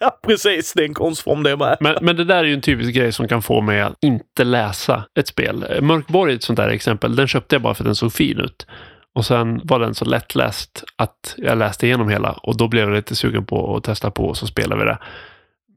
Ja. 0.00 0.18
Precis, 0.26 0.72
det 0.72 0.82
är 0.82 0.86
en 0.86 0.94
konstform 0.94 1.42
det 1.42 1.56
med. 1.56 1.76
Men, 1.80 1.96
men 2.00 2.16
det 2.16 2.24
där 2.24 2.36
är 2.36 2.44
ju 2.44 2.54
en 2.54 2.60
typisk 2.60 2.94
grej 2.94 3.12
som 3.12 3.28
kan 3.28 3.42
få 3.42 3.60
mig 3.60 3.80
att 3.80 3.94
inte 4.00 4.44
läsa 4.44 5.04
ett 5.18 5.28
spel. 5.28 5.80
Mörkborg 5.82 6.32
är 6.32 6.36
ett 6.36 6.42
sånt 6.42 6.56
där 6.56 6.68
exempel. 6.68 7.16
Den 7.16 7.28
köpte 7.28 7.54
jag 7.54 7.62
bara 7.62 7.74
för 7.74 7.82
att 7.84 7.88
den 7.88 7.94
såg 7.94 8.12
fin 8.12 8.40
ut. 8.40 8.66
Och 9.14 9.26
sen 9.26 9.60
var 9.64 9.78
den 9.78 9.94
så 9.94 10.04
lättläst 10.04 10.84
att 10.96 11.34
jag 11.36 11.58
läste 11.58 11.86
igenom 11.86 12.08
hela 12.08 12.32
och 12.32 12.56
då 12.56 12.68
blev 12.68 12.88
jag 12.88 12.96
lite 12.96 13.16
sugen 13.16 13.46
på 13.46 13.76
att 13.76 13.84
testa 13.84 14.10
på 14.10 14.24
och 14.24 14.36
så 14.36 14.46
spelade 14.46 14.84
vi 14.84 14.90
det. 14.90 14.98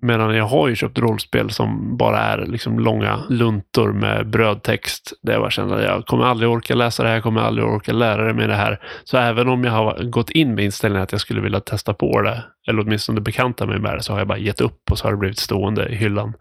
Medan 0.01 0.35
jag 0.35 0.45
har 0.45 0.67
ju 0.67 0.75
köpt 0.75 0.99
rollspel 0.99 1.49
som 1.49 1.97
bara 1.97 2.19
är 2.19 2.45
liksom 2.45 2.79
långa 2.79 3.23
luntor 3.29 3.91
med 3.91 4.29
brödtext. 4.29 5.13
Där 5.21 5.33
jag 5.33 5.41
bara 5.41 5.51
känner 5.51 5.75
att 5.75 5.83
jag 5.83 6.05
kommer 6.05 6.25
aldrig 6.25 6.49
orka 6.49 6.75
läsa 6.75 7.03
det 7.03 7.09
här, 7.09 7.15
jag 7.15 7.23
kommer 7.23 7.41
aldrig 7.41 7.67
orka 7.67 7.93
lära 7.93 8.33
mig 8.33 8.47
det 8.47 8.55
här. 8.55 8.79
Så 9.03 9.17
även 9.17 9.47
om 9.47 9.63
jag 9.63 9.71
har 9.71 10.03
gått 10.03 10.29
in 10.29 10.55
med 10.55 10.65
inställningen 10.65 11.03
att 11.03 11.11
jag 11.11 11.21
skulle 11.21 11.41
vilja 11.41 11.59
testa 11.59 11.93
på 11.93 12.21
det, 12.21 12.43
eller 12.67 12.81
åtminstone 12.81 13.21
bekanta 13.21 13.65
mig 13.65 13.79
med 13.79 13.93
det, 13.93 14.03
så 14.03 14.13
har 14.13 14.19
jag 14.19 14.27
bara 14.27 14.37
gett 14.37 14.61
upp 14.61 14.91
och 14.91 14.97
så 14.97 15.07
har 15.07 15.11
det 15.11 15.17
blivit 15.17 15.39
stående 15.39 15.87
i 15.89 15.95
hyllan. 15.95 16.33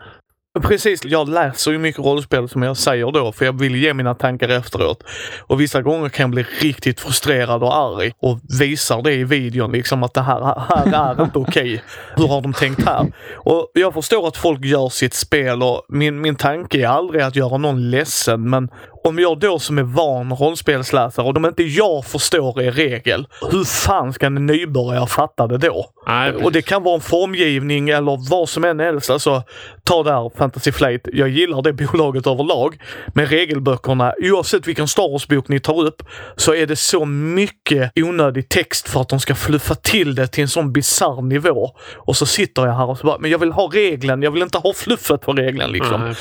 Precis, 0.62 1.04
jag 1.04 1.28
läser 1.28 1.70
ju 1.70 1.78
mycket 1.78 2.04
rollspel 2.04 2.48
som 2.48 2.62
jag 2.62 2.76
säger 2.76 3.12
då, 3.12 3.32
för 3.32 3.44
jag 3.44 3.58
vill 3.58 3.76
ge 3.76 3.94
mina 3.94 4.14
tankar 4.14 4.48
efteråt. 4.48 5.04
Och 5.40 5.60
vissa 5.60 5.82
gånger 5.82 6.08
kan 6.08 6.22
jag 6.22 6.30
bli 6.30 6.46
riktigt 6.60 7.00
frustrerad 7.00 7.62
och 7.62 7.76
arg 7.76 8.12
och 8.20 8.38
visar 8.60 9.02
det 9.02 9.12
i 9.12 9.24
videon 9.24 9.72
liksom 9.72 10.02
att 10.02 10.14
det 10.14 10.22
här, 10.22 10.62
här 10.68 11.16
är 11.16 11.24
inte 11.24 11.38
okej. 11.38 11.62
Okay. 11.62 11.80
Hur 12.16 12.28
har 12.28 12.40
de 12.40 12.52
tänkt 12.52 12.84
här? 12.86 13.12
Och 13.34 13.70
jag 13.74 13.94
förstår 13.94 14.28
att 14.28 14.36
folk 14.36 14.64
gör 14.64 14.88
sitt 14.88 15.14
spel 15.14 15.62
och 15.62 15.82
min, 15.88 16.20
min 16.20 16.36
tanke 16.36 16.78
är 16.78 16.88
aldrig 16.88 17.22
att 17.22 17.36
göra 17.36 17.56
någon 17.56 17.90
ledsen, 17.90 18.50
men 18.50 18.68
om 19.06 19.18
jag 19.18 19.38
då 19.38 19.58
som 19.58 19.78
är 19.78 19.82
van 19.82 20.32
rollspelsläsare 20.32 21.26
och 21.26 21.36
om 21.36 21.46
inte 21.46 21.62
jag 21.62 22.04
förstår 22.04 22.62
er 22.62 22.72
regel, 22.72 23.26
hur 23.50 23.64
fan 23.64 24.12
ska 24.12 24.26
en 24.26 24.46
nybörjare 24.46 25.06
fatta 25.06 25.46
det 25.46 25.58
då? 25.58 25.86
Nej, 26.06 26.32
och 26.32 26.52
det 26.52 26.62
kan 26.62 26.82
vara 26.82 26.94
en 26.94 27.00
formgivning 27.00 27.88
eller 27.88 28.30
vad 28.30 28.48
som 28.48 28.64
än 28.64 28.80
helst. 28.80 29.10
Alltså, 29.10 29.42
ta 29.84 30.02
där 30.02 30.38
Fantasy 30.38 30.72
Flight. 30.72 31.08
Jag 31.12 31.28
gillar 31.28 31.62
det 31.62 31.72
bolaget 31.92 32.26
överlag. 32.26 32.78
Men 33.08 33.26
regelböckerna, 33.26 34.14
oavsett 34.22 34.68
vilken 34.68 34.88
Star 34.88 35.12
Wars-bok 35.12 35.48
ni 35.48 35.60
tar 35.60 35.86
upp, 35.86 36.02
så 36.36 36.54
är 36.54 36.66
det 36.66 36.76
så 36.76 37.04
mycket 37.04 37.92
onödig 37.96 38.48
text 38.48 38.88
för 38.88 39.00
att 39.00 39.08
de 39.08 39.20
ska 39.20 39.34
fluffa 39.34 39.74
till 39.74 40.14
det 40.14 40.26
till 40.26 40.42
en 40.42 40.48
sån 40.48 40.72
bisarr 40.72 41.22
nivå. 41.22 41.70
Och 41.94 42.16
så 42.16 42.26
sitter 42.26 42.66
jag 42.66 42.74
här 42.74 42.90
och 42.90 42.98
så 42.98 43.06
bara, 43.06 43.18
men 43.18 43.30
jag 43.30 43.38
vill 43.38 43.52
ha 43.52 43.70
regeln. 43.72 44.22
Jag 44.22 44.30
vill 44.30 44.42
inte 44.42 44.58
ha 44.58 44.72
fluffet 44.72 45.20
på 45.20 45.32
regeln 45.32 45.72
liksom. 45.72 46.14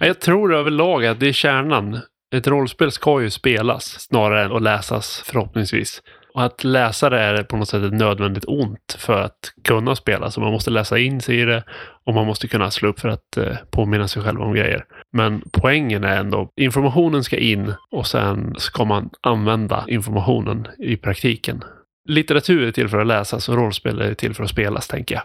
Nej, 0.00 0.08
jag 0.08 0.20
tror 0.20 0.54
överlag 0.54 1.06
att 1.06 1.20
det 1.20 1.28
är 1.28 1.32
kärnan 1.32 2.00
ett 2.34 2.46
rollspel 2.46 2.92
ska 2.92 3.22
ju 3.22 3.30
spelas 3.30 3.84
snarare 3.84 4.44
än 4.44 4.52
att 4.52 4.62
läsas 4.62 5.22
förhoppningsvis. 5.26 6.02
Och 6.34 6.44
att 6.44 6.64
läsa 6.64 7.10
det 7.10 7.20
är 7.20 7.42
på 7.42 7.56
något 7.56 7.68
sätt 7.68 7.82
ett 7.82 7.92
nödvändigt 7.92 8.44
ont 8.46 8.96
för 8.98 9.22
att 9.22 9.38
kunna 9.64 9.96
spela. 9.96 10.30
Så 10.30 10.40
man 10.40 10.52
måste 10.52 10.70
läsa 10.70 10.98
in 10.98 11.20
sig 11.20 11.40
i 11.40 11.44
det 11.44 11.64
och 12.06 12.14
man 12.14 12.26
måste 12.26 12.48
kunna 12.48 12.70
slå 12.70 12.88
upp 12.88 13.00
för 13.00 13.08
att 13.08 13.36
eh, 13.36 13.56
påminna 13.70 14.08
sig 14.08 14.22
själv 14.22 14.40
om 14.42 14.54
grejer. 14.54 14.84
Men 15.12 15.42
poängen 15.52 16.04
är 16.04 16.16
ändå, 16.16 16.50
informationen 16.56 17.24
ska 17.24 17.36
in 17.36 17.74
och 17.90 18.06
sen 18.06 18.54
ska 18.58 18.84
man 18.84 19.10
använda 19.22 19.84
informationen 19.88 20.66
i 20.78 20.96
praktiken. 20.96 21.64
Litteratur 22.08 22.62
är 22.62 22.72
till 22.72 22.88
för 22.88 22.98
att 22.98 23.06
läsas 23.06 23.48
och 23.48 23.56
rollspel 23.56 24.00
är 24.00 24.14
till 24.14 24.34
för 24.34 24.44
att 24.44 24.50
spelas, 24.50 24.88
tänker 24.88 25.14
jag. 25.14 25.24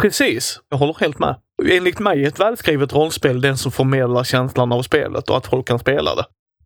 Precis, 0.00 0.60
jag 0.68 0.78
håller 0.78 0.96
helt 1.00 1.18
med. 1.18 1.36
Enligt 1.64 1.98
mig 1.98 2.24
ett 2.24 2.40
välskrivet 2.40 2.92
rollspel 2.92 3.40
den 3.40 3.56
som 3.56 3.72
förmedlar 3.72 4.24
känslan 4.24 4.72
av 4.72 4.82
spelet 4.82 5.30
och 5.30 5.36
att 5.36 5.46
folk 5.46 5.68
kan 5.68 5.78
spela 5.78 6.14
det. 6.14 6.24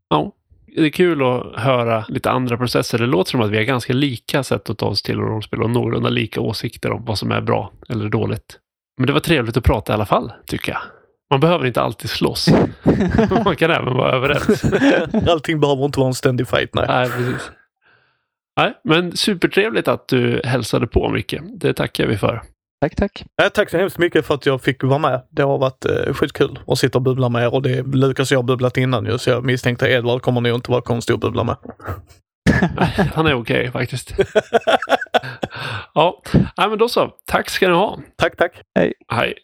Ja, 0.09 0.33
det 0.77 0.87
är 0.87 0.91
kul 0.91 1.23
att 1.23 1.61
höra 1.61 2.05
lite 2.09 2.31
andra 2.31 2.57
processer. 2.57 2.99
Det 2.99 3.07
låter 3.07 3.31
som 3.31 3.41
att 3.41 3.51
vi 3.51 3.57
har 3.57 3.65
ganska 3.65 3.93
lika 3.93 4.43
sätt 4.43 4.71
att 4.71 4.79
ta 4.79 4.87
oss 4.87 5.03
till 5.03 5.17
rollspel 5.17 5.63
och 5.63 5.71
någorlunda 5.71 6.09
lika 6.09 6.41
åsikter 6.41 6.93
om 6.93 7.05
vad 7.05 7.19
som 7.19 7.33
är 7.33 7.41
bra 7.41 7.73
eller 7.89 8.09
dåligt. 8.09 8.59
Men 8.99 9.07
det 9.07 9.13
var 9.13 9.21
trevligt 9.21 9.57
att 9.57 9.65
prata 9.65 9.93
i 9.93 9.95
alla 9.95 10.07
fall, 10.07 10.33
tycker 10.47 10.73
jag. 10.73 10.81
Man 11.31 11.41
behöver 11.41 11.67
inte 11.67 11.83
alltid 11.83 12.11
slåss. 12.11 12.49
Man 13.45 13.57
kan 13.57 13.71
även 13.71 13.95
vara 13.95 14.13
överens. 14.13 14.65
Allting 15.29 15.61
behöver 15.61 15.85
inte 15.85 15.99
vara 15.99 16.09
en 16.09 16.15
ständig 16.15 16.49
fight, 16.49 16.75
nej. 16.75 16.85
Nej, 16.89 17.11
precis. 17.11 17.51
Nej, 18.57 18.73
men 18.85 19.17
supertrevligt 19.17 19.89
att 19.89 20.09
du 20.09 20.41
hälsade 20.45 20.87
på 20.87 21.09
Micke. 21.09 21.35
Det 21.43 21.75
tackar 21.75 22.07
vi 22.07 22.19
för. 22.19 22.43
Tack, 22.83 22.97
tack. 22.97 23.25
Ja, 23.37 23.51
tack 23.51 23.71
så 23.71 23.77
hemskt 23.77 23.99
mycket 23.99 24.27
för 24.27 24.35
att 24.35 24.47
jag 24.47 24.63
fick 24.63 24.83
vara 24.83 24.99
med. 24.99 25.23
Det 25.31 25.43
har 25.43 25.59
varit 25.59 25.85
eh, 25.85 26.15
skitkul 26.15 26.59
att 26.67 26.79
sitta 26.79 26.99
och 26.99 27.03
bubbla 27.03 27.29
med 27.29 27.43
er 27.43 27.55
och 27.55 27.63
det 27.63 27.83
Lukas 27.83 28.31
och 28.31 28.35
jag 28.35 28.39
har 28.39 28.43
bubblat 28.43 28.77
innan 28.77 29.07
ju, 29.07 29.19
så 29.19 29.31
jag 29.31 29.45
misstänkte 29.45 29.89
Edvard 29.89 30.23
kommer 30.23 30.41
nog 30.41 30.55
inte 30.55 30.71
vara 30.71 30.83
konstig 30.83 31.15
att 31.15 31.21
bubbla 31.21 31.45
med. 31.45 31.57
Han 33.15 33.27
är 33.27 33.35
okej 33.35 33.69
okay, 33.69 33.71
faktiskt. 33.71 34.15
ja, 35.95 36.23
Nej, 36.33 36.69
men 36.69 36.79
då 36.79 36.89
så. 36.89 37.11
Tack 37.27 37.51
ska 37.51 37.69
ni 37.69 37.75
ha. 37.75 37.99
Tack, 38.19 38.37
tack. 38.37 38.53
Hej. 38.75 38.93
Hej. 39.13 39.35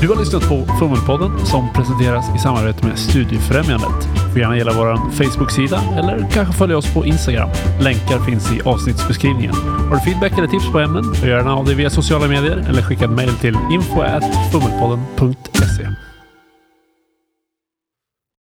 Du 0.00 0.08
har 0.08 0.16
lyssnat 0.16 0.48
på 0.48 0.66
Fummelpodden 0.78 1.46
som 1.46 1.72
presenteras 1.72 2.36
i 2.36 2.38
samarbete 2.38 2.86
med 2.86 2.98
Studiefrämjandet. 2.98 4.08
Du 4.14 4.30
får 4.30 4.38
gärna 4.38 4.56
gilla 4.56 4.72
vår 4.72 5.10
Facebook-sida 5.10 5.82
eller 5.98 6.26
kanske 6.32 6.54
följa 6.54 6.76
oss 6.76 6.94
på 6.94 7.06
Instagram. 7.06 7.48
Länkar 7.80 8.18
finns 8.18 8.52
i 8.52 8.60
avsnittsbeskrivningen. 8.64 9.54
Har 9.88 9.94
du 9.94 10.00
feedback 10.00 10.32
eller 10.38 10.48
tips 10.48 10.72
på 10.72 10.78
ämnen, 10.78 11.14
gör 11.14 11.28
gärna 11.28 11.56
av 11.56 11.64
dig 11.64 11.74
via 11.74 11.90
sociala 11.90 12.28
medier 12.28 12.64
eller 12.68 12.82
skicka 12.82 13.04
ett 13.04 13.10
mejl 13.10 13.34
till 13.34 13.56
info.fummelpodden.se. 13.72 16.09